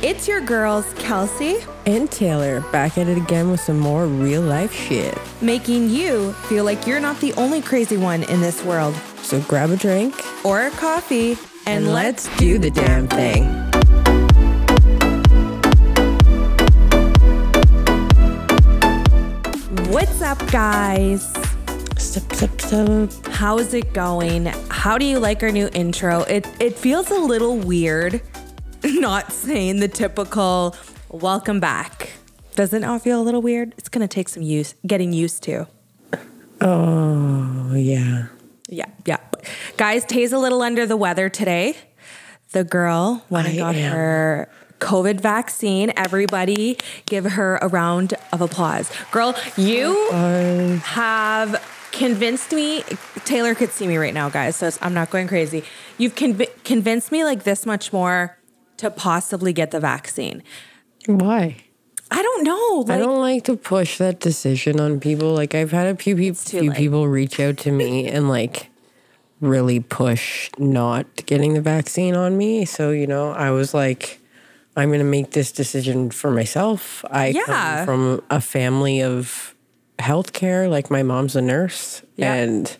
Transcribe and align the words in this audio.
It's 0.00 0.28
your 0.28 0.40
girls, 0.40 0.94
Kelsey, 0.94 1.56
And 1.84 2.08
Taylor 2.08 2.60
back 2.70 2.96
at 2.98 3.08
it 3.08 3.16
again 3.16 3.50
with 3.50 3.58
some 3.58 3.80
more 3.80 4.06
real 4.06 4.42
life 4.42 4.72
shit. 4.72 5.18
making 5.40 5.90
you 5.90 6.34
feel 6.48 6.62
like 6.62 6.86
you're 6.86 7.00
not 7.00 7.18
the 7.18 7.32
only 7.32 7.60
crazy 7.60 7.96
one 7.96 8.22
in 8.22 8.40
this 8.40 8.62
world. 8.62 8.94
So 9.22 9.40
grab 9.40 9.70
a 9.70 9.76
drink 9.76 10.14
Or 10.44 10.66
a 10.66 10.70
coffee 10.70 11.32
and, 11.66 11.84
and 11.84 11.92
let's 11.92 12.28
let's 12.28 12.38
do 12.38 12.58
the 12.58 12.70
damn 12.70 13.08
thing. 13.08 13.44
What's 19.92 20.22
up, 20.22 20.38
guys? 20.52 21.24
Sup, 21.98 22.32
sup, 22.34 22.60
sup. 22.60 23.26
How's 23.32 23.74
it 23.74 23.92
going? 23.94 24.46
How 24.68 24.96
do 24.96 25.04
you 25.04 25.18
like 25.18 25.42
our 25.42 25.50
new 25.50 25.68
intro? 25.72 26.20
It 26.22 26.46
it 26.60 26.78
feels 26.78 27.10
a 27.10 27.18
little 27.18 27.58
weird 27.58 28.22
not 28.84 29.32
saying 29.32 29.80
the 29.80 29.88
typical 29.88 30.76
welcome 31.10 31.60
back. 31.60 32.10
Doesn't 32.54 32.82
it 32.84 32.86
all 32.86 32.98
feel 32.98 33.20
a 33.20 33.22
little 33.24 33.42
weird? 33.42 33.74
It's 33.78 33.88
gonna 33.88 34.08
take 34.08 34.28
some 34.28 34.42
use 34.42 34.74
getting 34.86 35.12
used 35.12 35.42
to. 35.44 35.66
Oh, 36.60 37.72
yeah. 37.74 38.26
Yeah, 38.68 38.86
yeah. 39.06 39.18
Guys, 39.76 40.04
Tay's 40.04 40.32
a 40.32 40.38
little 40.38 40.60
under 40.62 40.86
the 40.86 40.96
weather 40.96 41.28
today. 41.28 41.76
The 42.52 42.64
girl 42.64 43.24
went 43.30 43.46
and 43.48 43.56
I 43.56 43.58
got 43.58 43.74
am. 43.76 43.92
her 43.92 44.48
COVID 44.80 45.20
vaccine. 45.20 45.92
Everybody 45.96 46.78
give 47.06 47.24
her 47.24 47.58
a 47.62 47.68
round 47.68 48.14
of 48.32 48.40
applause. 48.40 48.90
Girl, 49.12 49.34
you 49.56 50.08
have 50.82 51.64
convinced 51.92 52.52
me. 52.52 52.82
Taylor 53.24 53.54
could 53.54 53.70
see 53.70 53.86
me 53.86 53.96
right 53.96 54.14
now, 54.14 54.28
guys, 54.28 54.56
so 54.56 54.70
I'm 54.82 54.94
not 54.94 55.10
going 55.10 55.28
crazy. 55.28 55.62
You've 55.96 56.14
conv- 56.14 56.64
convinced 56.64 57.12
me 57.12 57.24
like 57.24 57.44
this 57.44 57.66
much 57.66 57.92
more 57.92 58.37
to 58.78 58.90
possibly 58.90 59.52
get 59.52 59.70
the 59.70 59.80
vaccine. 59.80 60.42
Why? 61.06 61.56
I 62.10 62.22
don't 62.22 62.42
know. 62.44 62.84
Like, 62.86 62.96
I 62.96 62.98
don't 62.98 63.20
like 63.20 63.44
to 63.44 63.56
push 63.56 63.98
that 63.98 64.18
decision 64.20 64.80
on 64.80 64.98
people. 64.98 65.34
Like 65.34 65.54
I've 65.54 65.72
had 65.72 65.86
a 65.86 65.94
few 65.96 66.16
people, 66.16 66.40
few 66.40 66.72
people 66.72 67.06
reach 67.06 67.38
out 67.38 67.58
to 67.58 67.70
me 67.72 68.08
and 68.14 68.28
like 68.28 68.70
really 69.40 69.78
push 69.80 70.50
not 70.58 71.06
getting 71.26 71.54
the 71.54 71.60
vaccine 71.60 72.16
on 72.16 72.36
me. 72.38 72.64
So 72.64 72.90
you 72.90 73.06
know, 73.06 73.30
I 73.32 73.50
was 73.50 73.74
like, 73.74 74.20
I'm 74.76 74.90
gonna 74.90 75.04
make 75.04 75.32
this 75.32 75.52
decision 75.52 76.10
for 76.10 76.30
myself. 76.30 77.04
I 77.10 77.28
Yeah. 77.28 77.44
come 77.44 77.84
from 77.86 78.22
a 78.30 78.40
family 78.40 79.02
of 79.02 79.54
healthcare. 79.98 80.68
Like 80.70 80.90
my 80.90 81.02
mom's 81.02 81.36
a 81.36 81.42
nurse, 81.42 82.02
Yeah. 82.16 82.32
and 82.34 82.74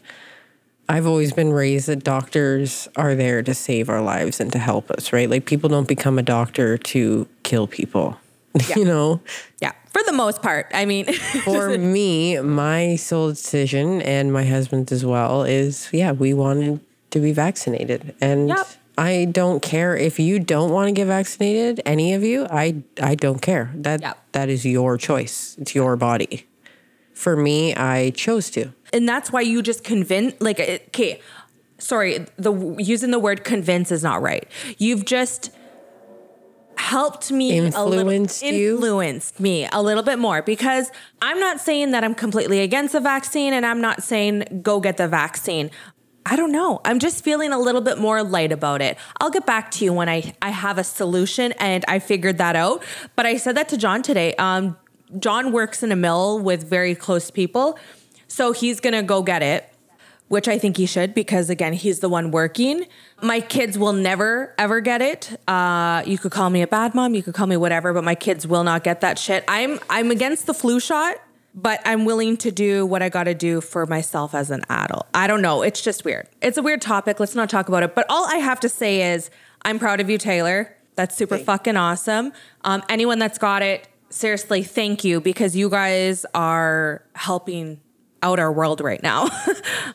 I've 0.88 1.06
always 1.06 1.32
been 1.32 1.52
raised 1.52 1.88
that 1.88 2.02
doctors 2.02 2.88
are 2.96 3.14
there 3.14 3.42
to 3.42 3.52
save 3.54 3.88
our 3.90 4.00
lives 4.00 4.40
and 4.40 4.50
to 4.52 4.58
help 4.58 4.90
us. 4.90 5.12
Right? 5.12 5.28
Like 5.28 5.44
people 5.44 5.68
don't 5.68 5.88
become 5.88 6.18
a 6.18 6.22
doctor 6.22 6.78
to 6.78 7.28
kill 7.42 7.66
people. 7.66 8.18
you 8.76 8.84
know. 8.84 9.20
yeah, 9.60 9.72
for 9.92 10.02
the 10.06 10.12
most 10.12 10.40
part. 10.42 10.66
I 10.72 10.86
mean, 10.86 11.04
For 11.44 11.76
me, 11.78 12.40
my 12.40 12.96
sole 12.96 13.28
decision 13.28 14.00
and 14.02 14.32
my 14.32 14.44
husband's 14.44 14.90
as 14.90 15.04
well 15.04 15.42
is 15.44 15.88
yeah, 15.92 16.12
we 16.12 16.32
wanted 16.34 16.80
to 17.10 17.20
be 17.20 17.32
vaccinated. 17.32 18.14
And 18.20 18.48
Yep. 18.48 18.66
I 18.96 19.26
don't 19.30 19.62
care 19.62 19.96
if 19.96 20.18
you 20.18 20.40
don't 20.40 20.72
want 20.72 20.88
to 20.88 20.92
get 20.92 21.06
vaccinated, 21.06 21.80
any 21.86 22.14
of 22.14 22.24
you, 22.24 22.46
I 22.50 22.82
I 23.00 23.14
don't 23.14 23.40
care. 23.40 23.70
That 23.74 24.00
Yep. 24.00 24.18
that 24.32 24.48
is 24.48 24.64
your 24.64 24.96
choice. 24.96 25.56
It's 25.60 25.74
your 25.74 25.94
body. 25.96 26.46
For 27.14 27.36
me, 27.36 27.74
I 27.76 28.10
chose 28.10 28.50
to. 28.50 28.72
And 28.92 29.08
that's 29.08 29.32
why 29.32 29.40
you 29.40 29.62
just 29.62 29.84
convince 29.84 30.34
like 30.40 30.60
okay 30.60 31.20
sorry 31.78 32.26
the 32.36 32.52
using 32.78 33.10
the 33.10 33.18
word 33.18 33.44
convince 33.44 33.92
is 33.92 34.02
not 34.02 34.22
right 34.22 34.48
you've 34.78 35.04
just 35.04 35.50
helped 36.76 37.30
me 37.30 37.58
Influenced 37.58 37.76
a 37.78 37.84
little 37.84 38.12
you? 38.52 38.74
influenced 38.74 39.40
me 39.40 39.68
a 39.72 39.82
little 39.82 40.02
bit 40.02 40.18
more 40.18 40.42
because 40.42 40.90
i'm 41.20 41.38
not 41.38 41.60
saying 41.60 41.90
that 41.90 42.04
i'm 42.04 42.14
completely 42.14 42.60
against 42.60 42.92
the 42.92 43.00
vaccine 43.00 43.52
and 43.52 43.66
i'm 43.66 43.80
not 43.80 44.02
saying 44.02 44.60
go 44.62 44.80
get 44.80 44.96
the 44.96 45.08
vaccine 45.08 45.70
I 46.30 46.36
don't 46.36 46.52
know. 46.52 46.82
I'm 46.84 46.98
just 46.98 47.24
feeling 47.24 47.52
a 47.52 47.58
little 47.58 47.80
bit 47.80 47.96
more 47.96 48.22
light 48.22 48.52
about 48.52 48.82
it. 48.82 48.98
I'll 49.18 49.30
get 49.30 49.46
back 49.46 49.70
to 49.72 49.84
you 49.84 49.94
when 49.94 50.10
I, 50.10 50.34
I 50.42 50.50
have 50.50 50.76
a 50.76 50.84
solution 50.84 51.52
and 51.52 51.86
I 51.88 52.00
figured 52.00 52.36
that 52.36 52.54
out. 52.54 52.82
But 53.16 53.24
I 53.24 53.38
said 53.38 53.56
that 53.56 53.70
to 53.70 53.78
John 53.78 54.02
today. 54.02 54.34
Um, 54.34 54.76
John 55.18 55.52
works 55.52 55.82
in 55.82 55.90
a 55.90 55.96
mill 55.96 56.38
with 56.38 56.68
very 56.68 56.94
close 56.94 57.30
people. 57.30 57.78
So 58.28 58.52
he's 58.52 58.78
going 58.80 58.94
to 58.94 59.02
go 59.02 59.22
get 59.22 59.42
it, 59.42 59.68
which 60.28 60.46
I 60.46 60.58
think 60.58 60.76
he 60.76 60.86
should 60.86 61.14
because, 61.14 61.50
again, 61.50 61.72
he's 61.72 62.00
the 62.00 62.08
one 62.08 62.30
working. 62.30 62.86
My 63.22 63.40
kids 63.40 63.78
will 63.78 63.94
never, 63.94 64.54
ever 64.58 64.80
get 64.80 65.02
it. 65.02 65.40
Uh, 65.48 66.02
you 66.06 66.18
could 66.18 66.30
call 66.30 66.50
me 66.50 66.62
a 66.62 66.66
bad 66.66 66.94
mom, 66.94 67.14
you 67.14 67.22
could 67.22 67.34
call 67.34 67.46
me 67.46 67.56
whatever, 67.56 67.92
but 67.92 68.04
my 68.04 68.14
kids 68.14 68.46
will 68.46 68.64
not 68.64 68.84
get 68.84 69.00
that 69.00 69.18
shit. 69.18 69.44
I'm, 69.48 69.80
I'm 69.90 70.10
against 70.10 70.46
the 70.46 70.54
flu 70.54 70.78
shot, 70.78 71.16
but 71.54 71.80
I'm 71.84 72.04
willing 72.04 72.36
to 72.38 72.52
do 72.52 72.86
what 72.86 73.02
I 73.02 73.08
got 73.08 73.24
to 73.24 73.34
do 73.34 73.60
for 73.60 73.86
myself 73.86 74.34
as 74.34 74.50
an 74.50 74.62
adult. 74.68 75.06
I 75.14 75.26
don't 75.26 75.42
know. 75.42 75.62
It's 75.62 75.82
just 75.82 76.04
weird. 76.04 76.28
It's 76.42 76.58
a 76.58 76.62
weird 76.62 76.82
topic. 76.82 77.18
Let's 77.18 77.34
not 77.34 77.50
talk 77.50 77.68
about 77.68 77.82
it. 77.82 77.94
But 77.94 78.06
all 78.08 78.26
I 78.26 78.36
have 78.36 78.60
to 78.60 78.68
say 78.68 79.14
is 79.14 79.30
I'm 79.62 79.78
proud 79.78 80.00
of 80.00 80.08
you, 80.08 80.18
Taylor. 80.18 80.76
That's 80.94 81.16
super 81.16 81.38
fucking 81.38 81.76
awesome. 81.76 82.32
Um, 82.64 82.82
anyone 82.88 83.18
that's 83.18 83.38
got 83.38 83.62
it, 83.62 83.88
seriously, 84.10 84.62
thank 84.62 85.04
you 85.04 85.20
because 85.20 85.56
you 85.56 85.70
guys 85.70 86.26
are 86.34 87.02
helping 87.14 87.80
out 88.22 88.38
our 88.38 88.52
world 88.52 88.80
right 88.80 89.02
now. 89.02 89.28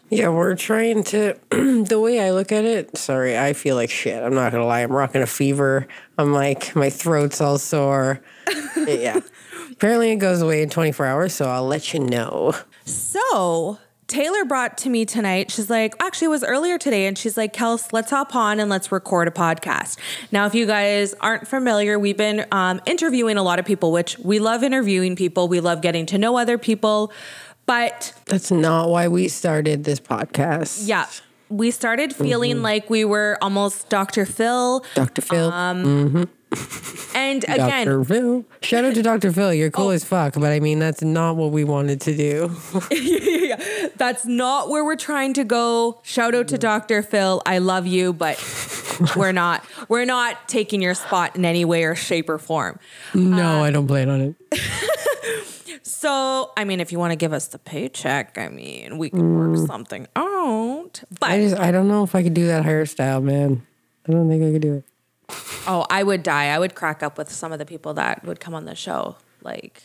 Yeah, 0.10 0.30
we're 0.30 0.56
trying 0.56 1.04
to. 1.06 1.40
the 1.50 2.00
way 2.00 2.20
I 2.20 2.32
look 2.32 2.52
at 2.52 2.66
it, 2.66 2.96
sorry, 2.96 3.36
I 3.36 3.54
feel 3.54 3.76
like 3.76 3.90
shit. 3.90 4.22
I'm 4.22 4.36
not 4.36 4.52
gonna 4.52 4.68
lie. 4.68 4.82
I'm 4.82 4.92
rocking 4.92 5.24
a 5.24 5.26
fever. 5.26 5.88
I'm 6.20 6.32
like, 6.32 6.76
my 6.76 6.92
throat's 6.92 7.42
all 7.42 7.58
sore. 7.58 8.22
yeah. 8.78 9.22
Apparently, 9.72 10.12
it 10.12 10.18
goes 10.18 10.44
away 10.44 10.62
in 10.62 10.70
24 10.70 11.06
hours, 11.08 11.34
so 11.34 11.46
I'll 11.46 11.66
let 11.66 11.96
you 11.96 12.00
know. 12.00 12.54
So 12.86 13.80
Taylor 14.08 14.46
brought 14.46 14.78
to 14.80 14.90
me 14.90 15.06
tonight. 15.06 15.50
She's 15.50 15.72
like, 15.72 15.96
actually, 16.00 16.26
it 16.26 16.30
was 16.30 16.44
earlier 16.44 16.78
today, 16.78 17.08
and 17.08 17.18
she's 17.18 17.36
like, 17.36 17.54
Kels, 17.54 17.92
let's 17.92 18.12
hop 18.12 18.36
on 18.36 18.60
and 18.60 18.70
let's 18.70 18.92
record 18.92 19.28
a 19.28 19.32
podcast. 19.32 19.98
Now, 20.32 20.46
if 20.46 20.54
you 20.54 20.68
guys 20.68 21.16
aren't 21.22 21.48
familiar, 21.48 21.98
we've 21.98 22.18
been 22.18 22.46
um, 22.52 22.80
interviewing 22.86 23.38
a 23.38 23.44
lot 23.44 23.58
of 23.58 23.66
people, 23.66 23.92
which 23.92 24.20
we 24.20 24.38
love 24.38 24.62
interviewing 24.62 25.16
people. 25.16 25.48
We 25.48 25.60
love 25.62 25.82
getting 25.82 26.06
to 26.08 26.20
know 26.20 26.38
other 26.38 26.60
people, 26.60 27.12
but 27.66 28.14
That's 28.26 28.52
not 28.52 28.90
why 28.90 29.08
we 29.08 29.28
started 29.28 29.84
this 29.84 30.00
podcast. 30.00 30.88
yeah. 30.88 31.08
We 31.50 31.70
started 31.70 32.16
feeling 32.16 32.56
mm-hmm. 32.56 32.64
like 32.64 32.90
we 32.90 33.06
were 33.06 33.38
almost 33.40 33.88
Dr. 33.90 34.26
Phil. 34.26 34.84
Dr. 34.96 35.22
Phil. 35.22 35.52
Um, 35.52 35.84
mm-hmm. 35.84 36.24
And 37.16 37.44
again, 37.48 37.86
Dr. 37.88 38.04
Phil. 38.04 38.46
Shout 38.62 38.86
out 38.86 38.96
to 38.96 39.04
Dr. 39.04 39.32
Phil. 39.32 39.54
You're 39.54 39.72
cool 39.72 39.88
oh. 39.88 39.92
as 39.92 40.04
fuck, 40.04 40.34
but 40.34 40.52
I 40.52 40.60
mean, 40.60 40.80
that's 40.80 41.02
not 41.02 41.36
what 41.36 41.52
we 41.52 41.64
wanted 41.64 42.02
to 42.02 42.16
do. 42.16 42.56
That's 43.96 44.26
not 44.26 44.70
where 44.70 44.84
we're 44.84 44.96
trying 44.96 45.34
to 45.34 45.44
go. 45.44 46.00
Shout 46.04 46.34
out 46.34 46.48
to 46.50 46.56
mm-hmm. 46.56 46.62
Dr. 46.62 47.04
Phil. 47.04 47.42
I 47.46 47.60
love 47.60 47.86
you, 47.86 48.12
but 48.14 48.38
we're 49.16 49.32
not. 49.32 49.64
We're 49.88 50.06
not 50.06 50.48
taking 50.48 50.82
your 50.82 50.96
spot 50.96 51.36
in 51.36 51.46
any 51.46 51.66
way 51.66 51.84
or 51.84 51.96
shape 51.96 52.30
or 52.30 52.40
form. 52.40 52.80
no, 53.14 53.58
um, 53.58 53.62
I 53.62 53.72
don't 53.72 53.88
plan 53.88 54.10
on 54.10 54.36
it. 54.52 55.50
So, 55.84 56.54
I 56.56 56.64
mean, 56.64 56.80
if 56.80 56.94
you 56.94 57.00
want 57.00 57.12
to 57.12 57.18
give 57.18 57.34
us 57.34 57.48
the 57.48 57.60
paycheck, 57.60 58.38
I 58.38 58.48
mean, 58.48 58.98
we 58.98 59.10
can 59.10 59.38
work 59.38 59.50
mm. 59.50 59.68
something 59.68 60.08
out. 60.16 61.04
But 61.20 61.32
I 61.32 61.42
just, 61.42 61.58
I 61.58 61.72
don't 61.72 61.90
know 61.90 62.04
if 62.04 62.16
I 62.16 62.24
could 62.24 62.34
do 62.34 62.48
that 62.48 62.64
hairstyle, 62.64 63.22
man. 63.22 63.68
I 64.08 64.14
don't 64.14 64.30
think 64.30 64.44
I 64.44 64.52
could 64.52 64.62
do 64.62 64.74
it. 64.76 64.84
oh, 65.68 65.86
I 65.90 66.04
would 66.04 66.24
die. 66.24 66.48
I 66.48 66.60
would 66.60 66.74
crack 66.74 67.04
up 67.04 67.18
with 67.18 67.30
some 67.30 67.52
of 67.52 67.60
the 67.60 67.66
people 67.66 67.94
that 67.96 68.24
would 68.26 68.40
come 68.40 68.54
on 68.54 68.64
the 68.64 68.76
show. 68.76 69.18
Like, 69.42 69.84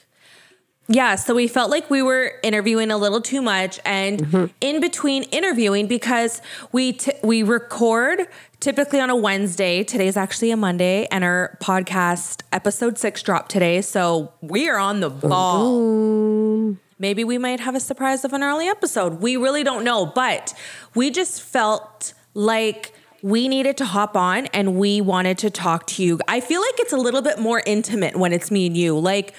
Yeah, 0.86 1.16
so 1.16 1.34
we 1.34 1.48
felt 1.48 1.68
like 1.68 1.90
we 1.90 2.00
were 2.00 2.32
interviewing 2.44 2.92
a 2.92 2.96
little 2.96 3.20
too 3.20 3.42
much, 3.42 3.80
and 3.84 4.20
mm-hmm. 4.20 4.46
in 4.60 4.80
between 4.80 5.24
interviewing, 5.24 5.88
because 5.88 6.40
we 6.70 6.92
t- 6.92 7.12
we 7.24 7.42
record 7.42 8.28
typically 8.60 9.00
on 9.00 9.10
a 9.10 9.16
Wednesday. 9.16 9.84
Today's 9.84 10.16
actually 10.16 10.50
a 10.50 10.56
Monday, 10.56 11.06
and 11.10 11.24
our 11.24 11.56
podcast 11.60 12.42
episode 12.52 12.98
six 12.98 13.22
dropped 13.22 13.50
today, 13.50 13.80
so 13.80 14.32
we 14.40 14.68
are 14.68 14.78
on 14.78 15.00
the 15.00 15.10
ball. 15.10 16.76
Maybe 16.98 17.22
we 17.22 17.38
might 17.38 17.60
have 17.60 17.74
a 17.74 17.80
surprise 17.80 18.24
of 18.24 18.32
an 18.32 18.42
early 18.42 18.66
episode. 18.66 19.20
We 19.20 19.36
really 19.36 19.62
don't 19.62 19.84
know, 19.84 20.06
but 20.06 20.52
we 20.94 21.10
just 21.10 21.40
felt 21.40 22.12
like 22.34 22.92
we 23.22 23.48
needed 23.48 23.76
to 23.76 23.84
hop 23.84 24.16
on 24.16 24.46
and 24.46 24.76
we 24.76 25.00
wanted 25.00 25.38
to 25.38 25.50
talk 25.50 25.86
to 25.88 26.02
you. 26.02 26.18
I 26.26 26.40
feel 26.40 26.60
like 26.60 26.74
it's 26.78 26.92
a 26.92 26.96
little 26.96 27.22
bit 27.22 27.38
more 27.38 27.62
intimate 27.66 28.16
when 28.16 28.32
it's 28.32 28.50
me 28.50 28.66
and 28.66 28.76
you. 28.76 28.98
Like 28.98 29.34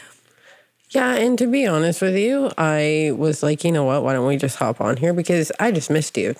Yeah, 0.90 1.16
and 1.16 1.38
to 1.38 1.48
be 1.48 1.68
honest 1.68 2.02
with 2.02 2.16
you, 2.16 2.50
I 2.58 3.14
was 3.16 3.44
like, 3.44 3.64
you 3.64 3.72
know 3.72 3.84
what? 3.84 4.04
Why 4.04 4.14
don't 4.14 4.28
we 4.28 4.38
just 4.38 4.58
hop 4.58 4.80
on 4.82 4.98
here? 4.98 5.14
Because 5.14 5.52
I 5.60 5.72
just 5.72 5.90
missed 5.90 6.18
you. 6.18 6.36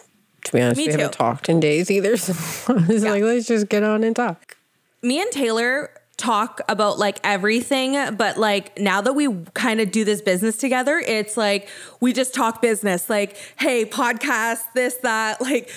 To 0.50 0.54
be 0.58 0.62
honest, 0.62 0.78
Me 0.78 0.88
we 0.88 0.92
haven't 0.94 1.14
talked 1.14 1.48
in 1.50 1.60
days 1.60 1.90
either. 1.92 2.18
So 2.18 2.34
I 2.68 2.86
was 2.88 3.04
like, 3.04 3.24
let's 3.24 3.48
just 3.48 3.70
get 3.70 3.84
on 3.84 4.04
and 4.04 4.16
talk. 4.16 4.58
me 5.02 5.22
and 5.22 5.32
Taylor 5.32 5.92
talk 6.18 6.60
about 6.68 6.98
like 7.00 7.20
everything, 7.24 7.94
but 8.16 8.38
like 8.38 8.78
now 8.80 9.00
that 9.02 9.14
we 9.14 9.34
kind 9.54 9.80
of 9.80 9.92
do 9.92 10.04
this 10.04 10.22
business 10.22 10.58
together, 10.58 10.98
it's 11.06 11.38
like 11.38 11.70
we 12.02 12.12
just 12.14 12.34
talk 12.34 12.62
business. 12.62 13.10
Like, 13.10 13.38
hey, 13.60 13.86
podcast, 13.86 14.64
this, 14.76 14.96
that, 14.96 15.40
like, 15.42 15.70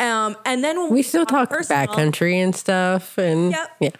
um, 0.00 0.36
and 0.44 0.64
then 0.64 0.80
when 0.80 0.90
We 0.90 1.02
still 1.02 1.24
talk 1.26 1.50
personal- 1.50 1.86
backcountry 1.86 2.34
and 2.42 2.56
stuff, 2.56 3.16
and 3.18 3.52
Yep. 3.52 3.70
yeah, 3.80 3.90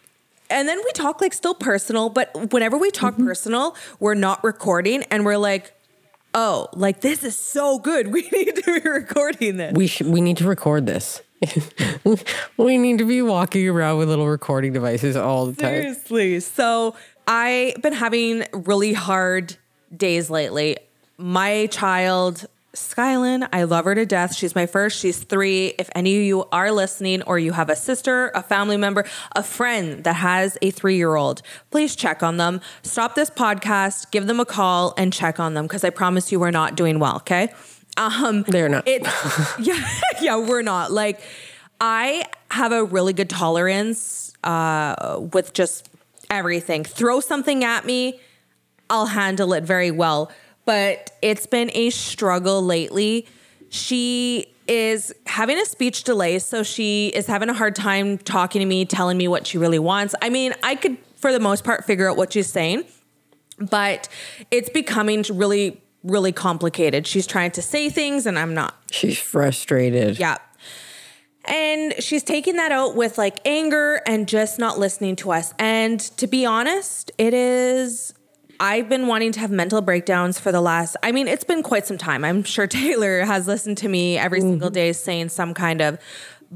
and 0.51 0.67
then 0.69 0.79
we 0.85 0.91
talk 0.93 1.21
like 1.21 1.33
still 1.33 1.55
personal, 1.55 2.09
but 2.09 2.53
whenever 2.53 2.77
we 2.77 2.91
talk 2.91 3.15
Mm-hmm. 3.15 3.27
personal, 3.27 3.77
we're 4.01 4.15
not 4.15 4.43
recording 4.43 5.05
and 5.11 5.25
we're 5.25 5.37
like, 5.39 5.73
oh, 6.35 6.69
like 6.75 7.01
this 7.01 7.25
is 7.25 7.37
so 7.37 7.79
good. 7.79 8.09
We 8.15 8.29
need 8.31 8.57
to 8.57 8.81
be 8.81 8.89
recording 8.89 9.57
this. 9.57 9.75
we 9.75 9.87
should. 9.87 10.07
We 10.07 10.21
need 10.21 10.37
to 10.39 10.47
record 10.47 10.87
this. 10.87 11.23
we 12.57 12.79
need 12.79 12.99
to 12.99 13.05
be 13.05 13.23
walking 13.23 13.69
around 13.69 13.99
with 13.99 14.09
little 14.09 14.29
recording 14.29 14.73
devices 14.73 15.17
all 15.17 15.47
the 15.47 15.53
time. 15.55 15.83
Seriously. 15.83 16.41
So 16.41 16.95
I've 17.27 17.81
been 17.83 17.93
having 17.93 18.45
really 18.53 18.93
hard 18.93 19.57
days 19.95 20.31
lately. 20.31 20.79
My 21.19 21.67
child, 21.67 22.47
Skylin, 22.75 23.49
I 23.53 23.65
love 23.65 23.85
her 23.85 23.95
to 23.95 24.05
death. 24.05 24.35
She's 24.35 24.55
my 24.55 24.67
first. 24.67 24.99
She's 24.99 25.23
three. 25.23 25.69
If 25.79 25.89
any 25.95 26.17
of 26.17 26.23
you 26.23 26.45
are 26.53 26.71
listening 26.73 27.23
or 27.23 27.39
you 27.39 27.53
have 27.53 27.71
a 27.71 27.77
sister, 27.77 28.31
a 28.35 28.43
family 28.43 28.77
member, 28.77 29.05
a 29.35 29.43
friend 29.43 30.05
that 30.05 30.15
has 30.15 30.59
a 30.61 30.71
three 30.71 30.97
year 30.97 31.15
old, 31.15 31.43
please 31.71 31.97
check 31.97 32.23
on 32.23 32.37
them. 32.37 32.61
Stop 32.83 33.15
this 33.15 33.31
podcast, 33.31 34.11
give 34.11 34.27
them 34.27 34.41
a 34.41 34.45
call, 34.45 34.95
and 34.99 35.13
check 35.13 35.39
on 35.39 35.55
them 35.55 35.65
because 35.67 35.85
I 35.85 35.91
promise 35.91 36.31
you 36.33 36.41
we're 36.41 36.51
not 36.51 36.77
doing 36.77 36.99
well. 36.99 37.17
Okay. 37.17 37.53
Um, 37.97 38.43
They're 38.43 38.69
not. 38.69 38.87
it, 38.89 39.03
yeah, 39.61 39.89
yeah, 40.21 40.37
we're 40.37 40.63
not. 40.63 40.91
Like, 40.91 41.21
I 41.81 42.25
have 42.51 42.73
a 42.73 42.85
really 42.85 43.13
good 43.13 43.31
tolerance 43.31 44.33
uh, 44.43 45.21
with 45.33 45.53
just 45.53 45.89
everything. 46.31 46.85
Throw 46.85 47.21
something 47.21 47.63
at 47.63 47.85
me, 47.85 48.21
I'll 48.91 49.07
handle 49.07 49.53
it 49.55 49.65
very 49.65 49.91
well. 49.91 50.31
But 50.65 51.11
it's 51.23 51.47
been 51.47 51.71
a 51.75 51.91
struggle 51.91 52.63
lately. 52.63 53.27
She 53.71 54.47
is 54.67 55.13
having 55.27 55.59
a 55.59 55.67
speech 55.67 56.05
delay, 56.05 56.39
so 56.39 56.63
she 56.63 57.09
is 57.09 57.27
having 57.27 57.49
a 57.51 57.55
hard 57.55 57.77
time 57.77 58.17
talking 58.19 58.61
to 58.61 58.67
me, 58.67 58.85
telling 58.87 59.19
me 59.19 59.29
what 59.29 59.47
she 59.47 59.59
really 59.59 59.79
wants. 59.79 60.15
I 60.23 60.31
mean, 60.31 60.55
I 60.63 60.75
could, 60.75 60.97
for 61.17 61.33
the 61.33 61.41
most 61.41 61.65
part, 61.65 61.85
figure 61.85 62.09
out 62.09 62.17
what 62.17 62.33
she's 62.33 62.51
saying 62.51 62.85
but 63.59 64.09
it's 64.51 64.69
becoming 64.69 65.25
really 65.33 65.81
really 66.03 66.33
complicated 66.33 67.07
she's 67.07 67.25
trying 67.27 67.53
to 67.53 67.63
say 67.63 67.89
things 67.89 68.27
and 68.27 68.37
i'm 68.37 68.53
not 68.53 68.75
She's 68.91 69.19
frustrated. 69.19 70.19
yeah 70.19 70.39
and 71.45 71.95
she's 72.01 72.23
taking 72.25 72.57
that 72.57 72.73
out 72.73 72.97
with 72.97 73.17
like 73.17 73.39
anger 73.47 74.01
and 74.07 74.27
just 74.27 74.59
not 74.59 74.79
listening 74.79 75.15
to 75.17 75.31
us 75.31 75.55
and 75.59 76.01
to 76.01 76.27
be 76.27 76.45
honest 76.45 77.13
it 77.17 77.33
is 77.33 78.13
I've 78.61 78.89
been 78.89 79.07
wanting 79.07 79.33
to 79.33 79.41
have 79.41 79.51
mental 79.51 79.81
breakdowns 79.81 80.39
for 80.39 80.53
the 80.53 80.61
last, 80.61 80.97
I 81.03 81.13
mean, 81.13 81.29
it's 81.29 81.45
been 81.45 81.63
quite 81.63 81.87
some 81.87 81.99
time. 81.99 82.25
I'm 82.25 82.43
sure 82.43 82.67
Taylor 82.69 83.25
has 83.25 83.47
listened 83.47 83.79
to 83.79 83.89
me 83.89 84.19
every 84.19 84.41
single 84.41 84.69
mm-hmm. 84.69 84.75
day 84.75 84.93
saying 84.93 85.31
some 85.31 85.55
kind 85.55 85.81
of, 85.81 85.99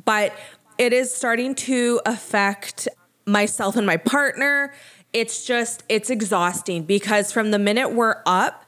but 0.04 0.32
it 0.78 0.92
is 0.92 1.12
starting 1.12 1.54
to 1.54 2.00
affect 2.06 2.88
myself 3.26 3.76
and 3.76 3.86
my 3.86 3.96
partner. 3.96 4.72
It's 5.12 5.44
just, 5.44 5.82
it's 5.88 6.10
exhausting 6.10 6.84
because 6.84 7.32
from 7.32 7.50
the 7.50 7.58
minute 7.58 7.92
we're 7.92 8.22
up 8.26 8.64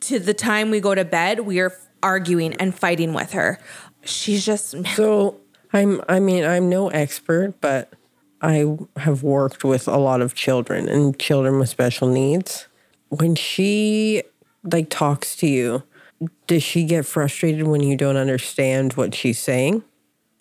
to 0.00 0.18
the 0.18 0.34
time 0.34 0.70
we 0.70 0.80
go 0.80 0.94
to 0.94 1.04
bed, 1.04 1.40
we 1.40 1.60
are 1.60 1.72
arguing 2.02 2.54
and 2.54 2.74
fighting 2.74 3.14
with 3.14 3.32
her. 3.32 3.58
She's 4.04 4.44
just, 4.44 4.74
So 4.96 5.40
I'm 5.72 6.02
I 6.08 6.20
mean, 6.20 6.44
I'm 6.44 6.68
no 6.68 6.88
expert, 6.88 7.54
but 7.60 7.92
I 8.40 8.76
have 8.96 9.22
worked 9.22 9.64
with 9.64 9.86
a 9.86 9.96
lot 9.96 10.20
of 10.20 10.34
children 10.34 10.88
and 10.88 11.18
children 11.18 11.58
with 11.58 11.68
special 11.68 12.08
needs. 12.08 12.66
When 13.18 13.34
she 13.34 14.22
like 14.64 14.90
talks 14.90 15.36
to 15.36 15.46
you, 15.46 15.82
does 16.46 16.62
she 16.62 16.84
get 16.84 17.04
frustrated 17.04 17.66
when 17.66 17.82
you 17.82 17.96
don't 17.96 18.16
understand 18.16 18.94
what 18.94 19.14
she's 19.14 19.38
saying? 19.38 19.82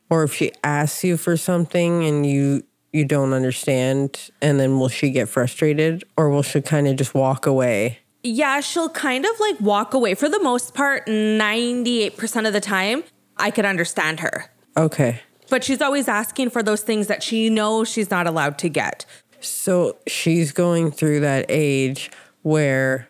Or 0.09 0.23
if 0.23 0.33
she 0.33 0.51
asks 0.63 1.03
you 1.03 1.17
for 1.17 1.37
something 1.37 2.03
and 2.03 2.25
you 2.25 2.63
you 2.93 3.05
don't 3.05 3.31
understand 3.33 4.31
and 4.41 4.59
then 4.59 4.77
will 4.77 4.89
she 4.89 5.11
get 5.11 5.29
frustrated 5.29 6.03
or 6.17 6.29
will 6.29 6.43
she 6.43 6.61
kind 6.61 6.87
of 6.87 6.97
just 6.97 7.13
walk 7.13 7.45
away? 7.45 7.99
yeah, 8.23 8.59
she'll 8.59 8.89
kind 8.89 9.25
of 9.25 9.31
like 9.39 9.59
walk 9.59 9.93
away. 9.93 10.13
For 10.13 10.29
the 10.29 10.41
most 10.41 10.73
part, 10.73 11.05
98% 11.07 12.47
of 12.47 12.53
the 12.53 12.61
time, 12.61 13.03
I 13.37 13.51
could 13.51 13.65
understand 13.65 14.19
her. 14.19 14.51
Okay. 14.77 15.21
But 15.49 15.63
she's 15.63 15.81
always 15.81 16.07
asking 16.07 16.51
for 16.51 16.63
those 16.63 16.81
things 16.81 17.07
that 17.07 17.23
she 17.23 17.49
knows 17.49 17.89
she's 17.89 18.09
not 18.09 18.27
allowed 18.27 18.57
to 18.59 18.69
get. 18.69 19.05
So 19.41 19.97
she's 20.07 20.51
going 20.51 20.91
through 20.91 21.21
that 21.21 21.45
age 21.49 22.11
where 22.41 23.09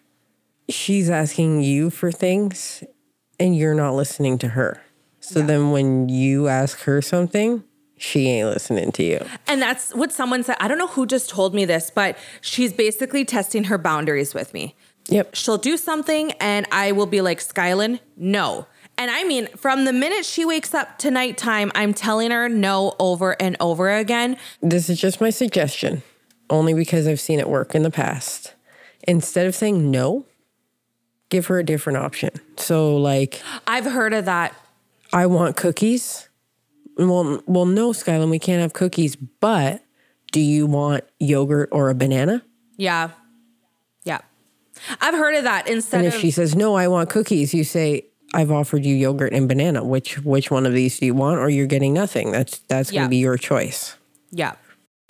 she's 0.70 1.10
asking 1.10 1.62
you 1.62 1.90
for 1.90 2.12
things 2.12 2.84
and 3.40 3.56
you're 3.56 3.76
not 3.76 3.96
listening 3.96 4.38
to 4.40 4.50
her. 4.50 4.82
So 5.20 5.42
then 5.42 5.72
when 5.72 6.10
you 6.10 6.48
ask 6.48 6.80
her 6.82 7.02
something, 7.02 7.64
she 7.98 8.28
ain't 8.28 8.50
listening 8.50 8.92
to 8.94 9.04
you. 9.04 9.26
And 9.48 9.62
that's 9.62 9.94
what 9.94 10.12
someone 10.12 10.44
said. 10.44 10.58
I 10.60 10.68
don't 10.68 10.78
know 10.78 10.88
who 10.88 11.06
just 11.06 11.30
told 11.30 11.54
me 11.54 11.66
this, 11.66 11.92
but 11.92 12.18
she's 12.42 12.74
basically 12.74 13.24
testing 13.24 13.66
her 13.66 13.78
boundaries 13.78 14.34
with 14.34 14.54
me. 14.54 14.76
Yep. 15.08 15.36
She'll 15.36 15.58
do 15.58 15.78
something 15.78 16.32
and 16.34 16.66
I 16.72 16.92
will 16.92 17.06
be 17.06 17.22
like, 17.22 17.40
Skylin, 17.40 18.00
no. 18.18 18.66
And 18.98 19.10
I 19.10 19.24
mean, 19.24 19.48
from 19.56 19.86
the 19.86 19.94
minute 19.94 20.26
she 20.26 20.46
wakes 20.46 20.74
up 20.74 20.98
to 21.00 21.12
nighttime, 21.12 21.72
I'm 21.76 21.94
telling 21.94 22.32
her 22.32 22.50
no 22.50 22.96
over 23.00 23.40
and 23.42 23.56
over 23.60 23.90
again. 23.90 24.38
This 24.62 24.90
is 24.90 25.00
just 25.00 25.22
my 25.22 25.30
suggestion, 25.30 26.04
only 26.50 26.74
because 26.74 27.08
I've 27.08 27.20
seen 27.20 27.40
it 27.40 27.50
work 27.50 27.74
in 27.74 27.84
the 27.84 27.92
past. 27.92 28.54
Instead 29.08 29.48
of 29.48 29.56
saying 29.56 29.90
no, 29.92 30.26
give 31.30 31.48
her 31.48 31.60
a 31.60 31.64
different 31.64 31.98
option. 31.98 32.30
So 32.58 32.98
like, 32.98 33.42
I've 33.68 33.86
heard 33.86 34.14
of 34.14 34.26
that. 34.26 34.56
I 35.14 35.26
want 35.26 35.56
cookies. 35.58 36.30
Well, 36.98 37.42
well, 37.46 37.66
no, 37.66 37.92
Skylan, 37.92 38.30
we 38.30 38.40
can't 38.40 38.62
have 38.62 38.74
cookies. 38.74 39.16
But 39.16 39.84
do 40.32 40.40
you 40.40 40.68
want 40.68 41.04
yogurt 41.20 41.70
or 41.72 41.90
a 41.90 41.96
banana? 41.96 42.44
Yeah. 42.78 43.12
Yeah. 44.04 44.20
I've 45.00 45.14
heard 45.14 45.36
of 45.36 45.44
that 45.44 45.68
instead 45.68 46.00
And 46.00 46.08
if 46.08 46.16
of 46.16 46.22
she 46.22 46.32
says 46.32 46.56
no, 46.56 46.76
I 46.76 46.88
want 46.88 47.10
cookies, 47.10 47.54
you 47.54 47.64
say 47.64 48.06
I've 48.34 48.52
offered 48.52 48.86
you 48.86 48.96
yogurt 48.96 49.34
and 49.34 49.48
banana. 49.48 49.84
Which 49.84 50.20
which 50.20 50.50
one 50.52 50.66
of 50.66 50.74
these 50.74 51.00
do 51.00 51.06
you 51.06 51.14
want, 51.14 51.40
or 51.40 51.50
you're 51.50 51.68
getting 51.68 51.94
nothing? 51.94 52.32
That's 52.32 52.60
that's 52.70 52.92
Yeah. 52.92 53.02
gonna 53.02 53.10
be 53.10 53.18
your 53.18 53.38
choice. 53.38 53.96
Yeah. 54.32 54.54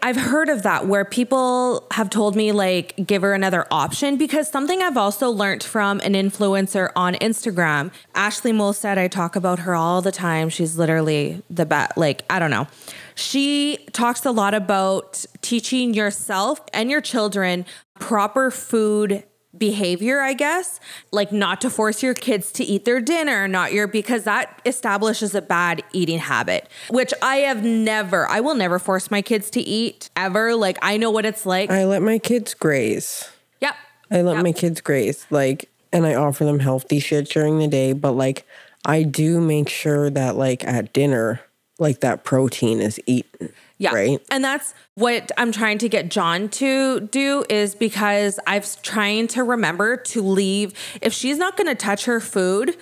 I've 0.04 0.16
heard 0.16 0.50
of 0.50 0.64
that 0.64 0.88
where 0.88 1.06
people 1.06 1.86
have 1.92 2.10
told 2.10 2.36
me 2.36 2.52
like 2.52 2.96
give 3.06 3.22
her 3.22 3.34
another 3.34 3.68
option 3.70 4.18
because 4.18 4.50
something 4.50 4.82
I've 4.82 4.98
also 4.98 5.30
learned 5.30 5.64
from 5.64 6.00
an 6.00 6.14
influencer 6.14 6.92
on 6.96 7.14
Instagram, 7.16 7.92
Ashley 8.16 8.52
Molstead, 8.52 8.98
I 8.98 9.08
talk 9.08 9.36
about 9.36 9.60
her 9.60 9.76
all 9.76 10.02
the 10.02 10.12
time. 10.12 10.50
She's 10.50 10.76
literally 10.76 11.44
the 11.52 11.68
best. 11.68 11.98
Like, 11.98 12.24
I 12.32 12.40
don't 12.40 12.50
know. 12.50 12.68
She 13.14 13.86
talks 13.94 14.26
a 14.26 14.32
lot 14.32 14.56
about 14.56 15.24
teaching 15.42 15.94
yourself 15.94 16.60
and 16.74 16.90
your 16.90 17.02
children 17.02 17.64
proper 18.00 18.50
food 18.50 19.24
behavior, 19.58 20.22
I 20.22 20.34
guess, 20.34 20.80
like 21.12 21.32
not 21.32 21.62
to 21.62 21.70
force 21.70 22.02
your 22.02 22.14
kids 22.14 22.52
to 22.54 22.64
eat 22.64 22.86
their 22.86 23.02
dinner, 23.02 23.48
not 23.48 23.74
your, 23.74 23.88
because 23.88 24.24
that 24.24 24.62
establishes 24.66 25.36
a 25.36 25.42
bad 25.42 25.84
eating 25.94 26.20
habit, 26.20 26.68
which 26.90 27.14
I 27.22 27.38
have 27.38 27.64
never, 27.64 28.28
I 28.28 28.40
will 28.40 28.56
never 28.56 28.80
force 28.80 29.12
my 29.12 29.22
kids 29.22 29.50
to 29.52 29.62
eat 29.62 30.10
ever. 30.16 30.56
Like, 30.56 30.78
I 30.82 30.98
know 30.98 31.12
what 31.12 31.26
it's 31.26 31.46
like. 31.46 31.70
I 31.70 31.86
let 31.86 32.02
my 32.02 32.18
kids 32.18 32.54
graze. 32.54 33.30
yep. 33.60 33.76
I 34.10 34.22
let 34.22 34.36
Yep. 34.36 34.44
my 34.44 34.52
kids 34.52 34.82
graze. 34.82 35.26
Like, 35.30 35.70
and 35.94 36.06
I 36.06 36.16
offer 36.16 36.46
them 36.46 36.60
healthy 36.60 37.00
shit 37.00 37.30
during 37.30 37.60
the 37.60 37.68
day. 37.68 37.94
But 37.94 38.12
like, 38.14 38.46
I 38.86 39.04
do 39.04 39.40
make 39.42 39.70
sure 39.70 40.10
that 40.10 40.36
like 40.38 40.64
at 40.66 40.94
dinner, 40.94 41.42
like 41.80 42.00
that 42.02 42.24
protein 42.24 42.80
is 42.80 43.00
eaten. 43.06 43.52
Yeah. 43.82 43.96
Right. 43.96 44.20
And 44.30 44.44
that's 44.44 44.76
what 44.94 45.32
I'm 45.38 45.52
trying 45.52 45.80
to 45.80 45.90
get 45.90 46.10
John 46.12 46.50
to 46.50 47.00
do 47.00 47.44
is 47.50 47.74
because 47.74 48.40
I'm 48.46 48.62
trying 48.84 49.28
to 49.30 49.44
remember 49.44 49.98
to 49.98 50.22
leave. 50.22 50.74
If 51.02 51.14
she's 51.14 51.40
not 51.40 51.58
going 51.58 51.66
to 51.66 51.74
touch 51.74 52.06
her 52.06 52.20
food 52.20 52.78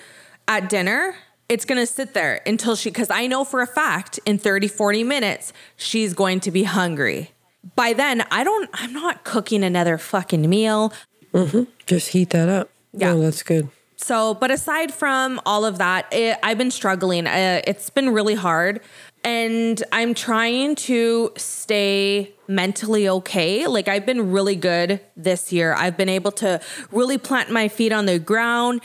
at 0.49 0.67
dinner, 0.67 1.15
it's 1.47 1.63
going 1.63 1.79
to 1.79 1.85
sit 1.85 2.13
there 2.13 2.41
until 2.45 2.75
she, 2.75 2.89
because 2.89 3.09
I 3.09 3.27
know 3.27 3.45
for 3.45 3.61
a 3.61 3.65
fact 3.67 4.19
in 4.25 4.37
30, 4.37 4.67
40 4.67 5.05
minutes, 5.05 5.53
she's 5.77 6.13
going 6.13 6.41
to 6.41 6.51
be 6.51 6.63
hungry. 6.63 7.31
By 7.77 7.93
then, 7.93 8.25
I 8.29 8.43
don't, 8.43 8.69
I'm 8.73 8.91
not 8.91 9.23
cooking 9.23 9.63
another 9.63 9.97
fucking 9.97 10.49
meal. 10.49 10.91
Mhm. 11.33 11.67
Just 11.85 12.09
heat 12.09 12.31
that 12.31 12.49
up. 12.49 12.71
Yeah. 12.91 13.13
No, 13.13 13.21
that's 13.21 13.41
good. 13.41 13.69
So, 13.95 14.33
but 14.33 14.49
aside 14.49 14.93
from 14.93 15.41
all 15.45 15.65
of 15.65 15.77
that, 15.77 16.07
it, 16.13 16.37
I've 16.41 16.57
been 16.57 16.71
struggling. 16.71 17.27
Uh, 17.27 17.61
it's 17.67 17.89
been 17.89 18.09
really 18.11 18.35
hard. 18.35 18.79
And 19.23 19.83
I'm 19.91 20.13
trying 20.13 20.75
to 20.75 21.31
stay 21.35 22.33
mentally 22.47 23.07
okay. 23.09 23.67
Like, 23.67 23.87
I've 23.87 24.05
been 24.05 24.31
really 24.31 24.55
good 24.55 25.01
this 25.17 25.51
year. 25.51 25.73
I've 25.73 25.97
been 25.97 26.09
able 26.09 26.31
to 26.33 26.61
really 26.91 27.17
plant 27.17 27.51
my 27.51 27.67
feet 27.67 27.91
on 27.91 28.05
the 28.05 28.17
ground. 28.17 28.81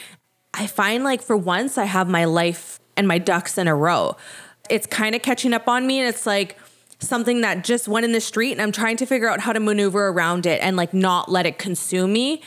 I 0.53 0.67
find 0.67 1.05
like 1.05 1.23
for 1.23 1.37
once, 1.37 1.79
I 1.79 1.85
have 1.85 2.09
my 2.09 2.25
life 2.25 2.81
and 2.97 3.07
my 3.07 3.19
ducks 3.19 3.59
in 3.59 3.69
a 3.69 3.75
row. 3.75 4.17
It's 4.69 4.87
kind 4.87 5.15
of 5.15 5.23
catching 5.23 5.53
up 5.53 5.69
on 5.69 5.87
me. 5.87 6.01
And 6.01 6.09
it's 6.09 6.27
like, 6.27 6.59
something 7.01 7.43
that 7.43 7.65
just 7.65 7.87
went 7.87 8.05
in 8.05 8.13
the 8.13 8.21
street 8.21 8.53
and 8.53 8.63
I'm 8.63 8.73
trying 8.73 8.97
to 8.99 9.07
figure 9.07 9.29
out 9.29 9.41
how 9.41 9.53
to 9.53 9.61
maneuver 9.61 10.09
around 10.09 10.47
it 10.47 10.61
and 10.63 10.77
like 10.77 10.95
not 10.95 11.31
let 11.31 11.47
it 11.47 11.59
consume 11.59 12.13
me. 12.13 12.43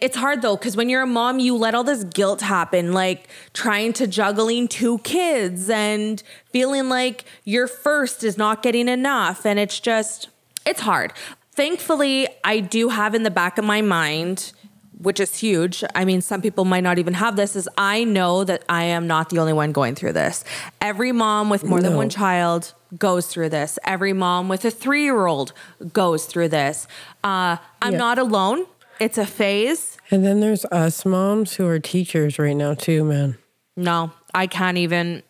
It's 0.00 0.16
hard 0.16 0.40
though, 0.42 0.56
because 0.56 0.76
when 0.76 0.88
you're 0.88 1.02
a 1.02 1.06
mom, 1.06 1.38
you 1.38 1.54
let 1.56 1.74
all 1.74 1.84
this 1.84 2.04
guilt 2.04 2.40
happen, 2.40 2.92
like 2.92 3.28
trying 3.52 3.92
to 3.94 4.06
juggling 4.06 4.66
two 4.66 4.98
kids 4.98 5.68
and 5.68 6.22
feeling 6.46 6.88
like 6.88 7.24
your 7.44 7.66
first 7.66 8.24
is 8.24 8.38
not 8.38 8.62
getting 8.62 8.88
enough. 8.88 9.44
And 9.44 9.58
it's 9.58 9.78
just, 9.78 10.28
it's 10.64 10.80
hard. 10.80 11.12
Thankfully, 11.52 12.28
I 12.44 12.60
do 12.60 12.88
have 12.88 13.14
in 13.14 13.24
the 13.24 13.30
back 13.30 13.58
of 13.58 13.64
my 13.64 13.82
mind, 13.82 14.52
which 14.98 15.20
is 15.20 15.36
huge. 15.38 15.84
I 15.94 16.04
mean, 16.06 16.22
some 16.22 16.40
people 16.40 16.64
might 16.64 16.82
not 16.82 16.98
even 16.98 17.14
have 17.14 17.36
this, 17.36 17.54
is 17.56 17.68
I 17.76 18.04
know 18.04 18.44
that 18.44 18.64
I 18.68 18.84
am 18.84 19.06
not 19.06 19.28
the 19.28 19.38
only 19.38 19.52
one 19.52 19.72
going 19.72 19.94
through 19.94 20.12
this. 20.14 20.44
Every 20.80 21.12
mom 21.12 21.50
with 21.50 21.64
more 21.64 21.82
than 21.82 21.96
one 21.96 22.08
child 22.08 22.72
goes 22.98 23.26
through 23.26 23.50
this. 23.50 23.78
Every 23.84 24.12
mom 24.14 24.48
with 24.48 24.64
a 24.64 24.70
three 24.70 25.02
year 25.04 25.26
old 25.26 25.52
goes 25.92 26.24
through 26.26 26.48
this. 26.48 26.86
Uh, 27.22 27.56
I'm 27.82 27.92
Yeah. 27.92 27.98
not 27.98 28.18
alone. 28.18 28.66
It's 29.00 29.16
a 29.18 29.26
phase. 29.26 29.96
And 30.10 30.24
then 30.24 30.40
there's 30.40 30.64
us 30.66 31.04
moms 31.06 31.54
who 31.54 31.66
are 31.66 31.78
teachers 31.78 32.38
right 32.38 32.54
now 32.56 32.74
too, 32.74 33.02
man. 33.04 33.38
No, 33.76 34.12
I 34.34 34.46
can't 34.46 34.76
even 34.76 35.22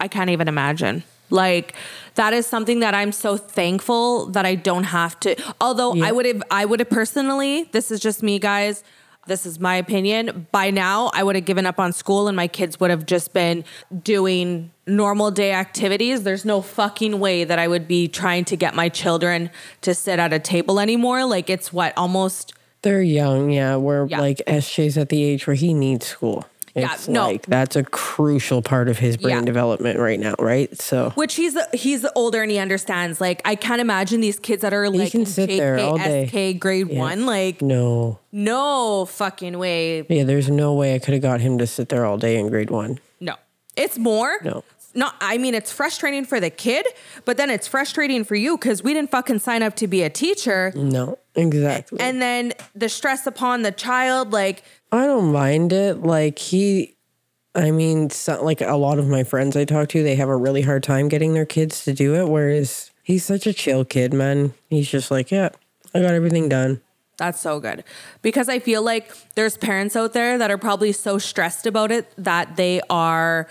I 0.00 0.08
can't 0.08 0.30
even 0.30 0.48
imagine. 0.48 1.04
Like 1.28 1.74
that 2.14 2.32
is 2.32 2.46
something 2.46 2.80
that 2.80 2.94
I'm 2.94 3.12
so 3.12 3.36
thankful 3.36 4.26
that 4.30 4.46
I 4.46 4.54
don't 4.54 4.84
have 4.84 5.20
to 5.20 5.36
although 5.60 5.94
Yeah. 5.94 6.06
I 6.06 6.12
would 6.12 6.26
have 6.26 6.42
I 6.50 6.64
would 6.64 6.80
have 6.80 6.88
personally, 6.90 7.64
this 7.72 7.90
is 7.90 8.00
just 8.00 8.22
me 8.22 8.38
guys, 8.38 8.82
this 9.26 9.44
is 9.44 9.60
my 9.60 9.76
opinion. 9.76 10.46
By 10.50 10.70
now, 10.70 11.10
I 11.12 11.22
would 11.22 11.36
have 11.36 11.44
given 11.44 11.66
up 11.66 11.78
on 11.78 11.92
school 11.92 12.26
and 12.26 12.34
my 12.34 12.48
kids 12.48 12.80
would 12.80 12.90
have 12.90 13.04
just 13.04 13.34
been 13.34 13.64
doing 14.02 14.72
normal 14.86 15.30
day 15.30 15.52
activities. 15.52 16.22
There's 16.22 16.46
no 16.46 16.62
fucking 16.62 17.20
way 17.20 17.44
that 17.44 17.58
I 17.58 17.68
would 17.68 17.86
be 17.86 18.08
trying 18.08 18.46
to 18.46 18.56
get 18.56 18.74
my 18.74 18.88
children 18.88 19.50
to 19.82 19.94
sit 19.94 20.18
at 20.18 20.32
a 20.32 20.38
table 20.38 20.80
anymore. 20.80 21.26
Like 21.26 21.50
it's 21.50 21.70
what 21.72 21.92
almost 21.98 22.54
They're 22.82 23.02
young, 23.02 23.50
yeah. 23.50 23.76
We're 23.76 24.06
Yeah. 24.06 24.20
like 24.20 24.42
SJ's 24.46 24.96
at 24.96 25.08
the 25.10 25.22
age 25.22 25.46
where 25.46 25.56
he 25.56 25.74
needs 25.74 26.06
school. 26.06 26.46
Yeah, 26.72 26.96
no. 27.08 27.26
like 27.26 27.46
that's 27.46 27.74
a 27.74 27.82
crucial 27.82 28.62
part 28.62 28.88
of 28.88 28.96
his 28.98 29.16
brain 29.16 29.38
Yeah. 29.38 29.44
development 29.44 29.98
right 29.98 30.20
now, 30.20 30.36
right? 30.38 30.80
So 30.80 31.10
Which 31.16 31.34
he's 31.34 31.58
he's 31.72 32.06
older 32.14 32.42
and 32.42 32.50
he 32.50 32.58
understands. 32.58 33.20
Like 33.20 33.42
I 33.44 33.56
can't 33.56 33.80
imagine 33.80 34.20
these 34.20 34.38
kids 34.38 34.62
that 34.62 34.72
are 34.72 34.88
like 34.88 35.10
can 35.10 35.22
in 35.22 35.26
sit 35.26 35.48
there 35.48 35.80
all 35.80 35.98
day. 35.98 36.26
SK 36.28 36.60
grade 36.60 36.86
one. 36.88 37.26
Like 37.26 37.60
no. 37.60 38.20
no 38.30 39.04
fucking 39.06 39.58
way. 39.58 40.06
Yeah, 40.08 40.22
there's 40.22 40.48
no 40.48 40.72
way 40.74 40.94
I 40.94 41.00
could 41.00 41.12
have 41.12 41.22
got 41.22 41.40
him 41.40 41.58
to 41.58 41.66
sit 41.66 41.88
there 41.88 42.06
all 42.06 42.18
day 42.18 42.36
in 42.38 42.48
grade 42.48 42.70
one. 42.70 43.00
No, 43.18 43.34
it's 43.76 43.98
more. 43.98 44.36
No. 44.44 44.62
Not. 44.94 45.14
I 45.20 45.38
mean, 45.38 45.54
it's 45.54 45.72
frustrating 45.72 46.24
for 46.24 46.38
the 46.38 46.50
kid, 46.50 46.86
but 47.24 47.36
then 47.36 47.50
it's 47.50 47.66
frustrating 47.66 48.22
for 48.24 48.36
you 48.36 48.56
because 48.56 48.82
we 48.82 48.92
didn't 48.94 49.10
fucking 49.10 49.40
sign 49.40 49.62
up 49.64 49.74
to 49.76 49.86
be 49.88 50.02
a 50.02 50.10
teacher, 50.10 50.72
No, 50.76 51.18
exactly. 51.34 52.00
and 52.00 52.20
then 52.20 52.52
the 52.74 52.88
stress 52.88 53.26
upon 53.26 53.62
the 53.62 53.72
child. 53.72 54.32
Like 54.32 54.62
I 54.92 55.06
don't 55.06 55.32
mind 55.32 55.72
it. 55.72 56.02
Like 56.02 56.38
he, 56.38 56.96
I 57.54 57.70
mean, 57.70 58.10
so, 58.10 58.42
like 58.44 58.60
a 58.60 58.76
lot 58.76 58.98
of 58.98 59.06
my 59.08 59.24
friends 59.24 59.56
I 59.56 59.64
talk 59.64 59.88
to, 59.90 60.02
they 60.02 60.16
have 60.16 60.28
a 60.28 60.36
really 60.36 60.62
hard 60.62 60.82
time 60.82 61.08
getting 61.08 61.34
their 61.34 61.46
kids 61.46 61.84
to 61.84 61.92
do 61.92 62.14
it. 62.14 62.28
Whereas 62.28 62.90
he's 63.02 63.24
such 63.24 63.46
a 63.46 63.52
chill 63.52 63.84
kid, 63.84 64.12
man. 64.12 64.54
He's 64.68 64.88
just 64.88 65.10
like, 65.10 65.30
yeah, 65.30 65.50
I 65.94 66.00
got 66.00 66.14
everything 66.14 66.48
done. 66.48 66.80
That's 67.16 67.38
so 67.40 67.60
good. 67.60 67.84
Because 68.22 68.48
I 68.48 68.60
feel 68.60 68.82
like 68.82 69.12
there's 69.34 69.56
parents 69.56 69.94
out 69.94 70.14
there 70.14 70.38
that 70.38 70.50
are 70.50 70.58
probably 70.58 70.92
so 70.92 71.18
stressed 71.18 71.66
about 71.66 71.92
it 71.92 72.10
that 72.16 72.56
they 72.56 72.80
are 72.88 73.46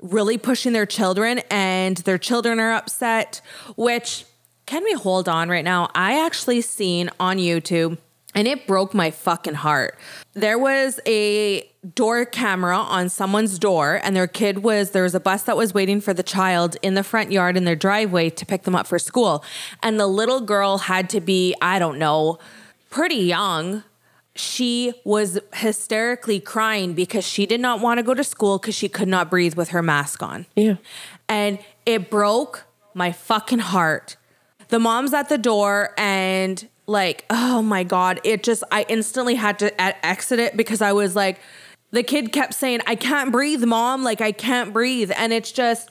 really 0.00 0.36
pushing 0.36 0.72
their 0.72 0.86
children 0.86 1.40
and 1.48 1.98
their 1.98 2.18
children 2.18 2.58
are 2.58 2.72
upset, 2.72 3.40
which 3.76 4.24
can 4.66 4.84
we 4.84 4.92
hold 4.92 5.28
on 5.28 5.48
right 5.48 5.64
now? 5.64 5.90
I 5.94 6.24
actually 6.24 6.60
seen 6.60 7.10
on 7.18 7.38
YouTube 7.38 7.98
and 8.34 8.48
it 8.48 8.66
broke 8.66 8.94
my 8.94 9.10
fucking 9.10 9.54
heart. 9.54 9.98
There 10.32 10.58
was 10.58 11.00
a 11.06 11.68
door 11.94 12.24
camera 12.24 12.78
on 12.78 13.08
someone's 13.08 13.58
door 13.58 14.00
and 14.02 14.14
their 14.14 14.26
kid 14.26 14.62
was 14.62 14.92
there 14.92 15.02
was 15.02 15.14
a 15.14 15.20
bus 15.20 15.42
that 15.42 15.56
was 15.56 15.74
waiting 15.74 16.00
for 16.00 16.14
the 16.14 16.22
child 16.22 16.76
in 16.80 16.94
the 16.94 17.02
front 17.02 17.32
yard 17.32 17.56
in 17.56 17.64
their 17.64 17.76
driveway 17.76 18.30
to 18.30 18.46
pick 18.46 18.62
them 18.62 18.74
up 18.74 18.86
for 18.86 18.98
school 18.98 19.44
and 19.82 19.98
the 19.98 20.06
little 20.06 20.40
girl 20.40 20.78
had 20.78 21.10
to 21.10 21.20
be 21.20 21.54
I 21.60 21.80
don't 21.80 21.98
know 21.98 22.38
pretty 22.88 23.16
young 23.16 23.82
she 24.34 24.94
was 25.04 25.38
hysterically 25.54 26.40
crying 26.40 26.94
because 26.94 27.26
she 27.26 27.46
did 27.46 27.60
not 27.60 27.80
want 27.80 27.98
to 27.98 28.02
go 28.02 28.14
to 28.14 28.24
school 28.24 28.58
because 28.58 28.74
she 28.74 28.88
could 28.88 29.08
not 29.08 29.28
breathe 29.28 29.54
with 29.54 29.70
her 29.70 29.82
mask 29.82 30.22
on. 30.22 30.46
Yeah. 30.56 30.76
And 31.28 31.58
it 31.84 32.10
broke 32.10 32.64
my 32.94 33.12
fucking 33.12 33.58
heart. 33.58 34.16
The 34.72 34.78
mom's 34.78 35.12
at 35.12 35.28
the 35.28 35.36
door 35.36 35.92
and 35.98 36.66
like, 36.86 37.26
oh 37.28 37.60
my 37.60 37.84
God, 37.84 38.22
it 38.24 38.42
just, 38.42 38.64
I 38.72 38.86
instantly 38.88 39.34
had 39.34 39.58
to 39.58 40.06
exit 40.06 40.38
it 40.38 40.56
because 40.56 40.80
I 40.80 40.92
was 40.92 41.14
like, 41.14 41.40
the 41.90 42.02
kid 42.02 42.32
kept 42.32 42.54
saying, 42.54 42.80
I 42.86 42.94
can't 42.94 43.30
breathe, 43.30 43.62
mom. 43.64 44.02
Like, 44.02 44.22
I 44.22 44.32
can't 44.32 44.72
breathe. 44.72 45.12
And 45.14 45.30
it's 45.30 45.52
just, 45.52 45.90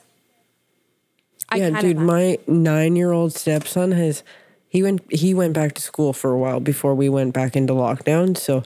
I 1.48 1.58
yeah, 1.58 1.80
dude, 1.80 1.96
imagine. 1.96 2.06
my 2.06 2.38
nine-year-old 2.48 3.32
stepson 3.34 3.92
has 3.92 4.24
he 4.68 4.82
went 4.82 5.00
he 5.12 5.32
went 5.32 5.52
back 5.52 5.74
to 5.74 5.80
school 5.80 6.12
for 6.12 6.32
a 6.32 6.38
while 6.38 6.58
before 6.58 6.96
we 6.96 7.08
went 7.08 7.34
back 7.34 7.54
into 7.54 7.74
lockdown. 7.74 8.36
So 8.36 8.64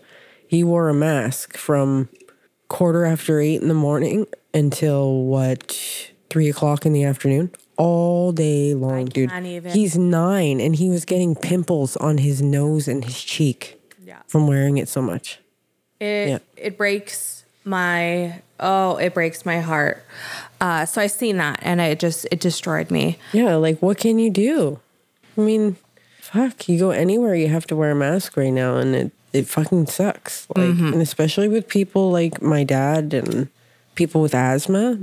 he 0.49 0.65
wore 0.65 0.89
a 0.89 0.95
mask 0.95 1.59
from 1.59 2.09
quarter 2.69 3.05
after 3.05 3.39
eight 3.39 3.61
in 3.61 3.69
the 3.69 3.75
morning 3.75 4.29
until 4.55 5.25
what 5.25 5.79
three 6.31 6.49
o'clock 6.49 6.87
in 6.87 6.95
the 6.95 7.05
afternoon 7.05 7.51
all 7.77 8.33
day 8.33 8.75
long, 8.75 9.07
dude. 9.07 9.31
can't 9.31 9.47
even. 9.47 9.73
He's 9.73 9.97
nine 9.99 10.61
and 10.61 10.75
he 10.77 10.89
was 10.89 11.05
getting 11.05 11.35
pimples 11.35 11.97
on 11.97 12.19
his 12.19 12.41
nose 12.43 12.89
and 12.89 13.05
his 13.05 13.23
cheek 13.23 13.81
Yeah. 14.05 14.19
from 14.27 14.47
wearing 14.47 14.79
it 14.79 14.89
so 14.89 15.01
much. 15.03 15.39
It 16.01 16.29
Yeah. 16.29 16.39
it 16.57 16.77
breaks 16.79 17.45
my 17.65 18.41
oh, 18.61 18.97
it 18.97 19.13
breaks 19.15 19.45
my 19.45 19.61
heart. 19.61 20.03
Uh, 20.61 20.87
so 20.87 21.01
I 21.03 21.07
seen 21.09 21.37
that 21.39 21.59
and 21.63 21.81
it 21.81 21.99
just 22.01 22.27
it 22.31 22.41
destroyed 22.41 22.91
me. 22.91 23.19
Yeah, 23.33 23.57
like 23.57 23.81
what 23.83 23.99
can 23.99 24.19
you 24.19 24.31
do? 24.31 24.81
I 25.37 25.41
mean, 25.43 25.77
fuck, 26.21 26.69
you 26.69 26.79
go 26.79 26.91
anywhere, 26.91 27.35
you 27.35 27.49
have 27.49 27.67
to 27.69 27.77
wear 27.77 27.91
a 27.91 27.95
mask 27.95 28.37
right 28.37 28.53
now, 28.53 28.77
and 28.77 28.95
it 28.95 29.13
it 29.33 29.47
fucking 29.47 29.87
sucks. 29.87 30.47
Like, 30.57 30.69
Mm-hmm. 30.69 30.93
and 30.95 31.03
especially 31.03 31.49
with 31.49 31.69
people 31.69 32.11
like 32.11 32.41
my 32.41 32.65
dad 32.65 33.13
and 33.13 33.49
people 33.95 34.23
with 34.23 34.35
asthma. 34.35 34.99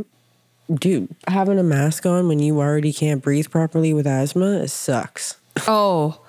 Dude, 0.71 1.13
having 1.27 1.59
a 1.59 1.63
mask 1.63 2.05
on 2.05 2.27
when 2.27 2.39
you 2.39 2.59
already 2.59 2.93
can't 2.93 3.21
breathe 3.21 3.49
properly 3.49 3.93
with 3.93 4.07
asthma, 4.07 4.67
sucks. 4.67 5.37
Oh. 5.67 6.19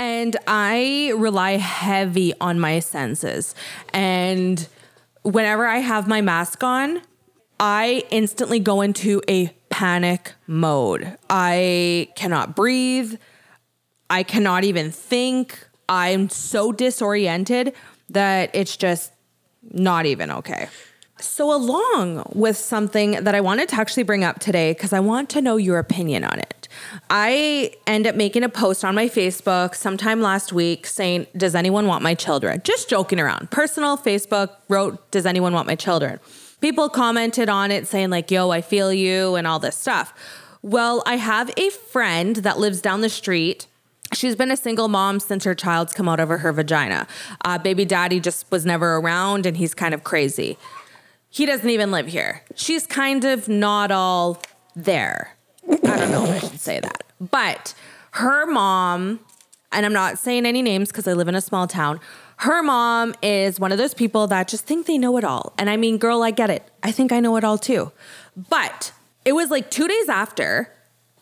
And 0.00 0.36
I 0.46 1.12
rely 1.16 1.56
heavy 1.56 2.32
on 2.40 2.60
my 2.60 2.78
senses. 2.78 3.52
And 3.92 4.68
whenever 5.22 5.66
I 5.66 5.78
have 5.78 6.06
my 6.06 6.20
mask 6.20 6.62
on, 6.62 7.02
I 7.58 8.04
instantly 8.10 8.60
go 8.60 8.80
into 8.80 9.20
a 9.28 9.48
panic 9.70 10.34
mode. 10.46 11.18
I 11.28 12.08
cannot 12.14 12.54
breathe. 12.54 13.16
I 14.08 14.22
cannot 14.22 14.62
even 14.62 14.92
think. 14.92 15.66
I'm 15.88 16.28
so 16.28 16.70
disoriented 16.70 17.74
that 18.10 18.50
it's 18.54 18.76
just 18.76 19.12
not 19.70 20.06
even 20.06 20.30
okay. 20.30 20.68
So, 21.20 21.54
along 21.54 22.30
with 22.34 22.56
something 22.56 23.12
that 23.12 23.34
I 23.34 23.40
wanted 23.40 23.68
to 23.70 23.76
actually 23.76 24.04
bring 24.04 24.22
up 24.22 24.38
today, 24.38 24.72
because 24.72 24.92
I 24.92 25.00
want 25.00 25.28
to 25.30 25.42
know 25.42 25.56
your 25.56 25.78
opinion 25.78 26.24
on 26.24 26.38
it. 26.38 26.68
I 27.10 27.72
end 27.86 28.06
up 28.06 28.14
making 28.14 28.44
a 28.44 28.48
post 28.48 28.84
on 28.84 28.94
my 28.94 29.08
Facebook 29.08 29.74
sometime 29.74 30.20
last 30.20 30.52
week 30.52 30.86
saying, 30.86 31.26
Does 31.36 31.54
anyone 31.54 31.86
want 31.86 32.02
my 32.02 32.14
children? 32.14 32.60
Just 32.62 32.88
joking 32.88 33.18
around. 33.18 33.50
Personal 33.50 33.96
Facebook 33.96 34.50
wrote, 34.68 35.10
Does 35.10 35.26
anyone 35.26 35.52
want 35.52 35.66
my 35.66 35.74
children? 35.74 36.20
People 36.60 36.88
commented 36.88 37.48
on 37.48 37.70
it 37.70 37.86
saying, 37.86 38.10
like, 38.10 38.30
yo, 38.30 38.50
I 38.50 38.60
feel 38.60 38.92
you, 38.92 39.36
and 39.36 39.46
all 39.46 39.58
this 39.58 39.76
stuff. 39.76 40.12
Well, 40.62 41.02
I 41.06 41.16
have 41.16 41.50
a 41.56 41.70
friend 41.70 42.36
that 42.36 42.58
lives 42.58 42.80
down 42.80 43.00
the 43.00 43.08
street. 43.08 43.66
She's 44.12 44.34
been 44.34 44.50
a 44.50 44.56
single 44.56 44.88
mom 44.88 45.20
since 45.20 45.44
her 45.44 45.54
child's 45.54 45.92
come 45.92 46.08
out 46.08 46.18
of 46.18 46.30
her, 46.30 46.52
vagina. 46.52 47.06
Uh, 47.44 47.58
baby 47.58 47.84
daddy 47.84 48.18
just 48.18 48.50
was 48.50 48.66
never 48.66 48.96
around 48.96 49.46
and 49.46 49.56
he's 49.56 49.74
kind 49.74 49.94
of 49.94 50.02
crazy. 50.02 50.58
He 51.30 51.46
doesn't 51.46 51.68
even 51.68 51.90
live 51.90 52.06
here. 52.06 52.42
She's 52.54 52.86
kind 52.86 53.24
of 53.24 53.48
not 53.48 53.90
all 53.90 54.42
there. 54.74 55.36
I 55.68 55.76
don't 55.76 56.10
know 56.10 56.24
if 56.24 56.44
I 56.44 56.48
should 56.48 56.60
say 56.60 56.80
that. 56.80 57.04
But 57.20 57.74
her 58.12 58.46
mom, 58.46 59.20
and 59.70 59.84
I'm 59.84 59.92
not 59.92 60.18
saying 60.18 60.46
any 60.46 60.62
names 60.62 60.88
because 60.88 61.06
I 61.06 61.12
live 61.12 61.28
in 61.28 61.34
a 61.34 61.40
small 61.40 61.66
town, 61.66 62.00
her 62.38 62.62
mom 62.62 63.14
is 63.20 63.58
one 63.58 63.72
of 63.72 63.78
those 63.78 63.94
people 63.94 64.28
that 64.28 64.48
just 64.48 64.64
think 64.64 64.86
they 64.86 64.96
know 64.96 65.16
it 65.16 65.24
all. 65.24 65.52
And 65.58 65.68
I 65.68 65.76
mean, 65.76 65.98
girl, 65.98 66.22
I 66.22 66.30
get 66.30 66.50
it. 66.50 66.70
I 66.82 66.92
think 66.92 67.12
I 67.12 67.20
know 67.20 67.36
it 67.36 67.44
all 67.44 67.58
too. 67.58 67.92
But 68.48 68.92
it 69.24 69.32
was 69.32 69.50
like 69.50 69.70
two 69.70 69.88
days 69.88 70.08
after 70.08 70.72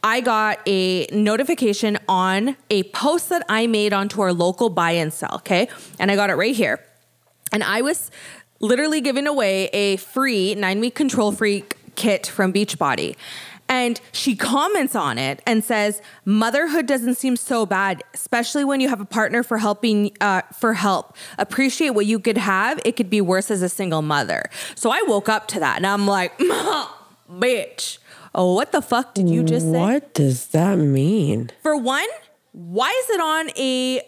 I 0.05 0.21
got 0.21 0.61
a 0.67 1.07
notification 1.07 1.99
on 2.09 2.57
a 2.71 2.85
post 2.85 3.31
that 3.31 3.45
I 3.49 3.67
made 3.67 3.93
onto 3.93 4.21
our 4.21 4.33
local 4.33 4.69
buy 4.69 4.93
and 4.93 5.13
sell. 5.13 5.37
Okay. 5.37 5.69
And 5.99 6.11
I 6.11 6.17
got 6.17 6.31
it 6.31 6.35
right 6.35 6.55
here. 6.55 6.85
And 7.51 7.65
I 7.65 7.81
was 7.81 8.11
literally 8.61 9.01
giving 9.01 9.27
away 9.27 9.67
a 9.69 9.97
free 9.97 10.55
nine 10.55 10.81
week 10.81 10.95
control 10.95 11.33
freak 11.33 11.77
kit 11.95 12.27
from 12.27 12.53
Beachbody. 12.53 13.17
And 13.69 14.01
she 14.13 14.37
comments 14.37 14.95
on 14.95 15.19
it 15.19 15.43
and 15.45 15.65
says, 15.65 16.01
"Motherhood 16.25 16.87
doesn't 16.87 17.17
seem 17.17 17.35
so 17.35 17.67
bad, 17.67 18.05
especially 18.15 18.65
when 18.65 18.81
you 18.81 18.89
have 18.89 19.01
a 19.01 19.05
partner 19.05 19.43
for 19.43 19.59
helping 19.59 20.13
uh, 20.21 20.43
for 20.57 20.75
help. 20.75 21.17
Appreciate 21.37 21.91
what 21.91 22.07
you 22.07 22.21
could 22.21 22.39
have. 22.39 22.81
It 22.85 22.93
could 22.97 23.11
be 23.11 23.21
worse 23.21 23.51
as 23.51 23.63
a 23.63 23.69
single 23.69 24.03
mother." 24.03 24.49
So 24.77 24.91
I 24.91 25.03
woke 25.09 25.29
up 25.29 25.49
to 25.49 25.61
that, 25.61 25.79
and 25.79 25.87
I'm 25.87 26.07
like, 26.07 26.39
"Bitch, 27.29 27.99
oh, 28.37 28.55
what 28.55 28.71
the 28.71 28.81
fuck 28.81 29.15
did 29.15 29.29
you 29.29 29.43
just 29.43 29.67
say?" 29.67 29.81
What 29.81 30.15
does 30.15 30.47
that 30.49 30.77
mean? 30.77 31.51
For 31.61 31.77
one, 31.77 32.07
why 32.53 32.91
is 32.91 33.11
it 33.11 33.21
on 33.21 33.51
a 33.59 34.01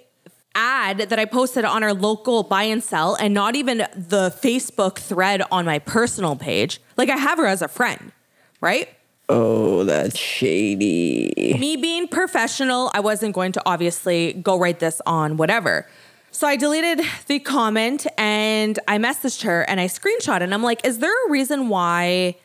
ad 0.55 0.99
that 0.99 1.19
I 1.19 1.25
posted 1.25 1.65
on 1.65 1.83
our 1.83 1.95
local 1.95 2.43
buy 2.43 2.65
and 2.65 2.83
sell 2.83 3.15
and 3.15 3.35
not 3.35 3.57
even 3.57 3.79
the 3.95 4.31
Facebook 4.43 4.99
thread 4.99 5.43
on 5.51 5.65
my 5.65 5.79
personal 5.79 6.37
page? 6.37 6.81
Like 6.97 7.11
I 7.11 7.17
have 7.17 7.39
her 7.39 7.47
as 7.47 7.63
a 7.63 7.69
friend, 7.69 8.13
right? 8.61 8.89
Oh, 9.29 9.85
that's 9.85 10.19
shady. 10.19 11.55
Me 11.59 11.77
being 11.77 12.09
professional, 12.09 12.91
I 12.95 13.01
wasn't 13.01 13.35
going 13.35 13.53
to 13.53 13.63
obviously 13.67 14.33
go 14.33 14.59
write 14.59 14.79
this 14.79 15.03
on 15.05 15.37
whatever. 15.37 15.87
So 16.31 16.47
I 16.47 16.57
deleted 16.57 17.05
the 17.27 17.39
comment 17.41 18.07
and 18.17 18.79
I 18.87 18.99
messaged 18.99 19.43
her 19.43 19.63
and 19.63 19.81
I 19.81 19.87
screenshot 19.87 20.37
it 20.37 20.43
and 20.43 20.55
I'm 20.55 20.63
like, 20.63 20.87
is 20.87 20.99
there 20.99 21.13
a 21.27 21.31
reason 21.31 21.69
why 21.69 22.37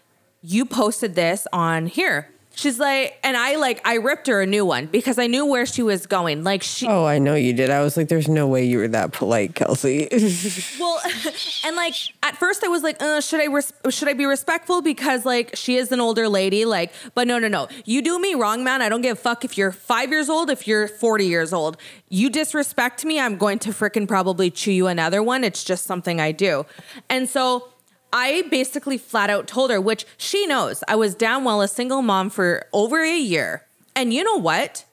you 0.41 0.65
posted 0.65 1.15
this 1.15 1.47
on 1.53 1.87
here? 1.87 2.29
She's 2.55 2.79
like, 2.79 3.17
and 3.23 3.35
I 3.35 3.55
like, 3.55 3.81
I 3.83 3.95
ripped 3.95 4.27
her 4.27 4.41
a 4.41 4.45
new 4.45 4.63
one 4.63 4.85
because 4.85 5.17
I 5.17 5.25
knew 5.25 5.43
where 5.45 5.65
she 5.65 5.81
was 5.81 6.05
going. 6.05 6.43
Like 6.43 6.61
she, 6.61 6.87
Oh, 6.87 7.03
I 7.05 7.17
know 7.17 7.33
you 7.33 7.51
did. 7.51 7.71
I 7.71 7.81
was 7.81 7.97
like, 7.97 8.09
there's 8.09 8.27
no 8.27 8.47
way 8.47 8.63
you 8.63 8.77
were 8.77 8.87
that 8.89 9.11
polite, 9.11 9.55
Kelsey. 9.55 10.07
well, 10.79 11.01
and 11.65 11.75
like 11.75 11.95
at 12.21 12.37
first 12.37 12.63
I 12.63 12.67
was 12.67 12.83
like, 12.83 13.01
uh, 13.01 13.21
should 13.21 13.41
I 13.41 13.45
res- 13.45 13.73
should 13.89 14.07
I 14.07 14.13
be 14.13 14.25
respectful 14.25 14.83
because 14.83 15.25
like 15.25 15.55
she 15.55 15.77
is 15.77 15.91
an 15.91 15.99
older 15.99 16.29
lady, 16.29 16.63
like, 16.65 16.93
but 17.15 17.27
no, 17.27 17.39
no, 17.39 17.47
no. 17.47 17.67
You 17.85 18.03
do 18.03 18.19
me 18.19 18.35
wrong, 18.35 18.63
man. 18.63 18.83
I 18.83 18.89
don't 18.89 19.01
give 19.01 19.17
a 19.17 19.19
fuck 19.19 19.43
if 19.43 19.57
you're 19.57 19.71
five 19.71 20.11
years 20.11 20.29
old, 20.29 20.51
if 20.51 20.67
you're 20.67 20.87
forty 20.87 21.25
years 21.25 21.53
old. 21.53 21.77
You 22.09 22.29
disrespect 22.29 23.03
me, 23.03 23.19
I'm 23.19 23.37
going 23.37 23.57
to 23.59 23.69
fricking 23.71 24.07
probably 24.07 24.51
chew 24.51 24.71
you 24.71 24.85
another 24.85 25.23
one. 25.23 25.43
It's 25.43 25.63
just 25.63 25.85
something 25.85 26.21
I 26.21 26.31
do, 26.31 26.65
and 27.09 27.27
so. 27.27 27.69
I 28.13 28.43
basically 28.51 28.99
flat 28.99 29.31
out 29.31 29.47
told 29.47 29.71
her, 29.71 29.81
which 29.81 30.05
she 30.17 30.45
knows, 30.45 30.83
I 30.87 30.95
was 30.95 31.15
down 31.15 31.43
well 31.43 31.61
a 31.61 31.67
single 31.67 32.03
mom 32.03 32.29
for 32.29 32.67
over 32.71 33.01
a 33.03 33.17
year. 33.17 33.65
And 33.95 34.13
you 34.13 34.23
know 34.23 34.37
what? 34.37 34.85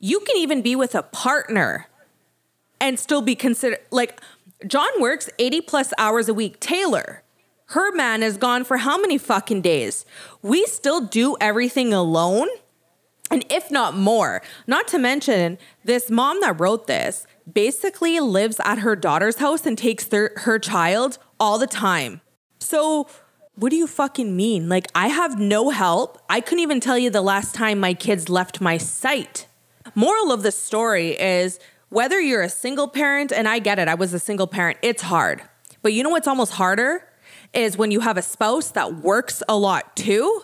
You 0.00 0.18
can 0.20 0.36
even 0.36 0.60
be 0.60 0.74
with 0.74 0.96
a 0.96 1.04
partner 1.04 1.86
and 2.80 2.98
still 2.98 3.22
be 3.22 3.36
considered 3.36 3.78
like 3.92 4.20
John 4.66 4.88
works 4.98 5.30
80 5.38 5.60
plus 5.62 5.92
hours 5.96 6.28
a 6.28 6.34
week. 6.34 6.58
Taylor, 6.58 7.22
her 7.66 7.94
man 7.94 8.22
is 8.22 8.36
gone 8.36 8.64
for 8.64 8.78
how 8.78 9.00
many 9.00 9.16
fucking 9.16 9.62
days? 9.62 10.04
We 10.42 10.66
still 10.66 11.00
do 11.02 11.36
everything 11.40 11.94
alone. 11.94 12.48
And 13.30 13.44
if 13.48 13.70
not 13.70 13.96
more, 13.96 14.42
not 14.66 14.88
to 14.88 14.98
mention 14.98 15.56
this 15.84 16.10
mom 16.10 16.40
that 16.40 16.58
wrote 16.58 16.88
this 16.88 17.28
basically 17.50 18.18
lives 18.18 18.60
at 18.64 18.78
her 18.78 18.96
daughter's 18.96 19.36
house 19.36 19.66
and 19.66 19.78
takes 19.78 20.04
their, 20.04 20.32
her 20.38 20.58
child 20.58 21.18
all 21.38 21.56
the 21.56 21.68
time. 21.68 22.20
So, 22.60 23.08
what 23.56 23.70
do 23.70 23.76
you 23.76 23.86
fucking 23.86 24.36
mean? 24.36 24.68
Like, 24.68 24.86
I 24.94 25.08
have 25.08 25.38
no 25.38 25.70
help. 25.70 26.18
I 26.30 26.40
couldn't 26.40 26.60
even 26.60 26.80
tell 26.80 26.96
you 26.96 27.10
the 27.10 27.20
last 27.20 27.54
time 27.54 27.80
my 27.80 27.94
kids 27.94 28.28
left 28.28 28.60
my 28.60 28.78
sight. 28.78 29.46
Moral 29.94 30.30
of 30.30 30.42
the 30.42 30.52
story 30.52 31.18
is 31.20 31.58
whether 31.88 32.20
you're 32.20 32.42
a 32.42 32.48
single 32.48 32.88
parent, 32.88 33.32
and 33.32 33.48
I 33.48 33.58
get 33.58 33.78
it, 33.78 33.88
I 33.88 33.94
was 33.94 34.14
a 34.14 34.18
single 34.18 34.46
parent, 34.46 34.78
it's 34.82 35.02
hard. 35.02 35.42
But 35.82 35.92
you 35.92 36.02
know 36.02 36.10
what's 36.10 36.28
almost 36.28 36.52
harder? 36.52 37.04
Is 37.52 37.76
when 37.76 37.90
you 37.90 38.00
have 38.00 38.16
a 38.16 38.22
spouse 38.22 38.70
that 38.72 38.96
works 38.96 39.42
a 39.48 39.56
lot 39.56 39.96
too, 39.96 40.42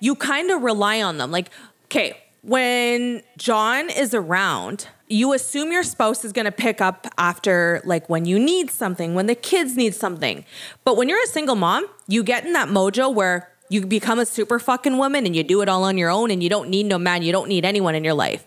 you 0.00 0.14
kind 0.14 0.50
of 0.50 0.62
rely 0.62 1.00
on 1.00 1.16
them. 1.16 1.30
Like, 1.30 1.48
okay, 1.84 2.18
when 2.42 3.22
John 3.38 3.88
is 3.88 4.12
around, 4.12 4.88
you 5.08 5.32
assume 5.32 5.72
your 5.72 5.82
spouse 5.82 6.24
is 6.24 6.32
going 6.32 6.44
to 6.46 6.52
pick 6.52 6.80
up 6.80 7.06
after 7.18 7.80
like 7.84 8.08
when 8.08 8.24
you 8.24 8.38
need 8.38 8.70
something, 8.70 9.14
when 9.14 9.26
the 9.26 9.34
kids 9.34 9.76
need 9.76 9.94
something. 9.94 10.44
But 10.84 10.96
when 10.96 11.08
you're 11.08 11.22
a 11.22 11.26
single 11.26 11.54
mom, 11.54 11.86
you 12.08 12.22
get 12.22 12.44
in 12.44 12.52
that 12.54 12.68
mojo 12.68 13.12
where 13.12 13.50
you 13.68 13.84
become 13.86 14.18
a 14.18 14.26
super 14.26 14.58
fucking 14.58 14.96
woman 14.96 15.26
and 15.26 15.34
you 15.34 15.42
do 15.42 15.60
it 15.62 15.68
all 15.68 15.84
on 15.84 15.98
your 15.98 16.10
own 16.10 16.30
and 16.30 16.42
you 16.42 16.48
don't 16.48 16.68
need 16.68 16.86
no 16.86 16.98
man, 16.98 17.22
you 17.22 17.32
don't 17.32 17.48
need 17.48 17.64
anyone 17.64 17.94
in 17.94 18.04
your 18.04 18.14
life. 18.14 18.44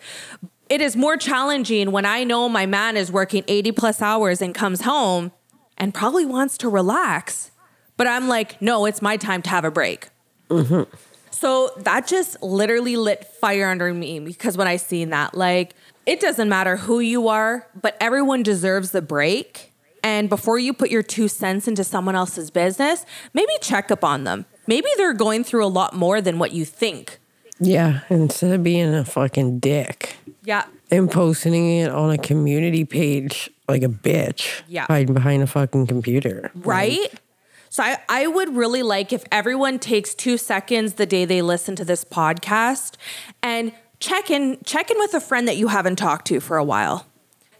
It 0.70 0.82
is 0.82 0.96
more 0.96 1.18
challenging 1.18 1.92
when 1.92 2.06
I 2.06 2.24
know 2.24 2.48
my 2.48 2.66
man 2.66 2.96
is 2.96 3.12
working 3.12 3.44
80 3.48 3.72
plus 3.72 4.02
hours 4.02 4.42
and 4.42 4.54
comes 4.54 4.82
home 4.82 5.32
and 5.78 5.94
probably 5.94 6.26
wants 6.26 6.58
to 6.60 6.70
relax. 6.70 7.52
But 7.98 8.08
I'm 8.08 8.28
like, 8.28 8.62
no, 8.62 8.86
it's 8.86 9.02
my 9.02 9.18
time 9.18 9.42
to 9.44 9.50
have 9.50 9.66
a 9.66 9.72
break. 9.72 10.10
Mm-hmm. 10.50 10.84
So 11.32 11.72
that 11.78 12.06
just 12.06 12.42
literally 12.44 12.98
lit 12.98 13.26
fire 13.26 13.70
under 13.70 13.94
me 13.94 14.20
because 14.20 14.58
when 14.58 14.68
I 14.68 14.76
seen 14.76 15.10
that, 15.10 15.36
like, 15.36 15.74
it 16.10 16.20
doesn't 16.20 16.50
matter 16.50 16.78
who 16.78 17.00
you 17.00 17.28
are, 17.28 17.68
but 17.80 17.96
everyone 18.02 18.42
deserves 18.44 18.92
the 18.92 19.02
break. 19.02 19.72
And 20.04 20.30
before 20.30 20.58
you 20.58 20.74
put 20.74 20.90
your 20.90 21.04
two 21.04 21.28
cents 21.28 21.68
into 21.68 21.84
someone 21.84 22.16
else's 22.16 22.50
business, 22.50 23.06
maybe 23.34 23.52
check 23.62 23.92
up 23.92 24.04
on 24.04 24.24
them. 24.24 24.46
Maybe 24.66 24.88
they're 24.98 25.14
going 25.14 25.44
through 25.44 25.66
a 25.66 25.68
lot 25.68 25.94
more 25.94 26.22
than 26.22 26.40
what 26.40 26.52
you 26.52 26.66
think. 26.66 27.20
yeah, 27.62 28.00
instead 28.10 28.52
of 28.54 28.64
being 28.64 28.94
a 28.96 29.04
fucking 29.04 29.60
dick 29.60 30.16
Yeah. 30.46 30.64
and 30.90 31.12
posting 31.12 31.80
it 31.80 31.90
on 31.92 32.10
a 32.10 32.18
community 32.18 32.86
page 32.86 33.50
like 33.68 33.84
a 33.84 33.90
bitch, 33.90 34.62
Yeah. 34.70 34.86
hiding 34.88 35.14
behind 35.14 35.44
a 35.44 35.48
fucking 35.48 35.86
computer. 35.88 36.52
Right? 36.56 37.12
So 37.70 37.84
I, 37.84 37.98
I 38.08 38.28
would 38.28 38.56
really 38.56 38.82
like 38.82 39.12
if 39.12 39.26
everyone 39.32 39.78
takes 39.78 40.16
two 40.16 40.38
seconds 40.38 40.94
the 40.94 41.06
day 41.06 41.26
they 41.26 41.42
listen 41.42 41.76
to 41.76 41.84
this 41.86 42.06
podcast 42.06 42.94
and 43.44 43.74
check 44.00 44.30
in 44.30 44.58
check 44.66 44.90
in 44.90 44.98
with 44.98 45.14
a 45.14 45.22
friend 45.22 45.48
that 45.48 45.58
you 45.58 45.68
haven't 45.68 45.98
talked 45.98 46.28
to 46.28 46.40
for 46.40 46.58
a 46.58 46.64
while. 46.64 47.06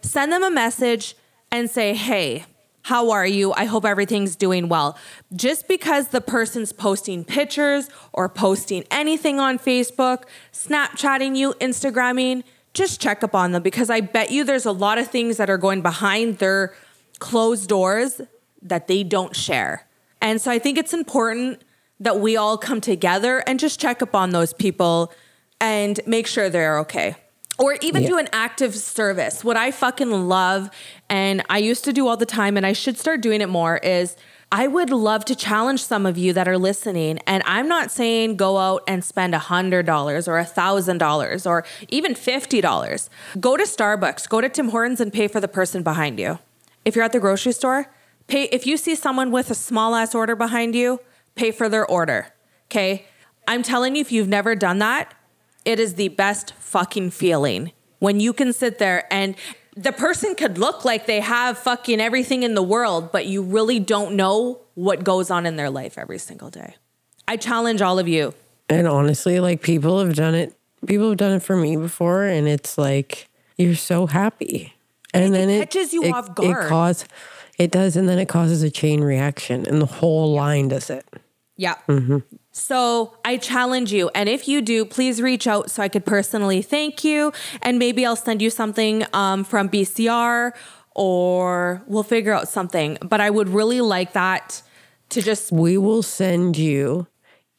Send 0.02 0.32
them 0.32 0.42
a 0.42 0.50
message 0.50 1.14
and 1.52 1.68
say, 1.68 1.94
hey, 1.94 2.44
how 2.82 3.10
are 3.10 3.26
you? 3.26 3.52
I 3.52 3.66
hope 3.66 3.84
everything's 3.84 4.36
doing 4.36 4.68
well. 4.68 4.96
Just 5.34 5.68
because 5.68 6.08
the 6.08 6.20
person's 6.20 6.72
posting 6.72 7.24
pictures 7.24 7.90
or 8.12 8.28
posting 8.28 8.84
anything 8.90 9.38
on 9.38 9.58
Facebook, 9.58 10.24
Snapchatting 10.52 11.36
you, 11.36 11.52
Instagramming, 11.60 12.42
just 12.72 13.00
check 13.00 13.22
up 13.22 13.34
on 13.34 13.52
them 13.52 13.62
because 13.62 13.90
I 13.90 14.00
bet 14.00 14.30
you 14.30 14.44
there's 14.44 14.64
a 14.64 14.72
lot 14.72 14.98
of 14.98 15.08
things 15.08 15.36
that 15.36 15.50
are 15.50 15.58
going 15.58 15.82
behind 15.82 16.38
their 16.38 16.74
closed 17.18 17.68
doors 17.68 18.20
that 18.62 18.88
they 18.88 19.02
don't 19.02 19.36
share. 19.36 19.86
And 20.22 20.40
so 20.40 20.50
I 20.50 20.58
think 20.58 20.78
it's 20.78 20.94
important 20.94 21.62
that 21.98 22.20
we 22.20 22.36
all 22.36 22.56
come 22.56 22.80
together 22.80 23.42
and 23.46 23.60
just 23.60 23.80
check 23.80 24.00
up 24.00 24.14
on 24.14 24.30
those 24.30 24.54
people 24.54 25.12
and 25.60 26.00
make 26.06 26.26
sure 26.26 26.48
they're 26.48 26.78
okay. 26.80 27.16
Or 27.58 27.76
even 27.82 28.02
Yeah. 28.02 28.08
do 28.08 28.18
an 28.18 28.28
active 28.32 28.74
service. 28.74 29.44
What 29.44 29.56
I 29.56 29.70
fucking 29.70 30.28
love 30.28 30.70
and 31.10 31.44
I 31.50 31.58
used 31.58 31.84
to 31.84 31.92
do 31.92 32.08
all 32.08 32.16
the 32.16 32.26
time 32.26 32.56
and 32.56 32.64
I 32.64 32.72
should 32.72 32.98
start 32.98 33.20
doing 33.20 33.42
it 33.42 33.48
more 33.50 33.76
is 33.78 34.16
I 34.52 34.66
would 34.66 34.90
love 34.90 35.24
to 35.26 35.36
challenge 35.36 35.84
some 35.84 36.06
of 36.06 36.18
you 36.18 36.32
that 36.32 36.48
are 36.48 36.58
listening. 36.58 37.18
And 37.26 37.42
I'm 37.46 37.68
not 37.68 37.90
saying 37.92 38.36
go 38.36 38.56
out 38.58 38.82
and 38.88 39.04
spend 39.04 39.32
$100 39.34 40.26
or 40.26 40.38
$1,000 40.38 41.46
or 41.46 41.64
even 41.88 42.14
$50. 42.14 43.10
Go 43.38 43.56
to 43.56 43.62
Starbucks, 43.64 44.28
go 44.28 44.40
to 44.40 44.48
Tim 44.48 44.70
Hortons 44.70 45.00
and 45.00 45.12
pay 45.12 45.28
for 45.28 45.38
the 45.40 45.46
person 45.46 45.82
behind 45.82 46.18
you. 46.18 46.38
If 46.84 46.96
you're 46.96 47.04
at 47.04 47.12
the 47.12 47.20
grocery 47.20 47.52
store, 47.52 47.92
pay 48.26 48.44
if 48.44 48.66
you 48.66 48.76
see 48.78 48.94
someone 48.94 49.30
with 49.30 49.50
a 49.50 49.54
small 49.54 49.94
ass 49.94 50.14
order 50.14 50.34
behind 50.34 50.74
you, 50.74 51.00
pay 51.36 51.50
for 51.52 51.68
their 51.68 51.86
order. 51.86 52.28
Okay? 52.70 53.06
I'm 53.46 53.62
telling 53.62 53.94
you 53.96 54.00
if 54.00 54.10
you've 54.10 54.28
never 54.28 54.54
done 54.56 54.78
that, 54.78 55.14
it 55.64 55.80
is 55.80 55.94
the 55.94 56.08
best 56.08 56.52
fucking 56.54 57.10
feeling 57.10 57.72
when 57.98 58.20
you 58.20 58.32
can 58.32 58.52
sit 58.52 58.78
there 58.78 59.06
and 59.12 59.34
the 59.76 59.92
person 59.92 60.34
could 60.34 60.58
look 60.58 60.84
like 60.84 61.06
they 61.06 61.20
have 61.20 61.58
fucking 61.58 62.00
everything 62.00 62.42
in 62.42 62.54
the 62.54 62.62
world, 62.62 63.12
but 63.12 63.26
you 63.26 63.42
really 63.42 63.78
don't 63.78 64.14
know 64.14 64.60
what 64.74 65.04
goes 65.04 65.30
on 65.30 65.46
in 65.46 65.56
their 65.56 65.70
life 65.70 65.96
every 65.96 66.18
single 66.18 66.50
day. 66.50 66.74
I 67.28 67.36
challenge 67.36 67.80
all 67.80 67.98
of 67.98 68.08
you. 68.08 68.34
And 68.68 68.88
honestly, 68.88 69.40
like 69.40 69.62
people 69.62 70.04
have 70.04 70.14
done 70.14 70.34
it. 70.34 70.54
People 70.86 71.08
have 71.10 71.18
done 71.18 71.32
it 71.32 71.42
for 71.42 71.56
me 71.56 71.76
before, 71.76 72.24
and 72.24 72.48
it's 72.48 72.78
like 72.78 73.28
you're 73.58 73.74
so 73.74 74.06
happy, 74.06 74.72
and 75.12 75.34
then 75.34 75.50
it 75.50 75.58
catches 75.58 75.92
you 75.92 76.04
it, 76.04 76.12
off 76.12 76.34
guard. 76.34 76.64
It 76.64 76.68
cause 76.68 77.04
it 77.58 77.70
does, 77.70 77.96
and 77.96 78.08
then 78.08 78.18
it 78.18 78.28
causes 78.28 78.62
a 78.62 78.70
chain 78.70 79.02
reaction, 79.02 79.66
and 79.66 79.82
the 79.82 79.86
whole 79.86 80.32
line 80.32 80.68
does 80.68 80.88
it. 80.88 81.06
Yeah. 81.58 81.74
Mm-hmm. 81.86 82.18
So 82.52 83.16
I 83.24 83.36
challenge 83.36 83.92
you. 83.92 84.10
And 84.14 84.28
if 84.28 84.48
you 84.48 84.60
do, 84.60 84.84
please 84.84 85.22
reach 85.22 85.46
out 85.46 85.70
so 85.70 85.82
I 85.82 85.88
could 85.88 86.04
personally 86.04 86.62
thank 86.62 87.04
you. 87.04 87.32
And 87.62 87.78
maybe 87.78 88.04
I'll 88.04 88.16
send 88.16 88.42
you 88.42 88.50
something 88.50 89.04
um, 89.12 89.44
from 89.44 89.68
BCR 89.68 90.52
or 90.94 91.82
we'll 91.86 92.02
figure 92.02 92.32
out 92.32 92.48
something. 92.48 92.98
But 93.00 93.20
I 93.20 93.30
would 93.30 93.48
really 93.48 93.80
like 93.80 94.12
that 94.14 94.62
to 95.10 95.22
just, 95.22 95.52
We 95.52 95.78
will 95.78 96.02
send 96.02 96.56
you 96.58 97.06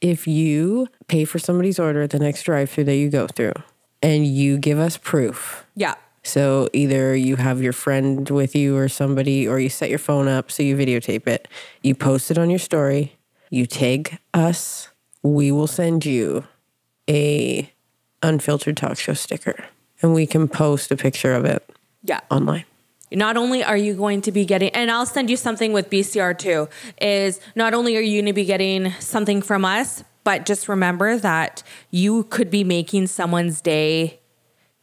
if 0.01 0.27
you 0.27 0.87
pay 1.07 1.25
for 1.25 1.39
somebody's 1.39 1.79
order 1.79 2.01
at 2.01 2.09
the 2.09 2.19
next 2.19 2.43
drive-through 2.43 2.85
that 2.85 2.95
you 2.95 3.09
go 3.09 3.27
through, 3.27 3.53
and 4.01 4.25
you 4.25 4.57
give 4.57 4.79
us 4.79 4.97
proof. 4.97 5.65
yeah. 5.75 5.95
So 6.23 6.69
either 6.71 7.15
you 7.15 7.35
have 7.37 7.63
your 7.63 7.73
friend 7.73 8.29
with 8.29 8.55
you 8.55 8.77
or 8.77 8.87
somebody, 8.87 9.47
or 9.47 9.59
you 9.59 9.69
set 9.69 9.89
your 9.89 9.99
phone 9.99 10.27
up 10.27 10.51
so 10.51 10.61
you 10.61 10.77
videotape 10.77 11.27
it. 11.27 11.47
You 11.81 11.95
post 11.95 12.29
it 12.29 12.37
on 12.37 12.49
your 12.49 12.59
story. 12.59 13.17
You 13.51 13.67
tag 13.67 14.17
us. 14.33 14.89
We 15.21 15.51
will 15.51 15.67
send 15.67 16.05
you 16.05 16.45
a 17.07 17.71
unfiltered 18.23 18.77
talk 18.77 18.97
show 18.97 19.13
sticker, 19.13 19.65
and 20.01 20.13
we 20.15 20.25
can 20.25 20.47
post 20.47 20.89
a 20.91 20.95
picture 20.97 21.33
of 21.33 21.45
it 21.45 21.63
Yeah. 22.03 22.21
online. 22.31 22.65
not 23.13 23.35
only 23.35 23.61
are 23.61 23.75
you 23.75 23.93
going 23.93 24.21
to 24.21 24.31
be 24.31 24.45
getting 24.45 24.69
and 24.69 24.89
I'll 24.89 25.05
send 25.05 25.29
you 25.29 25.35
something 25.35 25.73
with 25.73 25.89
BCR 25.89 26.33
too 26.33 26.69
is 27.01 27.41
not 27.57 27.73
only 27.73 27.97
are 27.97 28.01
you 28.01 28.21
going 28.21 28.27
to 28.27 28.33
be 28.33 28.45
getting 28.45 28.93
something 29.01 29.41
from 29.41 29.65
us 29.65 30.05
but 30.23 30.45
just 30.45 30.69
remember 30.69 31.17
that 31.17 31.61
you 31.89 32.23
could 32.29 32.49
be 32.49 32.63
making 32.63 33.07
someone's 33.07 33.59
day 33.59 34.21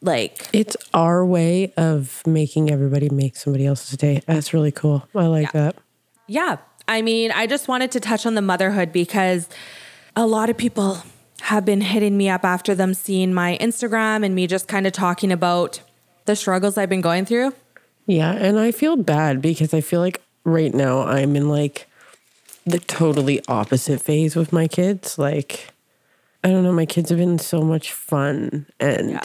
like 0.02 0.46
It's 0.52 0.76
our 0.92 1.24
way 1.24 1.72
of 1.78 2.20
making 2.26 2.70
everybody 2.70 3.09
make 3.09 3.35
somebody 3.35 3.64
else's 3.64 3.96
day. 3.96 4.20
That's 4.26 4.52
really 4.52 4.72
cool. 4.72 5.09
I 5.14 5.26
like 5.26 5.44
Yeah. 5.54 5.61
that. 5.62 5.76
yeah 6.26 6.57
I 6.88 7.03
mean 7.03 7.31
I 7.31 7.46
just 7.46 7.68
wanted 7.68 7.90
to 7.92 8.01
touch 8.01 8.27
on 8.27 8.35
the 8.35 8.42
motherhood 8.42 8.92
because 8.92 9.48
a 10.16 10.27
lot 10.27 10.51
of 10.51 10.57
people 10.57 11.03
have 11.42 11.64
been 11.64 11.81
hitting 11.83 12.16
me 12.16 12.29
up 12.29 12.44
after 12.44 12.74
them 12.74 12.94
seeing 12.94 13.33
my 13.33 13.57
Instagram 13.61 14.24
and 14.24 14.35
me 14.35 14.46
just 14.46 14.66
kind 14.66 14.87
of 14.87 14.92
talking 14.92 15.31
about 15.31 15.81
the 16.24 16.35
struggles 16.35 16.77
I've 16.77 16.88
been 16.88 17.01
going 17.01 17.24
through 17.24 17.55
Yeah, 18.07 18.33
and 18.33 18.59
I 18.59 18.72
feel 18.72 18.96
bad 18.96 19.40
because 19.40 19.72
I 19.72 19.81
feel 19.81 20.01
like 20.01 20.20
right 20.44 20.74
now 20.74 21.03
I'm 21.03 21.37
in 21.37 21.48
like 21.48 21.87
the 22.66 22.79
totally 22.81 23.40
opposite 23.48 24.01
phase 24.03 24.37
with 24.37 24.53
my 24.53 24.66
kids. 24.68 25.18
Like, 25.18 25.68
I 26.44 26.48
don't 26.51 26.62
know, 26.64 26.72
my 26.72 26.85
kids 26.87 27.09
have 27.09 27.18
been 27.18 27.38
so 27.38 27.62
much 27.62 27.92
fun 27.92 28.66
and 28.79 29.11
Yeah. 29.12 29.20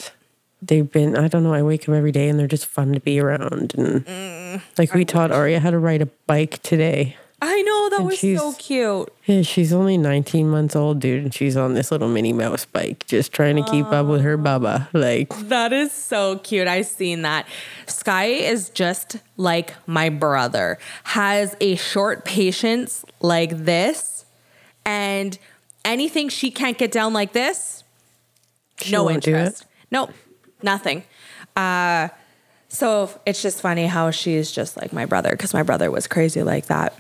they've 0.62 0.90
been, 0.90 1.18
I 1.18 1.28
don't 1.28 1.44
know, 1.44 1.54
I 1.54 1.62
wake 1.62 1.90
up 1.90 1.96
every 1.96 2.12
day 2.12 2.30
and 2.30 2.40
they're 2.40 2.48
just 2.48 2.66
fun 2.68 2.94
to 2.94 3.00
be 3.02 3.20
around. 3.20 3.74
And 3.76 4.62
like, 4.78 4.94
we 4.94 5.04
taught 5.04 5.32
Aria 5.32 5.60
how 5.60 5.72
to 5.72 5.80
ride 5.80 6.02
a 6.02 6.06
bike 6.28 6.62
today. 6.64 7.18
I 7.46 7.62
know 7.62 7.90
that 7.90 8.00
And 8.00 8.06
was 8.06 8.20
so 8.22 8.54
cute 8.54 9.14
Yeah, 9.26 9.42
she's 9.42 9.74
only 9.74 9.98
19 9.98 10.50
months 10.50 10.78
old, 10.78 11.02
dude, 11.02 11.24
and 11.26 11.34
she's 11.34 11.58
on 11.58 11.74
this 11.74 11.92
little 11.92 12.08
Minnie 12.08 12.32
Mouse 12.32 12.64
bike, 12.64 13.06
just 13.06 13.34
trying 13.34 13.58
to 13.58 13.64
keep 13.70 13.86
up 13.88 14.06
with 14.06 14.22
her 14.22 14.38
baba. 14.38 14.88
Like, 14.94 15.28
That 15.50 15.74
is 15.74 15.92
so 15.92 16.38
cute. 16.40 16.70
I've 16.70 16.86
seen 16.86 17.24
that. 17.24 17.46
Sky 17.86 18.28
is 18.28 18.70
just 18.70 19.18
like 19.36 19.74
my 19.86 20.08
brother, 20.08 20.78
has 21.04 21.54
a 21.60 21.76
short 21.76 22.24
patience 22.24 23.04
like 23.20 23.66
this, 23.66 24.24
and 24.86 25.38
anything 25.84 26.30
she 26.30 26.50
can't 26.50 26.78
get 26.78 26.94
down 26.94 27.12
like 27.12 27.34
this, 27.34 27.84
no 28.90 29.04
do 29.04 29.10
it? 29.10 29.16
interest. 29.16 29.66
Nope, 29.92 30.12
nothing. 30.62 31.04
Uh, 31.58 32.08
so 32.70 33.10
it's 33.26 33.42
just 33.42 33.60
funny 33.60 33.86
how 33.86 34.12
she's 34.12 34.50
just 34.50 34.78
like 34.78 34.94
my 34.94 35.06
brother 35.06 35.32
because 35.32 35.54
my 35.54 35.64
brother 35.64 35.92
was 35.92 36.08
crazy 36.08 36.42
like 36.42 36.68
that. 36.68 36.98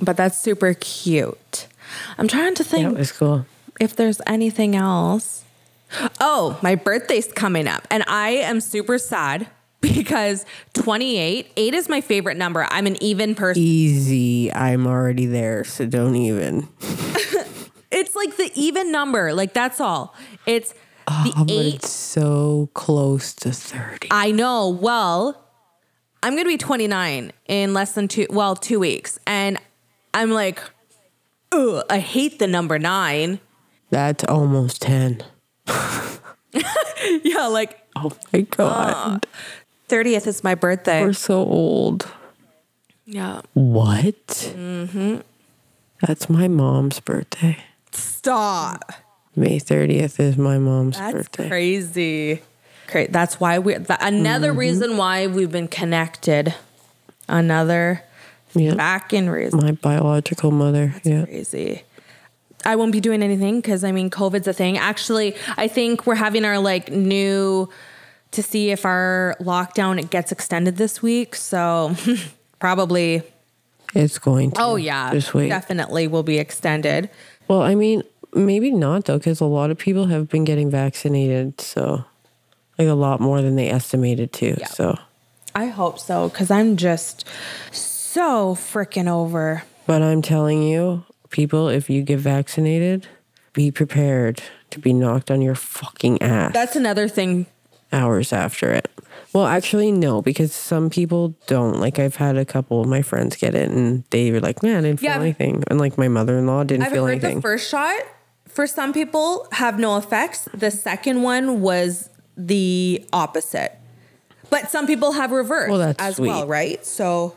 But 0.00 0.16
that's 0.16 0.38
super 0.38 0.74
cute. 0.74 1.66
I'm 2.18 2.28
trying 2.28 2.54
to 2.54 2.64
think 2.64 2.88
that 2.88 2.98
was 2.98 3.12
cool. 3.12 3.46
if 3.80 3.94
there's 3.96 4.20
anything 4.26 4.76
else. 4.76 5.44
Oh, 6.20 6.58
my 6.62 6.76
birthday's 6.76 7.26
coming 7.32 7.66
up, 7.66 7.86
and 7.90 8.04
I 8.06 8.30
am 8.30 8.60
super 8.60 8.96
sad 8.98 9.48
because 9.80 10.44
28, 10.74 11.50
8 11.56 11.74
is 11.74 11.88
my 11.88 12.00
favorite 12.00 12.36
number. 12.36 12.64
I'm 12.70 12.86
an 12.86 13.02
even 13.02 13.34
person. 13.34 13.62
Easy. 13.62 14.52
I'm 14.52 14.86
already 14.86 15.26
there, 15.26 15.64
so 15.64 15.86
don't 15.86 16.16
even. 16.16 16.68
It's 17.92 18.14
like 18.14 18.36
the 18.36 18.50
even 18.54 18.92
number. 18.92 19.34
Like 19.34 19.52
that's 19.52 19.80
all. 19.80 20.14
It's 20.46 20.74
Oh, 21.08 21.24
the 21.24 21.44
but 21.44 21.50
it's 21.74 21.90
so 21.90 22.70
close 22.72 23.34
to 23.34 23.50
30. 23.50 24.08
I 24.12 24.30
know. 24.30 24.68
Well, 24.68 25.44
I'm 26.22 26.34
going 26.34 26.44
to 26.44 26.48
be 26.48 26.56
29 26.56 27.32
in 27.48 27.74
less 27.74 27.92
than 27.94 28.06
2 28.06 28.28
well, 28.30 28.54
2 28.54 28.78
weeks. 28.78 29.18
And 29.26 29.58
I'm 30.14 30.30
like, 30.30 30.60
Ugh, 31.52 31.84
I 31.90 31.98
hate 31.98 32.38
the 32.38 32.46
number 32.46 32.78
9. 32.78 33.40
That's 33.90 34.24
almost 34.24 34.82
10. 34.82 35.22
Yeah, 37.24 37.46
like 37.46 37.78
Oh 37.96 38.12
my 38.32 38.42
God. 38.42 39.26
30th 39.88 40.26
is 40.26 40.44
my 40.44 40.54
birthday. 40.54 41.02
We're 41.02 41.12
so 41.12 41.38
old. 41.38 42.10
Yeah. 43.06 43.40
What? 43.54 44.26
Mm-hmm. 44.26 45.18
That's 46.06 46.28
my 46.28 46.46
mom's 46.48 47.00
birthday. 47.00 47.58
Stop. 47.92 48.92
May 49.34 49.58
30th 49.58 50.20
is 50.20 50.36
my 50.36 50.58
mom's 50.58 50.98
That's 50.98 51.12
birthday. 51.14 51.48
crazy. 51.48 52.42
Great. 52.88 53.12
That's 53.12 53.40
why 53.40 53.58
we're 53.58 53.78
that, 53.78 54.02
another 54.02 54.52
reason 54.52 54.96
why 54.96 55.26
we've 55.26 55.50
been 55.50 55.68
connected. 55.68 56.54
Another 57.28 58.02
Yeah. 58.54 58.74
back 58.74 59.12
in 59.12 59.30
reason. 59.30 59.60
My 59.60 59.72
biological 59.72 60.50
mother. 60.50 60.94
yeah. 61.04 61.24
Crazy. 61.24 61.82
I 62.64 62.76
won't 62.76 62.92
be 62.92 63.00
doing 63.00 63.22
anything 63.22 63.60
because 63.60 63.84
I 63.84 63.92
mean 63.92 64.10
COVID's 64.10 64.46
a 64.46 64.52
thing. 64.52 64.76
Actually, 64.76 65.34
I 65.56 65.66
think 65.68 66.06
we're 66.06 66.14
having 66.16 66.44
our 66.44 66.58
like 66.58 66.90
new 66.90 67.68
to 68.32 68.42
see 68.42 68.70
if 68.70 68.84
our 68.84 69.34
lockdown 69.40 69.98
it 69.98 70.10
gets 70.10 70.30
extended 70.30 70.76
this 70.76 71.00
week. 71.02 71.34
So 71.34 71.94
probably 72.58 73.22
It's 73.94 74.18
going 74.18 74.50
to. 74.52 74.60
oh 74.60 74.76
yeah. 74.76 75.12
Just 75.12 75.32
wait. 75.32 75.48
Definitely 75.48 76.06
will 76.06 76.22
be 76.22 76.38
extended. 76.38 77.08
Well, 77.48 77.62
I 77.62 77.74
mean, 77.74 78.02
maybe 78.34 78.70
not 78.70 79.06
though, 79.06 79.18
because 79.18 79.40
a 79.40 79.46
lot 79.46 79.70
of 79.70 79.78
people 79.78 80.06
have 80.08 80.28
been 80.28 80.44
getting 80.44 80.70
vaccinated. 80.70 81.60
So, 81.60 82.04
like 82.78 82.88
a 82.88 82.94
lot 82.94 83.20
more 83.20 83.40
than 83.42 83.56
they 83.56 83.68
estimated 83.70 84.32
to. 84.34 84.64
So, 84.66 84.96
I 85.54 85.66
hope 85.66 85.98
so 85.98 86.28
because 86.28 86.50
I'm 86.50 86.76
just 86.76 87.24
so 87.72 87.89
freaking 88.14 89.08
over. 89.08 89.62
but 89.86 90.02
I'm 90.02 90.22
telling 90.22 90.62
you, 90.62 91.04
people, 91.30 91.68
if 91.68 91.88
you 91.90 92.02
get 92.02 92.18
vaccinated, 92.18 93.06
be 93.52 93.70
prepared 93.70 94.42
to 94.70 94.78
be 94.78 94.92
knocked 94.92 95.30
on 95.30 95.42
your 95.42 95.54
fucking 95.56 96.22
ass 96.22 96.52
That's 96.52 96.76
another 96.76 97.08
thing 97.08 97.46
hours 97.92 98.32
after 98.32 98.70
it. 98.72 98.88
Well, 99.32 99.46
actually, 99.46 99.90
no, 99.92 100.22
because 100.22 100.52
some 100.52 100.90
people 100.90 101.34
don't. 101.46 101.80
Like, 101.80 101.98
I've 101.98 102.16
had 102.16 102.36
a 102.36 102.44
couple 102.44 102.80
of 102.80 102.86
my 102.88 103.02
friends 103.02 103.36
get 103.36 103.54
it 103.54 103.68
and 103.70 104.04
they 104.10 104.30
were 104.32 104.40
like, 104.40 104.62
man, 104.62 104.78
I 104.84 104.88
didn't 104.88 105.00
feel 105.00 105.10
anything. 105.12 105.62
And 105.68 105.80
like, 105.80 105.98
my 105.98 106.08
mother 106.08 106.38
in 106.38 106.46
law 106.46 106.62
didn't 106.64 106.84
I've 106.86 106.92
feel 106.92 107.06
anything. 107.06 107.36
the 107.36 107.42
first 107.42 107.68
shot 107.68 108.00
for 108.48 108.66
some 108.66 108.92
people 108.92 109.46
have 109.52 109.78
no 109.78 109.96
effects. 109.96 110.48
The 110.54 110.70
second 110.70 111.22
one 111.22 111.60
was 111.60 112.10
the 112.36 113.04
opposite. 113.12 113.76
But 114.50 114.70
some 114.70 114.86
people 114.88 115.12
have 115.12 115.30
reversed 115.30 115.70
Well, 115.70 115.94
as 115.98 116.16
sweet. 116.16 116.28
well, 116.28 116.46
right? 116.46 116.84
So 116.84 117.36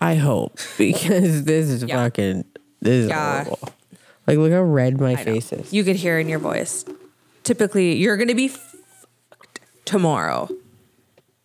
I 0.00 0.14
hope 0.14 0.58
because 0.78 1.44
this 1.44 1.68
is 1.68 1.82
Yeah. 1.84 1.96
fucking, 2.04 2.44
this 2.80 3.04
is 3.04 3.08
Yeah. 3.08 3.44
horrible. 3.44 3.68
Like, 4.26 4.38
look 4.38 4.52
how 4.52 4.62
red 4.62 5.00
my 5.00 5.10
I 5.12 5.14
know. 5.14 5.24
face 5.24 5.52
is. 5.52 5.72
you 5.72 5.82
could 5.84 5.96
hear 5.96 6.18
in 6.18 6.28
your 6.28 6.38
voice. 6.38 6.84
Typically, 7.42 7.96
you're 7.96 8.16
going 8.16 8.28
to 8.28 8.34
be 8.34 8.52
tomorrow. 9.84 10.48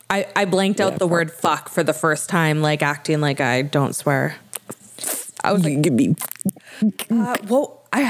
I, 0.10 0.28
I 0.36 0.46
blanked 0.46 0.80
out 0.80 0.94
Yeah, 0.94 0.98
the 1.00 1.08
word 1.08 1.32
fuck 1.32 1.68
for 1.70 1.82
the 1.84 1.94
first 1.94 2.30
time, 2.30 2.62
like 2.62 2.84
acting 2.84 3.22
like 3.22 3.42
I 3.42 3.64
don't 3.64 3.94
swear. 3.96 4.36
I 5.44 5.52
was 5.52 5.64
like, 5.64 5.74
You 5.74 5.80
give 5.82 5.94
me, 5.94 6.16
uh, 7.10 7.38
whoa. 7.48 7.80
I, 7.92 8.04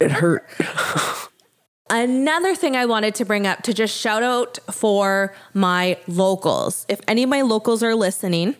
it 0.00 0.10
hurt. 0.12 0.46
Another 1.90 2.54
thing 2.54 2.76
I 2.76 2.86
wanted 2.86 3.14
to 3.16 3.24
bring 3.24 3.46
up 3.46 3.62
to 3.62 3.74
just 3.74 3.96
shout 3.96 4.22
out 4.22 4.58
for 4.70 5.34
my 5.52 5.98
locals. 6.06 6.86
If 6.88 7.00
any 7.08 7.22
of 7.24 7.28
my 7.28 7.42
locals 7.42 7.82
are 7.82 7.94
listening, 7.94 8.56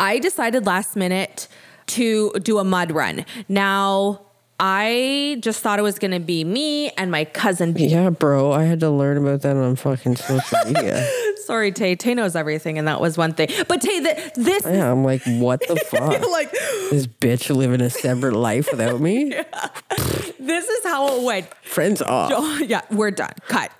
I 0.00 0.18
decided 0.18 0.66
last 0.66 0.96
minute 0.96 1.48
to 1.88 2.32
do 2.42 2.58
a 2.58 2.64
mud 2.64 2.90
run. 2.92 3.24
Now, 3.48 4.22
I 4.58 5.36
just 5.40 5.60
thought 5.62 5.78
it 5.78 5.82
was 5.82 5.98
going 5.98 6.12
to 6.12 6.20
be 6.20 6.42
me 6.42 6.88
and 6.90 7.10
my 7.10 7.26
cousin. 7.26 7.74
Yeah, 7.76 8.08
bro. 8.10 8.52
I 8.52 8.64
had 8.64 8.80
to 8.80 8.90
learn 8.90 9.18
about 9.18 9.42
that 9.42 9.54
on 9.56 9.76
fucking 9.76 10.16
social 10.16 10.58
media. 10.66 11.06
Sorry, 11.44 11.70
Tay. 11.72 11.94
Tay 11.94 12.14
knows 12.14 12.34
everything, 12.34 12.78
and 12.78 12.88
that 12.88 13.00
was 13.00 13.18
one 13.18 13.34
thing. 13.34 13.50
But 13.68 13.82
Tay, 13.82 14.00
th- 14.02 14.32
this 14.34 14.64
Yeah, 14.64 14.90
I'm 14.90 15.04
like, 15.04 15.22
what 15.26 15.60
the 15.60 15.76
fuck? 15.90 16.26
like 16.30 16.50
this 16.52 17.06
bitch 17.06 17.54
living 17.54 17.82
a 17.82 17.90
separate 17.90 18.34
life 18.34 18.68
without 18.72 19.00
me? 19.00 19.28
this 20.40 20.68
is 20.68 20.84
how 20.84 21.18
it 21.18 21.22
went. 21.24 21.54
Friends 21.62 22.00
off. 22.02 22.32
Oh, 22.34 22.58
yeah, 22.66 22.80
we're 22.90 23.10
done. 23.10 23.34
Cut. 23.48 23.70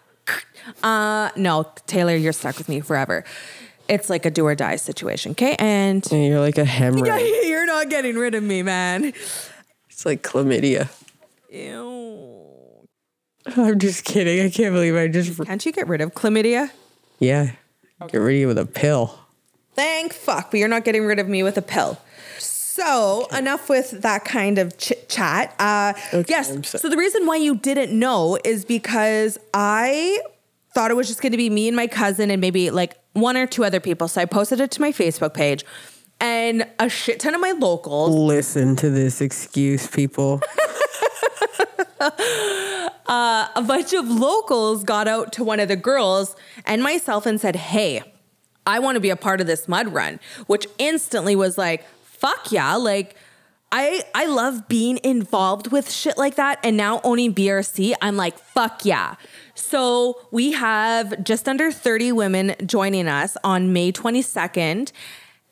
Uh, 0.83 1.31
no, 1.37 1.64
Taylor, 1.87 2.14
you're 2.14 2.33
stuck 2.33 2.59
with 2.59 2.68
me 2.68 2.81
forever. 2.81 3.25
It's 3.88 4.11
like 4.11 4.27
a 4.27 4.31
do 4.31 4.44
or 4.46 4.55
die 4.55 4.77
situation, 4.77 5.33
okay? 5.33 5.55
And 5.59 6.07
And 6.12 6.25
you're 6.27 6.40
like 6.40 6.59
a 6.59 6.64
hemorrhoid. 6.64 7.44
you're 7.49 7.66
not 7.66 7.88
getting 7.88 8.16
rid 8.16 8.35
of 8.35 8.42
me, 8.42 8.62
man. 8.62 9.12
It's 9.88 10.05
like 10.05 10.22
chlamydia. 10.22 10.88
Ew. 11.51 12.87
I'm 13.57 13.79
just 13.79 14.05
kidding. 14.05 14.44
I 14.44 14.51
can't 14.51 14.75
believe 14.75 14.96
I 14.96 15.09
just. 15.09 15.42
Can't 15.44 15.64
you 15.64 15.72
get 15.72 15.87
rid 15.88 16.01
of 16.01 16.14
chlamydia? 16.14 16.70
Yeah. 17.18 17.53
Get 18.09 18.18
rid 18.18 18.35
of 18.35 18.40
you 18.40 18.46
with 18.49 18.59
a 18.59 18.66
pill. 18.66 19.18
Thank 19.75 20.12
fuck, 20.12 20.51
but 20.51 20.59
you're 20.59 20.68
not 20.68 20.85
getting 20.85 21.05
rid 21.07 21.18
of 21.18 21.29
me 21.29 21.42
with 21.42 21.57
a 21.57 21.62
pill. 21.62 21.99
So 22.38 23.27
enough 23.37 23.68
with 23.68 24.03
that 24.03 24.25
kind 24.25 24.59
of 24.59 24.77
chit 24.79 25.09
chat. 25.09 25.55
Uh, 25.59 25.92
Okay, 26.12 26.25
yes. 26.29 26.49
So- 26.68 26.79
So 26.79 26.88
the 26.88 26.96
reason 26.96 27.25
why 27.27 27.37
you 27.37 27.55
didn't 27.57 27.96
know 27.99 28.38
is 28.44 28.64
because 28.64 29.38
I 29.55 30.20
thought 30.75 30.90
it 30.90 30.94
was 30.94 31.09
just 31.09 31.22
going 31.22 31.33
to 31.33 31.38
be 31.38 31.49
me 31.49 31.68
and 31.68 31.77
my 31.77 31.87
cousin 31.87 32.31
and 32.31 32.40
maybe 32.40 32.70
like 32.70 32.94
one 33.20 33.37
or 33.37 33.46
two 33.46 33.64
other 33.64 33.81
people. 33.81 34.09
So 34.09 34.20
I 34.20 34.24
posted 34.24 34.61
it 34.61 34.70
to 34.72 34.81
my 34.81 34.92
Facebook 34.92 35.35
page, 35.35 35.64
and 36.20 36.66
a 36.79 36.88
shit 36.88 37.20
ton 37.20 37.35
of 37.35 37.40
my 37.40 37.52
locals 37.52 38.14
Listen 38.14 38.76
to 38.76 38.90
this 38.90 39.20
excuse, 39.20 39.87
people. 39.87 40.40
Uh, 43.09 43.46
a 43.55 43.62
bunch 43.62 43.92
of 43.92 44.09
locals 44.09 44.83
got 44.83 45.07
out 45.07 45.33
to 45.33 45.44
one 45.44 45.61
of 45.61 45.68
the 45.68 45.76
girls 45.76 46.35
and 46.64 46.83
myself 46.83 47.24
and 47.24 47.40
said, 47.40 47.55
Hey, 47.55 48.02
I 48.66 48.81
want 48.81 48.96
to 48.96 49.00
be 49.00 49.11
a 49.11 49.16
part 49.16 49.40
of 49.40 49.46
this 49.46 49.68
mud 49.68 49.94
run, 49.94 50.18
which 50.48 50.66
instantly 50.79 51.37
was 51.37 51.57
like, 51.57 51.87
fuck 52.02 52.50
yeah. 52.50 52.74
Like, 52.74 53.14
I 53.72 54.02
I 54.14 54.26
love 54.26 54.68
being 54.68 54.98
involved 55.02 55.72
with 55.72 55.90
shit 55.90 56.16
like 56.16 56.37
that. 56.37 56.61
And 56.62 56.76
now 56.76 57.00
owning 57.02 57.35
BRC, 57.35 57.94
I'm 58.00 58.16
like, 58.16 58.38
fuck 58.38 58.85
yeah. 58.85 59.16
So 59.55 60.20
we 60.31 60.52
have 60.52 61.24
just 61.24 61.48
under 61.48 61.72
30 61.72 62.12
women 62.12 62.55
joining 62.64 63.09
us 63.09 63.37
on 63.42 63.72
May 63.72 63.92
22nd. 63.92 64.92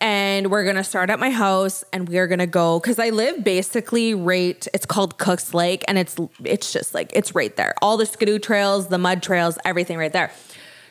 And 0.01 0.51
we're 0.51 0.65
gonna 0.65 0.85
start 0.85 1.09
at 1.11 1.19
my 1.19 1.31
house 1.31 1.83
and 1.93 2.09
we're 2.09 2.27
gonna 2.27 2.47
go 2.47 2.79
because 2.79 2.99
I 2.99 3.11
live 3.11 3.43
basically 3.43 4.15
right, 4.15 4.67
it's 4.75 4.87
called 4.87 5.19
Cooks 5.19 5.55
Lake, 5.55 5.83
and 5.89 5.99
it's 5.99 6.17
it's 6.45 6.73
just 6.73 6.95
like 6.95 7.11
it's 7.15 7.35
right 7.35 7.55
there. 7.57 7.75
All 7.81 7.97
the 7.97 8.07
skidoo 8.07 8.39
trails, 8.39 8.89
the 8.89 8.99
mud 8.99 9.23
trails, 9.23 9.57
everything 9.65 9.97
right 9.97 10.13
there. 10.13 10.31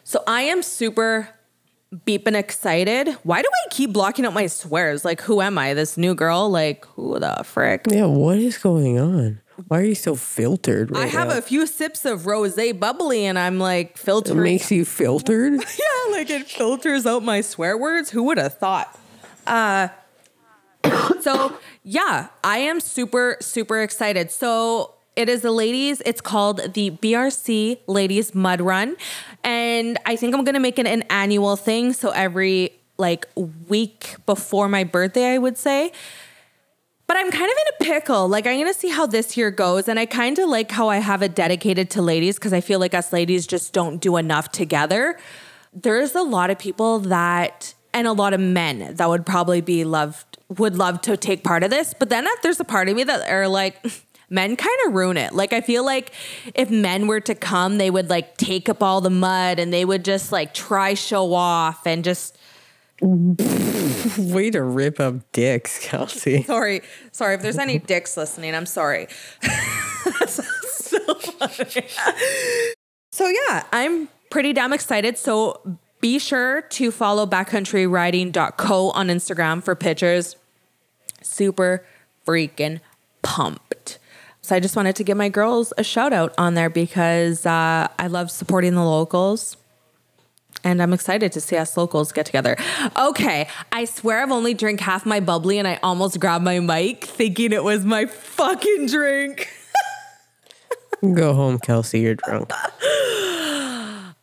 So 0.04 0.24
I 0.28 0.42
am 0.44 0.64
super 0.64 1.30
beeping 1.94 2.36
excited. 2.36 3.10
Why 3.24 3.42
do 3.42 3.48
I 3.48 3.70
keep 3.70 3.94
blocking 3.94 4.26
out 4.26 4.34
my 4.34 4.48
swears? 4.48 5.06
Like, 5.06 5.22
who 5.22 5.42
am 5.42 5.58
I? 5.58 5.74
This 5.74 5.98
new 5.98 6.16
girl? 6.16 6.50
Like, 6.50 6.86
who 6.86 7.20
the 7.20 7.44
frick? 7.44 7.86
yeah, 7.90 8.06
what 8.06 8.38
is 8.38 8.58
going 8.58 9.00
on? 9.00 9.40
Why 9.68 9.80
are 9.80 9.84
you 9.84 9.96
so 9.96 10.16
filtered 10.16 10.92
right 10.92 11.06
I 11.06 11.08
have 11.08 11.28
now? 11.28 11.38
a 11.38 11.42
few 11.42 11.68
sips 11.68 12.06
of 12.06 12.26
rose 12.26 12.56
bubbly 12.80 13.26
and 13.26 13.38
I'm 13.38 13.60
like 13.60 14.00
It 14.06 14.36
makes 14.36 14.72
you 14.72 14.84
filtered? 14.84 15.54
yeah, 15.54 16.12
like 16.12 16.30
it 16.30 16.48
filters 16.50 17.06
out 17.06 17.24
my 17.24 17.42
swear 17.42 17.78
words. 17.78 18.10
Who 18.10 18.24
would 18.24 18.40
have 18.40 18.58
thought? 18.58 18.98
Uh, 19.46 19.90
so 21.22 21.56
yeah, 21.84 22.30
I 22.44 22.58
am 22.60 22.80
super, 22.80 23.38
super 23.42 23.82
excited. 23.82 24.32
So 24.32 24.96
it 25.16 25.30
is 25.30 25.42
the 25.42 25.52
ladies, 25.52 26.02
it's 26.06 26.22
called 26.22 26.74
the 26.74 26.92
BRC 26.92 27.80
Ladies 27.88 28.34
Mud 28.34 28.62
Run. 28.62 28.96
And 29.44 29.98
I 30.06 30.16
think 30.16 30.36
I'm 30.36 30.44
gonna 30.44 30.60
make 30.60 30.80
it 30.80 30.88
an 30.88 31.04
annual 31.04 31.56
thing. 31.56 31.94
So 31.94 32.10
every 32.12 32.74
like 32.98 33.28
week 33.36 34.16
before 34.26 34.70
my 34.70 34.84
birthday, 34.84 35.34
I 35.34 35.38
would 35.38 35.58
say. 35.58 35.92
But 37.06 37.18
I'm 37.18 37.32
kind 37.32 37.52
of 37.52 37.58
in 37.58 37.88
a 37.88 37.94
pickle. 37.94 38.28
Like, 38.28 38.48
I'm 38.48 38.58
going 38.58 38.74
to 38.74 38.80
see 38.80 38.90
how 38.90 39.06
this 39.06 39.36
year 39.36 39.52
goes. 39.52 39.88
And 39.88 40.00
I 40.00 40.06
kind 40.06 40.40
of 40.40 40.50
like 40.50 40.72
how 40.72 40.88
I 40.88 40.98
have 40.98 41.22
it 41.22 41.36
dedicated 41.36 41.90
to 41.92 42.02
ladies 42.02 42.36
because 42.36 42.54
I 42.54 42.62
feel 42.62 42.80
like 42.80 42.94
us 42.94 43.12
ladies 43.12 43.46
just 43.46 43.74
don't 43.74 44.00
do 44.00 44.18
enough 44.18 44.52
together. 44.52 45.20
There's 45.74 46.16
a 46.16 46.22
lot 46.22 46.50
of 46.50 46.58
people 46.58 47.00
that, 47.00 47.74
and 47.94 48.08
a 48.08 48.14
lot 48.14 48.34
of 48.34 48.40
men 48.40 48.96
that 48.96 49.10
would 49.10 49.26
probably 49.26 49.60
be 49.60 49.84
loved, 49.84 50.38
would 50.58 50.78
love 50.78 51.02
to 51.02 51.18
take 51.18 51.44
part 51.44 51.64
of 51.64 51.70
this. 51.70 51.94
But 51.94 52.10
then 52.10 52.26
uh, 52.26 52.32
there's 52.42 52.60
a 52.60 52.66
part 52.66 52.88
of 52.88 52.96
me 52.96 53.04
that 53.04 53.30
are 53.30 53.48
like, 53.48 53.86
men 54.30 54.56
kind 54.56 54.78
of 54.88 54.94
ruin 54.94 55.18
it. 55.18 55.34
Like, 55.34 55.54
I 55.54 55.62
feel 55.62 55.86
like 55.86 56.12
if 56.56 56.70
men 56.70 57.08
were 57.08 57.20
to 57.22 57.36
come, 57.36 57.78
they 57.78 57.90
would 57.90 58.10
like 58.10 58.38
take 58.38 58.70
up 58.70 58.82
all 58.82 59.02
the 59.02 59.10
mud 59.10 59.60
and 59.60 59.72
they 59.74 59.86
would 59.86 60.04
just 60.06 60.32
like 60.32 60.54
try 60.54 60.94
show 60.94 61.34
off 61.34 61.86
and 61.86 62.04
just, 62.04 62.38
Way 64.18 64.50
to 64.52 64.62
rip 64.62 65.00
up 65.00 65.30
dicks, 65.34 65.78
Kelsey. 65.80 66.44
Sorry, 66.48 66.82
sorry. 67.12 67.36
If 67.36 67.42
there's 67.42 67.58
any 67.58 67.78
dicks 67.78 68.16
listening, 68.16 68.56
I'm 68.56 68.66
sorry. 68.66 69.08
So 70.28 71.16
funny. 71.16 71.88
So 73.12 73.28
yeah, 73.28 73.64
I'm 73.72 74.10
pretty 74.30 74.54
damn 74.54 74.74
excited. 74.74 75.18
So 75.18 75.78
be 76.02 76.20
sure 76.20 76.62
to 76.62 76.92
follow 76.92 77.26
backcountryriding.co 77.26 78.90
on 78.92 79.08
Instagram 79.08 79.64
for 79.64 79.76
pictures. 79.76 80.36
Super 81.22 81.86
freaking 82.28 82.80
pumped. 83.22 83.73
So 84.44 84.54
I 84.58 84.60
just 84.60 84.76
wanted 84.76 84.98
to 84.98 85.06
give 85.06 85.16
my 85.16 85.30
girls 85.30 85.72
a 85.78 85.86
shout 85.86 86.12
out 86.12 86.34
on 86.38 86.54
there 86.54 86.70
because 86.70 87.46
uh, 87.46 87.88
I 87.98 88.08
love 88.08 88.30
supporting 88.30 88.76
the 88.76 88.84
locals. 88.84 89.56
And 90.66 90.82
I'm 90.82 90.92
excited 90.92 91.32
to 91.32 91.42
see 91.42 91.56
us 91.56 91.78
locals 91.78 92.12
get 92.12 92.26
together. 92.26 92.58
Okay, 92.98 93.48
I 93.72 93.86
swear 93.86 94.22
I've 94.22 94.32
only 94.32 94.54
drank 94.54 94.82
half 94.82 95.06
my 95.06 95.22
bubbly 95.22 95.60
and 95.60 95.68
I 95.68 95.80
almost 95.82 96.20
grabbed 96.20 96.44
my 96.44 96.60
mic 96.60 97.06
thinking 97.06 97.54
it 97.54 97.64
was 97.64 97.86
my 97.86 98.06
fucking 98.06 98.88
drink. 98.88 99.50
Go 101.14 101.34
home, 101.34 101.58
Kelsey. 101.60 102.02
You're 102.02 102.16
drunk. 102.16 102.52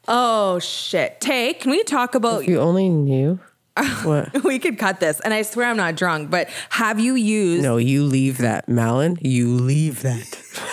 Oh 0.06 0.58
shit. 0.60 1.20
Tay, 1.20 1.54
can 1.54 1.70
we 1.70 1.82
talk 1.84 2.14
about 2.14 2.42
If 2.42 2.48
you 2.48 2.60
only 2.60 2.88
knew. 2.88 3.38
What? 4.04 4.44
we 4.44 4.58
could 4.58 4.78
cut 4.78 5.00
this 5.00 5.20
and 5.20 5.32
I 5.32 5.42
swear 5.42 5.66
I'm 5.66 5.76
not 5.76 5.96
drunk, 5.96 6.30
but 6.30 6.48
have 6.70 6.98
you 7.00 7.14
used 7.14 7.62
No, 7.62 7.76
you 7.76 8.04
leave 8.04 8.38
that, 8.38 8.68
Malin. 8.68 9.18
You 9.20 9.54
leave 9.54 10.02
that. 10.02 10.42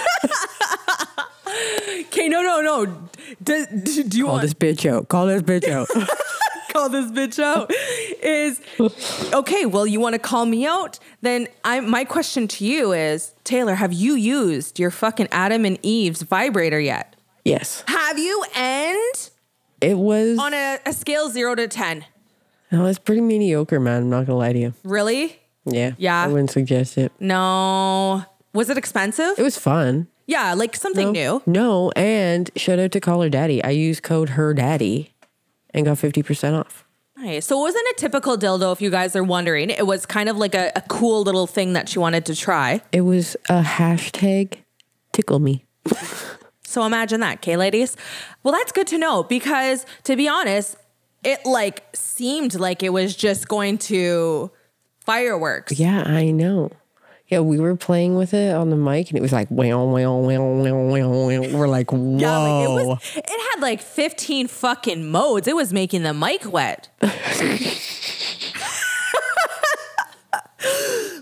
Okay, 2.18 2.30
no, 2.30 2.42
no, 2.42 2.62
no. 2.62 2.86
Do, 3.44 3.66
do, 3.68 4.04
do 4.04 4.18
you 4.18 4.26
Call 4.26 4.34
want 4.34 4.42
this 4.42 4.54
bitch 4.56 4.90
out. 4.90 5.08
Call 5.08 5.28
this 5.28 5.44
bitch 5.44 5.68
out. 5.70 5.88
call 6.74 6.90
this 6.90 7.12
bitch 7.12 7.42
out 7.42 7.72
is 8.22 8.62
okay 9.34 9.66
well 9.66 9.88
you 9.88 10.00
want 10.00 10.14
to 10.14 10.20
call 10.20 10.46
me 10.46 10.66
out 10.66 11.00
then 11.22 11.48
i 11.64 11.80
my 11.80 12.04
question 12.04 12.48
to 12.48 12.66
you 12.66 12.92
is 12.92 13.34
taylor 13.44 13.74
have 13.74 13.94
you 13.94 14.14
used 14.14 14.78
your 14.78 14.92
fucking 14.92 15.28
adam 15.32 15.66
and 15.66 15.80
eve's 15.82 16.22
vibrator 16.22 16.80
yet 16.80 17.16
yes. 17.44 17.84
have 17.88 18.20
you 18.20 18.44
and 18.56 19.30
It 19.82 19.98
was. 19.98 20.38
on 20.38 20.54
a, 20.54 20.78
a 20.86 20.94
scale 20.94 21.30
0 21.30 21.56
to 21.56 21.68
10 21.68 22.06
No, 22.72 22.86
it's 22.86 23.00
pretty 23.00 23.22
mediocre, 23.22 23.80
man. 23.80 24.04
I'm 24.04 24.10
not 24.10 24.26
gonna 24.26 24.38
lie 24.38 24.54
to 24.54 24.60
you. 24.60 24.74
really 24.84 25.40
Yeah. 25.66 25.94
Yeah. 25.98 26.24
I 26.24 26.28
wouldn't 26.28 26.52
suggest 26.52 26.98
it. 26.98 27.12
no 27.20 28.24
was 28.54 28.70
it 28.70 28.78
expensive 28.78 29.38
It 29.38 29.44
was 29.44 29.58
fun. 29.58 30.08
yeah 30.26 30.54
like 30.54 30.76
something 30.76 31.12
new 31.12 31.42
No, 31.46 31.92
and 31.96 32.50
shout 32.56 32.80
out 32.80 32.92
to 32.94 33.00
Call 33.00 33.22
Her 33.22 33.30
Daddy. 33.30 33.64
I 33.64 33.70
used 33.72 34.04
code 34.04 34.30
Her 34.30 34.54
Daddy 34.54 35.14
and 35.74 35.86
got 35.86 35.98
fifty 35.98 36.24
percent 36.24 36.56
off. 36.56 36.84
Nice. 37.18 37.46
So 37.48 37.58
it 37.60 37.62
wasn't 37.64 37.88
a 37.90 37.96
typical 37.98 38.38
dildo 38.38 38.72
if 38.74 38.80
you 38.82 38.90
guys 38.92 39.16
are 39.16 39.24
wondering 39.24 39.70
it 39.72 39.88
was 39.88 40.06
kind 40.06 40.30
of 40.30 40.38
like 40.38 40.54
a, 40.56 40.72
a 40.76 40.82
cool 40.82 41.24
little 41.24 41.48
thing 41.48 41.74
that 41.74 41.90
she 41.90 41.98
wanted 42.00 42.26
to 42.28 42.36
try 42.36 42.82
It 42.92 43.02
was 43.02 43.36
a 43.50 43.62
hashtag 43.64 44.60
tickle 45.14 45.40
me. 45.40 45.66
So 46.70 46.86
imagine 46.86 47.22
that, 47.22 47.36
okay, 47.38 47.56
ladies? 47.56 47.96
Well, 48.44 48.54
that's 48.54 48.74
good 48.74 48.88
to 48.88 48.98
know 48.98 49.24
because 49.24 49.86
to 50.04 50.18
be 50.18 50.28
honest, 50.28 50.76
it 51.28 51.46
like 51.46 51.84
seemed 51.94 52.56
like 52.56 52.82
it 52.84 52.90
was 52.90 53.14
just 53.16 53.50
going 53.50 53.78
to 53.78 54.50
fireworks. 55.02 55.78
Yeah, 55.78 56.04
I 56.04 56.32
know. 56.32 56.72
Yeah, 57.28 57.42
we 57.42 57.60
were 57.60 57.76
playing 57.76 58.16
with 58.16 58.34
it 58.34 58.56
on 58.56 58.70
the 58.70 58.78
mic, 58.78 59.10
and 59.10 59.18
it 59.18 59.22
was 59.22 59.34
like 59.34 59.52
wow, 59.52 59.84
wow, 59.84 60.20
wow, 60.20 60.40
wow, 60.40 60.72
wow, 60.72 61.28
wow. 61.28 61.58
We're 61.58 61.68
like, 61.68 61.92
whoa. 61.92 61.98
Yeah, 62.18 62.38
like 62.38 62.70
it 62.70 62.88
was 62.88 63.18
it 63.18 63.52
had 63.52 63.62
like 63.62 63.82
15 63.82 64.48
fucking 64.48 65.12
modes. 65.12 65.50
It 65.50 65.56
was 65.56 65.74
making 65.74 66.04
the 66.04 66.14
mic 66.14 66.50
wet. 66.50 66.88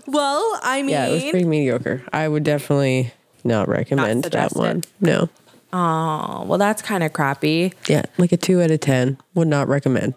well, 0.06 0.60
I 0.62 0.82
mean, 0.82 0.90
yeah, 0.90 1.06
it 1.06 1.14
was 1.14 1.24
pretty 1.24 1.44
mediocre. 1.44 2.04
I 2.12 2.28
would 2.28 2.44
definitely 2.44 3.12
not 3.42 3.66
recommend 3.68 4.22
that 4.24 4.54
one. 4.54 4.84
No. 5.00 5.28
Oh, 5.72 6.44
well, 6.46 6.58
that's 6.58 6.82
kind 6.82 7.02
of 7.02 7.12
crappy. 7.12 7.72
Yeah, 7.88 8.02
like 8.18 8.32
a 8.32 8.36
two 8.36 8.62
out 8.62 8.70
of 8.70 8.80
ten. 8.80 9.18
Would 9.34 9.48
not 9.48 9.68
recommend. 9.68 10.14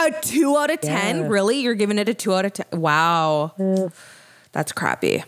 A 0.00 0.12
two 0.22 0.56
out 0.56 0.70
of 0.70 0.80
10? 0.80 1.16
Yeah. 1.18 1.26
Really? 1.26 1.60
You're 1.60 1.74
giving 1.74 1.98
it 1.98 2.08
a 2.08 2.14
two 2.14 2.32
out 2.34 2.46
of 2.46 2.54
10? 2.54 2.80
Wow. 2.80 3.52
That's 4.52 4.72
crappy. 4.72 5.24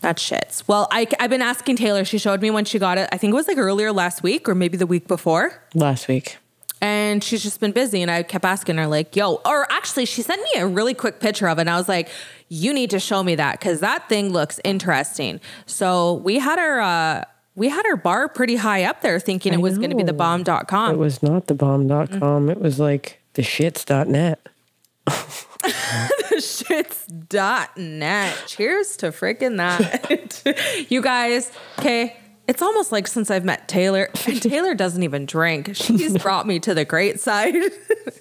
That's 0.00 0.22
shits. 0.22 0.62
Well, 0.68 0.86
I, 0.92 1.08
I've 1.18 1.30
been 1.30 1.42
asking 1.42 1.76
Taylor. 1.76 2.04
She 2.04 2.18
showed 2.18 2.40
me 2.40 2.50
when 2.50 2.64
she 2.64 2.78
got 2.78 2.98
it. 2.98 3.08
I 3.10 3.16
think 3.16 3.32
it 3.32 3.34
was 3.34 3.48
like 3.48 3.58
earlier 3.58 3.90
last 3.90 4.22
week 4.22 4.48
or 4.48 4.54
maybe 4.54 4.76
the 4.76 4.86
week 4.86 5.08
before. 5.08 5.60
Last 5.74 6.06
week. 6.06 6.36
And 6.80 7.24
she's 7.24 7.42
just 7.42 7.58
been 7.58 7.72
busy. 7.72 8.00
And 8.00 8.10
I 8.10 8.22
kept 8.22 8.44
asking 8.44 8.76
her, 8.76 8.86
like, 8.86 9.16
yo, 9.16 9.40
or 9.44 9.66
actually, 9.72 10.04
she 10.04 10.22
sent 10.22 10.40
me 10.40 10.60
a 10.60 10.66
really 10.68 10.94
quick 10.94 11.18
picture 11.18 11.48
of 11.48 11.58
it. 11.58 11.62
And 11.62 11.70
I 11.70 11.76
was 11.76 11.88
like, 11.88 12.08
you 12.48 12.72
need 12.72 12.90
to 12.90 13.00
show 13.00 13.24
me 13.24 13.34
that 13.34 13.58
because 13.58 13.80
that 13.80 14.08
thing 14.08 14.32
looks 14.32 14.60
interesting. 14.62 15.40
So 15.64 16.14
we 16.14 16.38
had 16.38 16.60
our, 16.60 16.80
uh, 16.80 17.24
we 17.56 17.70
had 17.70 17.86
our 17.86 17.96
bar 17.96 18.28
pretty 18.28 18.56
high 18.56 18.84
up 18.84 19.00
there 19.00 19.18
thinking 19.18 19.54
it 19.54 19.60
was 19.60 19.78
going 19.78 19.90
to 19.90 19.96
be 19.96 20.02
the 20.02 20.12
bomb.com. 20.12 20.94
It 20.94 20.98
was 20.98 21.22
not 21.22 21.46
the 21.46 21.54
bomb.com. 21.54 22.50
It 22.50 22.60
was 22.60 22.78
like 22.78 23.20
the 23.32 23.42
shits.net. 23.42 24.38
the 25.06 26.36
shits.net. 26.38 28.42
Cheers 28.46 28.96
to 28.98 29.06
freaking 29.06 29.56
that. 29.56 30.86
you 30.90 31.00
guys, 31.00 31.50
okay. 31.78 32.16
It's 32.46 32.62
almost 32.62 32.92
like 32.92 33.08
since 33.08 33.30
I've 33.30 33.44
met 33.44 33.66
Taylor, 33.66 34.08
and 34.26 34.40
Taylor 34.40 34.74
doesn't 34.74 35.02
even 35.02 35.26
drink. 35.26 35.74
She's 35.74 36.16
brought 36.22 36.46
me 36.46 36.60
to 36.60 36.74
the 36.74 36.84
great 36.84 37.18
side. 37.18 37.56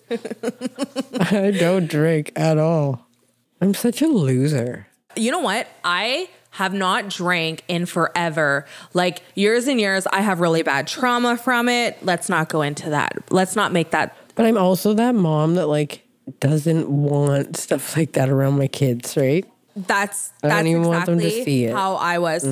I 0.10 1.52
don't 1.52 1.88
drink 1.88 2.32
at 2.36 2.58
all. 2.58 3.06
I'm 3.62 3.76
such 3.76 4.02
a 4.02 4.08
loser. 4.08 4.88
you 5.16 5.30
know 5.30 5.42
what? 5.42 5.68
I 5.84 6.30
have 6.56 6.74
not 6.74 7.10
drank 7.10 7.64
in 7.68 7.86
forever. 7.86 8.66
Like 8.94 9.22
years 9.36 9.68
and 9.68 9.80
years, 9.80 10.08
I 10.08 10.22
have 10.22 10.40
really 10.40 10.64
bad 10.64 10.88
trauma 10.88 11.36
from 11.36 11.68
it. 11.68 11.98
Let's 12.02 12.30
not 12.30 12.48
go 12.48 12.62
into 12.62 12.90
that. 12.92 13.18
Let's 13.30 13.58
not 13.58 13.74
make 13.74 13.92
that. 13.92 14.16
But 14.36 14.46
I'm 14.46 14.58
also 14.58 14.94
that 14.94 15.16
mom 15.16 15.56
that 15.56 15.68
like 15.68 16.08
doesn't 16.40 16.90
want 16.90 17.58
stuff 17.58 17.98
like 17.98 18.14
that 18.14 18.30
around 18.30 18.58
my 18.58 18.68
kids, 18.68 19.18
right? 19.18 19.46
That's 19.76 20.32
I 20.44 20.48
don't 20.48 20.58
that's 20.58 20.68
even 20.68 20.84
want 20.84 21.06
them 21.06 21.20
to 21.20 21.26
exactly 21.26 21.44
see 21.44 21.66
it. 21.66 21.68
Mm-hmm. 21.70 21.78
how 21.78 21.96
I 21.96 22.20
was. 22.20 22.46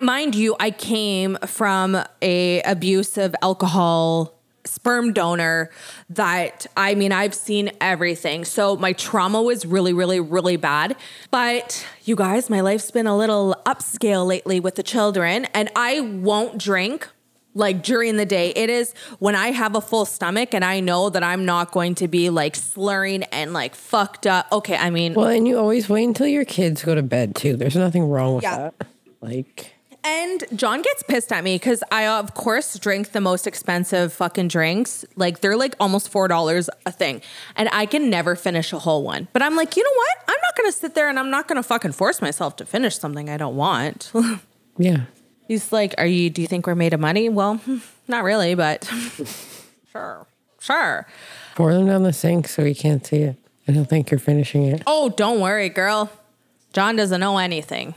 Mind 0.00 0.34
you, 0.34 0.56
I 0.58 0.72
came 0.72 1.38
from 1.46 2.02
a 2.20 2.62
abusive 2.62 3.34
alcohol 3.42 4.35
sperm 4.66 5.12
donor 5.12 5.70
that 6.10 6.66
I 6.76 6.94
mean 6.94 7.12
I've 7.12 7.34
seen 7.34 7.70
everything. 7.80 8.44
So 8.44 8.76
my 8.76 8.92
trauma 8.92 9.42
was 9.42 9.64
really 9.66 9.92
really 9.92 10.20
really 10.20 10.56
bad. 10.56 10.96
But 11.30 11.86
you 12.04 12.16
guys, 12.16 12.48
my 12.50 12.60
life's 12.60 12.90
been 12.90 13.06
a 13.06 13.16
little 13.16 13.54
upscale 13.66 14.26
lately 14.26 14.60
with 14.60 14.74
the 14.76 14.82
children 14.82 15.46
and 15.54 15.70
I 15.76 16.00
won't 16.00 16.58
drink 16.58 17.08
like 17.54 17.82
during 17.82 18.18
the 18.18 18.26
day. 18.26 18.50
It 18.50 18.68
is 18.68 18.92
when 19.18 19.34
I 19.34 19.48
have 19.50 19.74
a 19.74 19.80
full 19.80 20.04
stomach 20.04 20.52
and 20.52 20.62
I 20.62 20.80
know 20.80 21.08
that 21.08 21.22
I'm 21.22 21.46
not 21.46 21.72
going 21.72 21.94
to 21.96 22.06
be 22.08 22.28
like 22.28 22.54
slurring 22.54 23.22
and 23.24 23.54
like 23.54 23.74
fucked 23.74 24.26
up. 24.26 24.46
Okay, 24.52 24.76
I 24.76 24.90
mean 24.90 25.14
Well, 25.14 25.28
and 25.28 25.48
you 25.48 25.58
always 25.58 25.88
wait 25.88 26.04
until 26.04 26.26
your 26.26 26.44
kids 26.44 26.82
go 26.84 26.94
to 26.94 27.02
bed 27.02 27.34
too. 27.34 27.56
There's 27.56 27.76
nothing 27.76 28.04
wrong 28.04 28.34
with 28.34 28.44
Yeah. 28.44 28.58
that. 28.78 28.86
Like, 29.22 29.72
And 30.06 30.44
John 30.54 30.82
gets 30.82 31.02
pissed 31.02 31.32
at 31.32 31.42
me 31.42 31.56
because 31.56 31.82
I, 31.90 32.06
of 32.06 32.32
course, 32.34 32.78
drink 32.78 33.10
the 33.10 33.20
most 33.20 33.44
expensive 33.44 34.12
fucking 34.12 34.46
drinks. 34.46 35.04
Like 35.16 35.40
they're 35.40 35.56
like 35.56 35.74
almost 35.80 36.10
four 36.10 36.28
dollars 36.28 36.70
a 36.86 36.92
thing, 36.92 37.22
and 37.56 37.68
I 37.72 37.86
can 37.86 38.08
never 38.08 38.36
finish 38.36 38.72
a 38.72 38.78
whole 38.78 39.02
one. 39.02 39.26
But 39.32 39.42
I'm 39.42 39.56
like, 39.56 39.76
you 39.76 39.82
know 39.82 39.96
what? 39.96 40.16
I'm 40.28 40.40
not 40.40 40.56
gonna 40.56 40.70
sit 40.70 40.94
there 40.94 41.08
and 41.08 41.18
I'm 41.18 41.28
not 41.28 41.48
gonna 41.48 41.64
fucking 41.64 41.90
force 41.90 42.22
myself 42.22 42.54
to 42.56 42.64
finish 42.64 42.96
something 42.96 43.28
I 43.28 43.36
don't 43.36 43.56
want. 43.56 44.12
yeah. 44.78 45.06
He's 45.48 45.72
like, 45.72 45.96
"Are 45.98 46.06
you? 46.06 46.30
Do 46.30 46.40
you 46.40 46.46
think 46.46 46.68
we're 46.68 46.76
made 46.76 46.94
of 46.94 47.00
money?" 47.00 47.28
Well, 47.28 47.60
not 48.08 48.22
really, 48.22 48.54
but 48.54 48.84
sure, 49.90 50.28
sure. 50.60 51.08
Pour 51.56 51.74
them 51.74 51.86
down 51.86 52.04
the 52.04 52.12
sink 52.12 52.46
so 52.46 52.64
he 52.64 52.76
can't 52.76 53.04
see 53.04 53.22
it. 53.22 53.36
I 53.66 53.72
don't 53.72 53.86
think 53.90 54.12
you're 54.12 54.20
finishing 54.20 54.66
it. 54.66 54.84
Oh, 54.86 55.08
don't 55.08 55.40
worry, 55.40 55.68
girl. 55.68 56.12
John 56.72 56.94
doesn't 56.94 57.18
know 57.18 57.38
anything. 57.38 57.94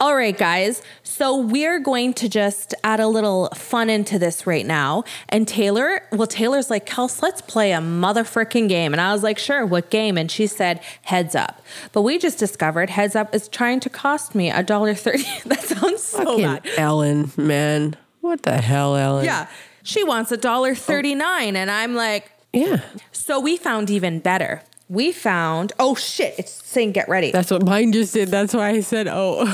All 0.00 0.16
right, 0.16 0.36
guys. 0.36 0.82
So 1.04 1.38
we're 1.38 1.78
going 1.78 2.12
to 2.14 2.28
just 2.28 2.74
add 2.82 2.98
a 2.98 3.06
little 3.06 3.48
fun 3.54 3.88
into 3.88 4.18
this 4.18 4.46
right 4.46 4.66
now. 4.66 5.04
And 5.28 5.46
Taylor, 5.46 6.02
well, 6.10 6.26
Taylor's 6.26 6.68
like, 6.68 6.86
Kels, 6.86 7.22
let's 7.22 7.40
play 7.40 7.72
a 7.72 7.78
motherfucking 7.78 8.68
game. 8.68 8.92
And 8.92 9.00
I 9.00 9.12
was 9.12 9.22
like, 9.22 9.38
sure, 9.38 9.64
what 9.64 9.90
game? 9.90 10.18
And 10.18 10.28
she 10.30 10.48
said, 10.48 10.80
Heads 11.02 11.36
Up. 11.36 11.62
But 11.92 12.02
we 12.02 12.18
just 12.18 12.38
discovered 12.38 12.90
Heads 12.90 13.14
Up 13.14 13.32
is 13.34 13.46
trying 13.48 13.78
to 13.80 13.88
cost 13.88 14.34
me 14.34 14.50
a 14.50 14.62
dollar 14.64 14.94
thirty. 14.94 15.24
that 15.46 15.60
sounds 15.60 16.02
so 16.02 16.18
Fucking 16.24 16.42
bad. 16.42 16.66
Ellen, 16.76 17.30
man. 17.36 17.96
What 18.20 18.42
the 18.42 18.60
hell, 18.60 18.96
Ellen? 18.96 19.24
Yeah. 19.24 19.46
She 19.84 20.02
wants 20.02 20.32
a 20.32 20.36
dollar 20.36 20.74
thirty-nine. 20.74 21.54
And 21.54 21.70
I'm 21.70 21.94
like, 21.94 22.30
Yeah. 22.52 22.80
So 23.12 23.38
we 23.38 23.56
found 23.56 23.88
even 23.90 24.18
better. 24.18 24.62
We 24.88 25.12
found, 25.12 25.72
oh 25.78 25.94
shit, 25.94 26.34
it's 26.38 26.52
saying 26.52 26.92
get 26.92 27.08
ready. 27.08 27.30
That's 27.30 27.50
what 27.50 27.64
mine 27.64 27.92
just 27.92 28.12
did. 28.14 28.28
That's 28.28 28.54
why 28.54 28.70
I 28.70 28.80
said, 28.80 29.08
oh. 29.10 29.44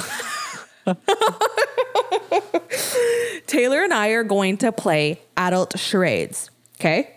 Taylor 3.47 3.83
and 3.83 3.93
I 3.93 4.09
are 4.09 4.25
going 4.25 4.57
to 4.59 4.73
play 4.73 5.21
adult 5.37 5.79
charades. 5.79 6.51
Okay. 6.81 7.17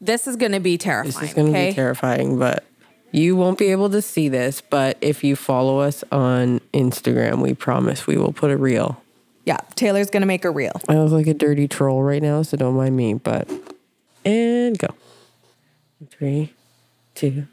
This 0.00 0.26
is 0.26 0.36
going 0.36 0.52
to 0.52 0.60
be 0.60 0.78
terrifying. 0.78 1.20
This 1.20 1.30
is 1.30 1.34
going 1.34 1.52
to 1.52 1.58
okay? 1.58 1.70
be 1.70 1.74
terrifying, 1.74 2.38
but 2.38 2.64
you 3.12 3.36
won't 3.36 3.58
be 3.58 3.66
able 3.66 3.90
to 3.90 4.00
see 4.00 4.28
this. 4.28 4.60
But 4.60 4.96
if 5.00 5.22
you 5.24 5.36
follow 5.36 5.80
us 5.80 6.04
on 6.10 6.60
Instagram, 6.72 7.42
we 7.42 7.54
promise 7.54 8.06
we 8.06 8.16
will 8.16 8.32
put 8.32 8.50
a 8.50 8.56
reel. 8.56 9.02
Yeah. 9.44 9.58
Taylor's 9.74 10.10
going 10.10 10.22
to 10.22 10.26
make 10.26 10.44
a 10.44 10.50
reel. 10.50 10.80
I 10.88 10.96
look 10.96 11.12
like 11.12 11.26
a 11.26 11.34
dirty 11.34 11.68
troll 11.68 12.02
right 12.02 12.22
now, 12.22 12.42
so 12.42 12.56
don't 12.56 12.76
mind 12.76 12.96
me. 12.96 13.14
But 13.14 13.50
and 14.24 14.78
go. 14.78 14.88
Three, 16.10 16.54
two, 17.14 17.46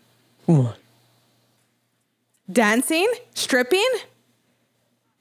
Dancing, 2.52 3.12
stripping, 3.34 3.90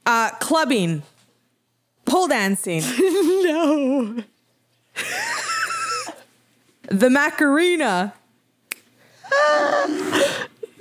uh, 0.05 0.31
clubbing, 0.41 1.03
pole 2.05 2.29
dancing, 2.29 2.81
No. 2.99 4.23
the 6.89 7.11
Macarena. 7.11 8.15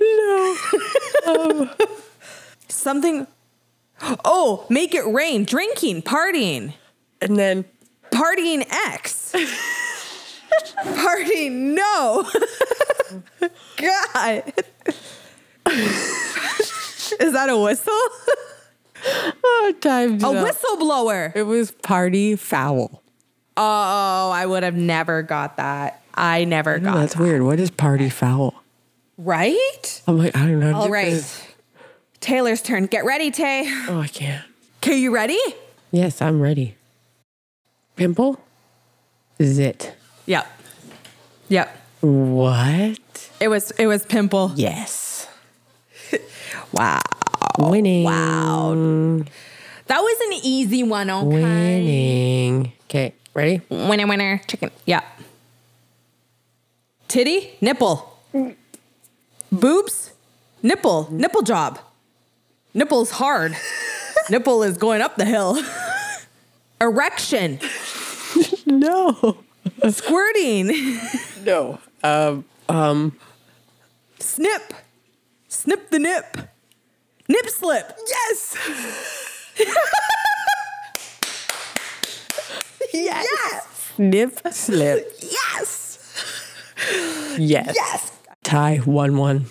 no. 0.00 1.70
Something. 2.68 3.26
Oh, 4.24 4.66
make 4.68 4.94
it 4.94 5.06
rain, 5.06 5.44
drinking, 5.44 6.02
partying. 6.02 6.74
And 7.20 7.36
then 7.36 7.64
Partying 8.10 8.64
X. 8.70 9.32
Partying 10.84 11.74
no. 11.74 12.28
God. 13.76 14.52
Is 17.20 17.32
that 17.32 17.48
a 17.48 17.56
whistle? 17.56 17.92
oh, 19.44 19.74
time. 19.80 20.14
A 20.16 20.18
whistleblower. 20.18 21.34
It 21.34 21.44
was 21.44 21.70
party 21.70 22.36
foul. 22.36 23.02
Oh, 23.56 24.30
I 24.34 24.44
would 24.46 24.62
have 24.62 24.74
never 24.76 25.22
got 25.22 25.56
that. 25.56 26.02
I 26.14 26.44
never 26.44 26.74
Oh, 26.76 26.80
got 26.80 26.94
that's 26.96 27.14
that. 27.14 27.22
weird. 27.22 27.42
What 27.42 27.60
is 27.60 27.70
party 27.70 28.10
foul? 28.10 28.54
Right? 29.18 30.02
I'm 30.06 30.18
like, 30.18 30.36
I 30.36 30.40
don't 30.40 30.60
know. 30.60 30.74
All 30.74 30.90
right. 30.90 31.22
Taylor's 32.20 32.60
turn. 32.62 32.86
Get 32.86 33.04
ready, 33.04 33.30
Tay. 33.30 33.64
Oh, 33.88 34.00
I 34.00 34.08
can't. 34.08 34.44
Okay, 34.82 34.98
you 34.98 35.14
ready? 35.14 35.38
Yes, 35.90 36.20
I'm 36.20 36.40
ready. 36.40 36.74
Pimple? 37.96 38.38
Zit. 39.42 39.94
Yep. 40.26 40.46
Yep. 41.48 41.76
What? 42.06 43.30
It 43.40 43.48
was 43.48 43.72
it 43.72 43.86
was 43.86 44.04
pimple. 44.06 44.52
Yes. 44.54 45.28
Wow. 46.72 47.00
Winning. 47.58 48.04
Wow. 48.04 48.74
That 49.86 50.00
was 50.00 50.20
an 50.28 50.40
easy 50.44 50.82
one, 50.82 51.08
okay? 51.10 51.26
Winning. 51.26 52.72
Okay, 52.84 53.14
ready? 53.34 53.62
Winner, 53.70 54.06
winner, 54.06 54.40
chicken. 54.46 54.70
Yeah. 54.84 55.02
Titty, 57.08 57.52
nipple. 57.60 58.18
Boobs, 59.52 60.10
nipple, 60.62 61.08
nipple 61.10 61.42
job. 61.42 61.78
Nipple's 62.74 63.12
hard. 63.12 63.56
Nipple 64.30 64.62
is 64.64 64.76
going 64.76 65.00
up 65.00 65.16
the 65.16 65.24
hill. 65.24 65.56
Erection, 66.80 67.58
No. 68.66 69.38
squirting, 69.88 70.98
No. 71.44 71.78
Um, 72.02 72.44
um, 72.68 73.16
snip, 74.18 74.74
snip 75.48 75.90
the 75.90 75.98
nip, 75.98 76.36
nip 77.28 77.48
slip. 77.48 77.96
Yes. 78.08 78.56
yes. 82.92 83.92
nip 83.98 84.40
slip. 84.50 85.12
Yes. 85.20 85.98
Yes. 87.38 87.74
Yes. 87.74 88.12
Tie 88.42 88.76
1 88.76 89.16
1. 89.16 89.46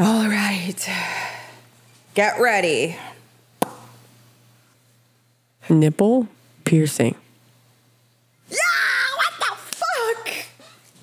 All 0.00 0.28
right. 0.28 0.88
Get 2.14 2.38
ready. 2.40 2.96
Nipple 5.68 6.28
piercing. 6.64 7.14
Yeah, 8.48 8.56
what 9.16 9.32
the 9.38 9.56
fuck? 9.56 10.34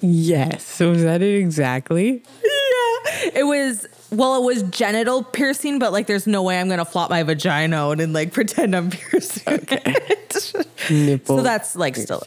Yes. 0.03 0.65
So 0.65 0.91
is 0.91 1.01
that 1.03 1.21
it 1.21 1.35
exactly? 1.39 2.21
Yeah. 2.43 3.29
It 3.35 3.45
was 3.45 3.87
well, 4.11 4.35
it 4.35 4.45
was 4.45 4.63
genital 4.63 5.23
piercing, 5.23 5.79
but 5.79 5.93
like 5.93 6.07
there's 6.07 6.27
no 6.27 6.43
way 6.43 6.59
I'm 6.59 6.67
gonna 6.67 6.83
flop 6.83 7.09
my 7.09 7.23
vagina 7.23 7.77
out 7.77 8.01
and 8.01 8.11
like 8.11 8.33
pretend 8.33 8.75
I'm 8.75 8.89
piercing 8.89 9.65
it. 9.71 10.53
Nipple. 10.89 11.37
so 11.37 11.41
that's 11.43 11.77
like 11.77 11.95
still 11.95 12.21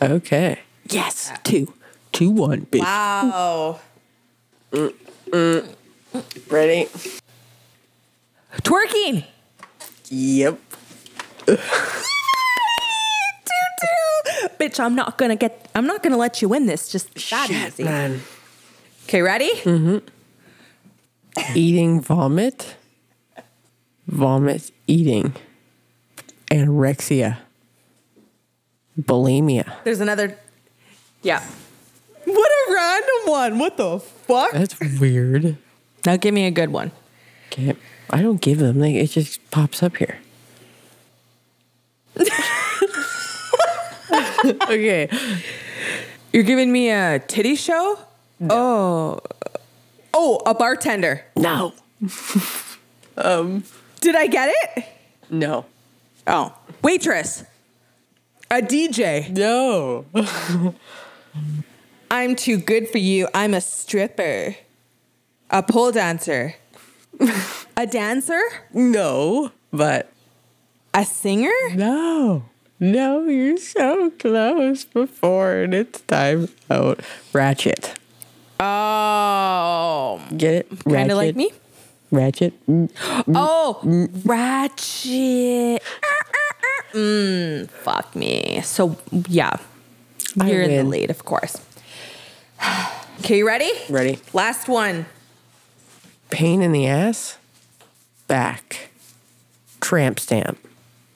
okay. 0.00 0.60
Yes. 0.88 1.32
Two. 1.42 1.74
Two 2.12 2.30
one. 2.30 2.66
Bitch. 2.66 2.80
wow. 2.80 3.80
Ready? 6.48 6.88
Twerking. 8.62 9.24
Yep. 10.10 10.58
Bitch, 14.66 14.80
I'm 14.80 14.96
not 14.96 15.16
gonna 15.16 15.36
get 15.36 15.70
I'm 15.76 15.86
not 15.86 16.02
gonna 16.02 16.16
let 16.16 16.42
you 16.42 16.48
win 16.48 16.66
this 16.66 16.88
just 16.88 17.14
that 17.14 17.20
Shit, 17.48 17.50
easy. 17.68 17.84
man. 17.84 18.20
Okay, 19.04 19.22
ready? 19.22 19.50
Mm-hmm. 19.62 19.98
Eating 21.54 22.00
vomit. 22.00 22.74
Vomit 24.08 24.72
eating. 24.88 25.34
Anorexia. 26.50 27.38
Bulimia. 29.00 29.72
There's 29.84 30.00
another 30.00 30.36
Yeah. 31.22 31.42
What 32.24 32.50
a 32.50 32.72
random 32.74 33.30
one. 33.30 33.58
What 33.60 33.76
the 33.76 34.00
fuck? 34.00 34.50
That's 34.50 34.80
weird. 34.98 35.56
Now 36.04 36.16
give 36.16 36.34
me 36.34 36.46
a 36.46 36.50
good 36.50 36.70
one. 36.70 36.90
Okay. 37.52 37.76
I 38.10 38.20
don't 38.20 38.40
give 38.40 38.58
them. 38.58 38.80
Like 38.80 38.94
it 38.94 39.06
just 39.08 39.48
pops 39.52 39.80
up 39.82 39.96
here. 39.98 40.18
okay. 44.62 45.08
You're 46.32 46.42
giving 46.44 46.70
me 46.72 46.90
a 46.90 47.18
titty 47.18 47.54
show? 47.56 47.98
Oh. 48.48 49.20
Oh, 50.12 50.42
a 50.46 50.54
bartender. 50.54 51.24
No. 51.36 51.72
Um, 53.16 53.64
did 54.00 54.14
I 54.14 54.26
get 54.26 54.50
it? 54.52 54.84
No. 55.30 55.64
Oh. 56.26 56.54
Waitress. 56.82 57.44
A 58.50 58.60
DJ. 58.62 59.30
No. 59.30 60.04
I'm 62.10 62.36
too 62.36 62.58
good 62.58 62.88
for 62.88 62.98
you. 62.98 63.28
I'm 63.34 63.54
a 63.54 63.60
stripper. 63.60 64.56
A 65.50 65.62
pole 65.62 65.92
dancer. 65.92 66.54
a 67.76 67.86
dancer? 67.86 68.40
No. 68.72 69.50
But 69.72 70.10
A 70.94 71.04
singer? 71.04 71.50
no. 71.74 72.44
No, 72.78 73.24
you're 73.24 73.56
so 73.56 74.10
close 74.10 74.84
before 74.84 75.56
and 75.56 75.72
it's 75.74 76.00
time 76.02 76.48
out. 76.70 77.00
Ratchet. 77.32 77.98
Oh. 78.60 80.20
Get 80.36 80.54
it? 80.54 80.84
Kind 80.84 81.10
of 81.10 81.16
like 81.16 81.36
me? 81.36 81.52
Ratchet. 82.10 82.54
Mm. 82.66 82.90
Oh, 83.34 83.80
ratchet. 84.24 85.82
Mm, 86.92 87.68
fuck 87.70 88.14
me. 88.14 88.60
So, 88.62 88.96
yeah. 89.28 89.56
You're 90.34 90.62
in 90.62 90.76
the 90.76 90.84
lead, 90.84 91.10
of 91.10 91.24
course. 91.24 91.56
Okay, 93.20 93.38
you 93.38 93.46
ready? 93.46 93.72
Ready? 93.88 94.18
Last 94.34 94.68
one. 94.68 95.06
Pain 96.30 96.60
in 96.60 96.72
the 96.72 96.86
ass. 96.86 97.38
Back. 98.28 98.90
Tramp 99.80 100.20
stamp. 100.20 100.58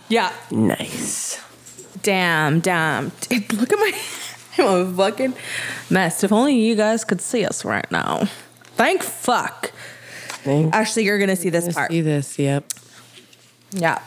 Yeah. 0.08 0.32
Nice. 0.50 1.38
Damn, 2.02 2.60
damn. 2.60 3.10
Dude, 3.22 3.52
look 3.54 3.72
at 3.72 3.78
my. 3.78 3.92
I'm 4.58 4.66
a 4.66 4.92
fucking 4.94 5.34
mess. 5.90 6.22
If 6.24 6.32
only 6.32 6.56
you 6.58 6.74
guys 6.74 7.04
could 7.04 7.20
see 7.20 7.44
us 7.44 7.64
right 7.64 7.90
now. 7.90 8.24
Thank 8.76 9.02
fuck. 9.02 9.72
Thank 10.42 10.74
Actually, 10.74 11.04
you're 11.04 11.18
gonna 11.18 11.36
see 11.36 11.50
this 11.50 11.66
you. 11.68 11.72
part. 11.72 11.90
See 11.90 12.00
this? 12.00 12.38
Yep. 12.38 12.64
Yeah. 13.72 14.02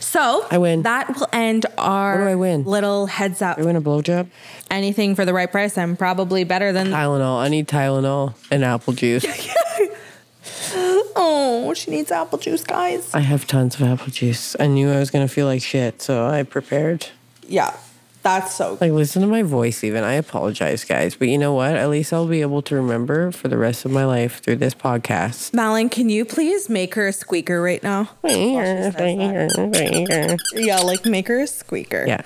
So 0.00 0.46
I 0.50 0.58
win. 0.58 0.82
That 0.82 1.14
will 1.16 1.28
end 1.32 1.66
our 1.78 2.18
What 2.18 2.24
do 2.24 2.30
I 2.30 2.34
win? 2.34 2.64
little 2.64 3.06
heads 3.06 3.40
up. 3.42 3.58
I 3.58 3.62
win 3.62 3.76
a 3.76 3.80
blowjob. 3.80 4.26
Anything 4.70 5.14
for 5.14 5.24
the 5.24 5.32
right 5.32 5.50
price. 5.50 5.78
I'm 5.78 5.96
probably 5.96 6.42
better 6.44 6.72
than. 6.72 6.88
Tylenol. 6.88 7.38
I 7.38 7.48
need 7.48 7.68
Tylenol 7.68 8.34
and 8.50 8.64
apple 8.64 8.92
juice. 8.94 9.24
Oh, 11.16 11.72
she 11.74 11.90
needs 11.90 12.10
apple 12.10 12.38
juice, 12.38 12.64
guys. 12.64 13.14
I 13.14 13.20
have 13.20 13.46
tons 13.46 13.76
of 13.76 13.82
apple 13.82 14.08
juice. 14.08 14.56
I 14.58 14.66
knew 14.66 14.90
I 14.90 14.98
was 14.98 15.10
gonna 15.10 15.28
feel 15.28 15.46
like 15.46 15.62
shit, 15.62 16.02
so 16.02 16.26
I 16.26 16.42
prepared. 16.42 17.06
Yeah, 17.48 17.76
that's 18.22 18.54
so. 18.54 18.78
Like, 18.80 18.92
listen 18.92 19.20
to 19.22 19.28
my 19.28 19.42
voice, 19.42 19.84
even. 19.84 20.02
I 20.02 20.14
apologize, 20.14 20.82
guys. 20.84 21.14
But 21.14 21.28
you 21.28 21.36
know 21.36 21.52
what? 21.52 21.76
At 21.76 21.90
least 21.90 22.12
I'll 22.12 22.26
be 22.26 22.40
able 22.40 22.62
to 22.62 22.74
remember 22.74 23.30
for 23.30 23.48
the 23.48 23.58
rest 23.58 23.84
of 23.84 23.90
my 23.90 24.06
life 24.06 24.42
through 24.42 24.56
this 24.56 24.74
podcast. 24.74 25.52
Malin, 25.52 25.90
can 25.90 26.08
you 26.08 26.24
please 26.24 26.70
make 26.70 26.94
her 26.94 27.06
a 27.08 27.12
squeaker 27.12 27.60
right 27.60 27.82
now? 27.82 28.08
Yeah, 28.24 28.90
like 30.82 31.04
make 31.04 31.28
her 31.28 31.40
a 31.40 31.46
squeaker. 31.46 32.04
Yeah. 32.06 32.22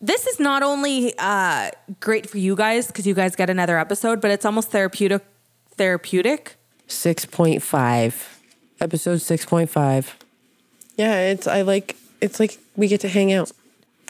This 0.00 0.26
is 0.26 0.40
not 0.40 0.62
only 0.62 1.12
uh, 1.18 1.70
great 2.00 2.28
for 2.28 2.38
you 2.38 2.56
guys 2.56 2.86
because 2.88 3.06
you 3.06 3.14
guys 3.14 3.36
get 3.36 3.50
another 3.50 3.78
episode, 3.78 4.20
but 4.20 4.30
it's 4.30 4.44
almost 4.44 4.70
therapeutic. 4.70 5.22
Therapeutic. 5.76 6.56
6.5. 6.88 8.38
Episode 8.80 9.18
6.5. 9.18 10.06
Yeah, 10.96 11.20
it's, 11.20 11.46
I 11.46 11.62
like, 11.62 11.96
it's 12.20 12.40
like 12.40 12.58
we 12.74 12.88
get 12.88 13.00
to 13.02 13.08
hang 13.08 13.32
out. 13.32 13.52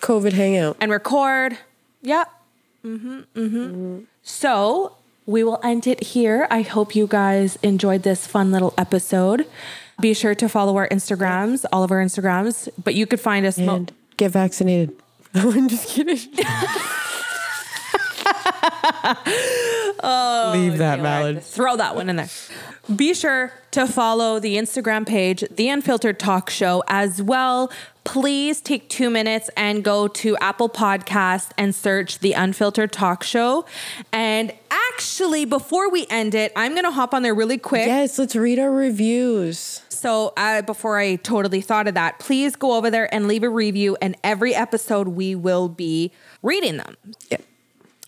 COVID 0.02 0.32
hangout. 0.32 0.76
and 0.80 0.90
record. 0.90 1.56
Yep. 2.02 2.28
Mm-hmm. 2.84 3.20
Mm-hmm. 3.36 3.98
So 4.22 4.96
we 5.26 5.44
will 5.44 5.60
end 5.62 5.86
it 5.86 6.02
here. 6.02 6.46
I 6.50 6.62
hope 6.62 6.94
you 6.96 7.06
guys 7.06 7.56
enjoyed 7.62 8.02
this 8.02 8.26
fun 8.26 8.50
little 8.50 8.74
episode. 8.76 9.46
Be 10.00 10.14
sure 10.14 10.34
to 10.34 10.48
follow 10.48 10.76
our 10.76 10.88
Instagrams, 10.88 11.64
all 11.72 11.84
of 11.84 11.92
our 11.92 12.02
Instagrams. 12.04 12.68
But 12.82 12.94
you 12.94 13.06
could 13.06 13.20
find 13.20 13.46
us. 13.46 13.56
mo- 13.58 13.76
And 13.76 13.92
get 14.16 14.32
vaccinated. 14.32 14.90
I'm 15.34 15.68
just 15.68 15.88
kidding. 15.88 16.18
Leave 20.52 20.78
that, 20.78 20.98
Malin. 21.00 21.40
Throw 21.40 21.76
that 21.76 21.94
one 21.94 22.08
in 22.08 22.16
there. 22.16 22.28
Be 22.96 23.14
sure 23.14 23.52
to 23.72 23.86
follow 23.86 24.40
the 24.40 24.56
Instagram 24.56 25.06
page, 25.06 25.44
The 25.50 25.68
Unfiltered 25.68 26.18
Talk 26.18 26.50
Show, 26.50 26.82
as 26.88 27.22
well. 27.22 27.70
Please 28.04 28.60
take 28.60 28.88
two 28.88 29.10
minutes 29.10 29.48
and 29.56 29.84
go 29.84 30.08
to 30.08 30.36
Apple 30.38 30.68
Podcast 30.68 31.50
and 31.56 31.74
search 31.74 32.18
The 32.18 32.32
Unfiltered 32.32 32.92
Talk 32.92 33.22
Show. 33.22 33.64
And 34.12 34.52
actually, 34.70 35.44
before 35.44 35.88
we 35.88 36.06
end 36.10 36.34
it, 36.34 36.52
I'm 36.56 36.72
going 36.72 36.84
to 36.84 36.90
hop 36.90 37.14
on 37.14 37.22
there 37.22 37.34
really 37.34 37.58
quick. 37.58 37.86
Yes, 37.86 38.18
let's 38.18 38.34
read 38.34 38.58
our 38.58 38.72
reviews. 38.72 39.82
So, 39.88 40.32
uh, 40.36 40.62
before 40.62 40.98
I 40.98 41.16
totally 41.16 41.60
thought 41.60 41.86
of 41.86 41.94
that, 41.94 42.18
please 42.18 42.56
go 42.56 42.76
over 42.76 42.90
there 42.90 43.12
and 43.14 43.28
leave 43.28 43.44
a 43.44 43.48
review. 43.48 43.96
And 44.02 44.16
every 44.24 44.52
episode, 44.52 45.08
we 45.08 45.36
will 45.36 45.68
be 45.68 46.10
reading 46.42 46.78
them. 46.78 46.96
Yep. 47.30 47.42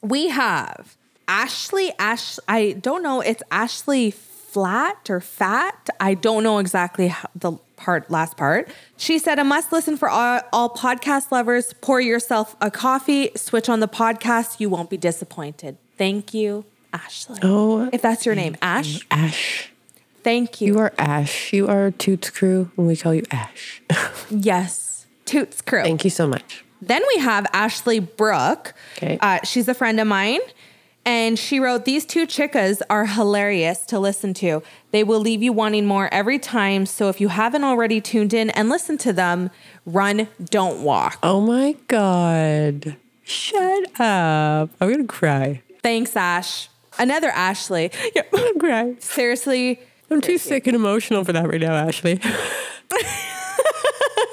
We 0.03 0.29
have 0.29 0.97
Ashley. 1.29 1.93
Ash. 2.01 2.39
I 2.49 2.73
don't 2.73 3.03
know. 3.03 3.21
It's 3.21 3.45
Ashley 3.51 4.11
Flat 4.11 5.09
or 5.09 5.21
Fat. 5.21 5.89
I 6.01 6.15
don't 6.15 6.43
know 6.43 6.59
exactly 6.59 7.09
how, 7.09 7.29
the 7.35 7.53
part 7.77 8.11
last 8.11 8.37
part. 8.37 8.69
She 8.97 9.19
said 9.19 9.39
a 9.39 9.45
must 9.45 9.73
listen 9.73 9.97
for 9.97 10.09
all, 10.09 10.41
all 10.53 10.71
podcast 10.71 11.31
lovers. 11.31 11.73
Pour 11.81 12.01
yourself 12.01 12.57
a 12.61 12.71
coffee. 12.71 13.31
Switch 13.37 13.69
on 13.69 13.81
the 13.81 13.89
podcast. 13.89 14.61
You 14.61 14.71
won't 14.71 14.91
be 14.91 14.97
disappointed. 14.97 15.77
Thank 15.97 16.35
you, 16.35 16.65
Ashley. 16.93 17.39
Oh, 17.43 17.89
if 17.93 18.03
that's 18.03 18.27
your 18.27 18.35
name, 18.35 18.57
Ash. 18.63 19.07
Ash. 19.11 19.71
Thank 20.23 20.61
you. 20.61 20.75
You 20.75 20.79
are 20.79 20.93
Ash. 20.99 21.53
You 21.53 21.69
are 21.69 21.91
Toots 21.91 22.31
Crew, 22.31 22.71
and 22.77 22.87
we 22.87 22.97
call 22.97 23.15
you 23.15 23.25
Ash. 23.31 23.83
yes, 24.31 25.07
Toots 25.27 25.61
Crew. 25.61 25.83
Thank 25.83 26.05
you 26.05 26.11
so 26.11 26.27
much. 26.27 26.65
Then 26.81 27.03
we 27.15 27.23
have 27.23 27.47
Ashley 27.53 27.99
Brooke. 27.99 28.75
Okay. 28.97 29.19
Uh, 29.21 29.41
she's 29.45 29.69
a 29.69 29.75
friend 29.75 30.01
of 30.01 30.07
mine. 30.07 30.41
And 31.07 31.39
she 31.39 31.61
wrote, 31.61 31.85
These 31.85 32.07
two 32.07 32.27
chickas 32.27 32.81
are 32.89 33.07
hilarious 33.07 33.81
to 33.87 33.99
listen 33.99 34.33
to. 34.35 34.63
They 34.91 35.05
will 35.05 35.21
leave 35.21 35.43
you 35.43 35.53
wanting 35.53 35.87
more 35.87 36.09
every 36.13 36.39
time. 36.39 36.87
So 36.87 37.09
if 37.09 37.21
you 37.21 37.29
haven't 37.29 37.65
already 37.65 38.01
tuned 38.01 38.33
in 38.33 38.51
and 38.51 38.69
listened 38.69 39.01
to 39.01 39.13
them, 39.13 39.51
run, 39.85 40.29
don't 40.45 40.83
walk. 40.83 41.19
Oh 41.23 41.41
my 41.41 41.77
God. 41.89 42.97
Shut 43.23 43.85
up. 44.01 44.71
I'm 44.81 44.89
going 44.89 44.99
to 44.99 45.07
cry. 45.07 45.63
Thanks, 45.83 46.17
Ash. 46.17 46.69
Another 46.99 47.29
Ashley. 47.31 47.91
Yeah, 48.15 48.23
I'm 48.33 48.39
going 48.39 48.55
to 48.55 48.61
cry. 48.61 48.95
seriously. 48.99 49.81
I'm 50.11 50.21
too 50.21 50.39
sick 50.39 50.67
and 50.67 50.77
emotional 50.77 51.25
for 51.25 51.33
that 51.33 51.49
right 51.49 51.61
now, 51.61 51.75
Ashley. 51.75 52.21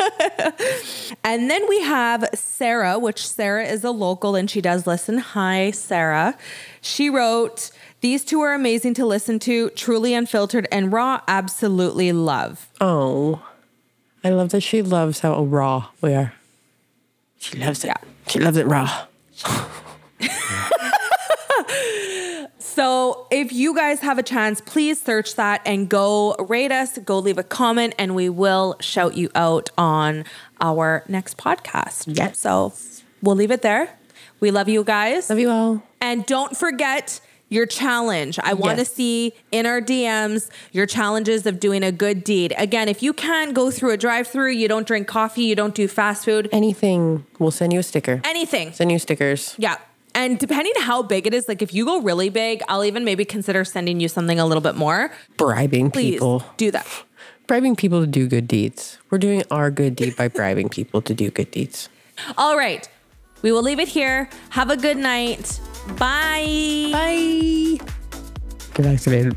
And 1.23 1.49
then 1.49 1.67
we 1.69 1.81
have 1.81 2.27
Sarah, 2.33 2.97
which 2.97 3.27
Sarah 3.27 3.65
is 3.65 3.83
a 3.83 3.91
local 3.91 4.35
and 4.35 4.49
she 4.49 4.59
does 4.61 4.87
listen. 4.87 5.19
Hi, 5.19 5.71
Sarah. 5.71 6.37
She 6.81 7.09
wrote, 7.09 7.71
These 8.01 8.25
two 8.25 8.41
are 8.41 8.53
amazing 8.53 8.95
to 8.95 9.05
listen 9.05 9.37
to, 9.39 9.69
truly 9.71 10.13
unfiltered 10.13 10.67
and 10.71 10.91
raw. 10.91 11.21
Absolutely 11.27 12.11
love. 12.11 12.67
Oh. 12.79 13.45
I 14.23 14.29
love 14.29 14.49
that 14.49 14.61
she 14.61 14.81
loves 14.81 15.19
how 15.19 15.43
raw 15.43 15.89
we 16.01 16.13
are. 16.13 16.33
She 17.39 17.57
loves 17.57 17.83
it. 17.83 17.87
Yeah. 17.87 17.97
She 18.27 18.39
loves 18.39 18.57
it 18.57 18.67
raw. 18.67 19.05
So 22.81 23.27
if 23.29 23.53
you 23.53 23.75
guys 23.75 23.99
have 23.99 24.17
a 24.17 24.23
chance, 24.23 24.59
please 24.59 24.99
search 24.99 25.35
that 25.35 25.61
and 25.67 25.87
go 25.87 26.33
rate 26.39 26.71
us, 26.71 26.97
go 26.97 27.19
leave 27.19 27.37
a 27.37 27.43
comment, 27.43 27.93
and 27.99 28.15
we 28.15 28.27
will 28.27 28.75
shout 28.79 29.15
you 29.15 29.29
out 29.35 29.69
on 29.77 30.25
our 30.59 31.03
next 31.07 31.37
podcast. 31.37 32.05
Yes. 32.07 32.39
So 32.39 32.73
we'll 33.21 33.35
leave 33.35 33.51
it 33.51 33.61
there. 33.61 33.95
We 34.39 34.49
love 34.49 34.67
you 34.67 34.83
guys. 34.83 35.29
Love 35.29 35.37
you 35.37 35.51
all. 35.51 35.83
And 36.01 36.25
don't 36.25 36.57
forget 36.57 37.21
your 37.49 37.67
challenge. 37.67 38.39
I 38.39 38.53
want 38.55 38.77
to 38.77 38.81
Yes. 38.81 38.93
see 38.95 39.33
in 39.51 39.67
our 39.67 39.79
DMs 39.79 40.49
your 40.71 40.87
challenges 40.87 41.45
of 41.45 41.59
doing 41.59 41.83
a 41.83 41.91
good 41.91 42.23
deed. 42.23 42.51
Again, 42.57 42.89
if 42.89 43.03
you 43.03 43.13
can't 43.13 43.53
go 43.53 43.69
through 43.69 43.91
a 43.91 43.97
drive 43.97 44.25
through, 44.27 44.53
you 44.53 44.67
don't 44.67 44.87
drink 44.87 45.05
coffee, 45.07 45.43
you 45.43 45.53
don't 45.53 45.75
do 45.75 45.87
fast 45.87 46.25
food, 46.25 46.49
Anything, 46.51 47.27
we'll 47.37 47.51
send 47.51 47.73
you 47.73 47.79
a 47.79 47.83
sticker. 47.83 48.21
anything. 48.23 48.73
Send 48.73 48.91
you 48.91 48.97
stickers. 48.97 49.53
Yeah. 49.59 49.75
And 50.13 50.37
depending 50.37 50.73
on 50.77 50.83
how 50.83 51.01
big 51.01 51.27
it 51.27 51.33
is, 51.33 51.47
like 51.47 51.61
if 51.61 51.73
you 51.73 51.85
go 51.85 52.01
really 52.01 52.29
big, 52.29 52.61
I'll 52.67 52.83
even 52.83 53.05
maybe 53.05 53.25
consider 53.25 53.63
sending 53.63 53.99
you 53.99 54.07
something 54.07 54.39
a 54.39 54.45
little 54.45 54.61
bit 54.61 54.75
more. 54.75 55.11
Bribing 55.37 55.91
Please 55.91 56.15
people. 56.15 56.43
do 56.57 56.71
that. 56.71 56.87
Bribing 57.47 57.75
people 57.75 58.01
to 58.01 58.07
do 58.07 58.27
good 58.27 58.47
deeds. 58.47 58.97
We're 59.09 59.17
doing 59.17 59.43
our 59.51 59.71
good 59.71 59.95
deed 59.95 60.15
by 60.15 60.27
bribing 60.29 60.69
people 60.69 61.01
to 61.03 61.13
do 61.13 61.31
good 61.31 61.51
deeds. 61.51 61.89
All 62.37 62.57
right. 62.57 62.87
We 63.41 63.51
will 63.51 63.63
leave 63.63 63.79
it 63.79 63.87
here. 63.87 64.29
Have 64.49 64.69
a 64.69 64.77
good 64.77 64.97
night. 64.97 65.59
Bye. 65.97 66.89
Bye. 66.91 67.77
Get 68.73 68.85
vaccinated. 68.85 69.35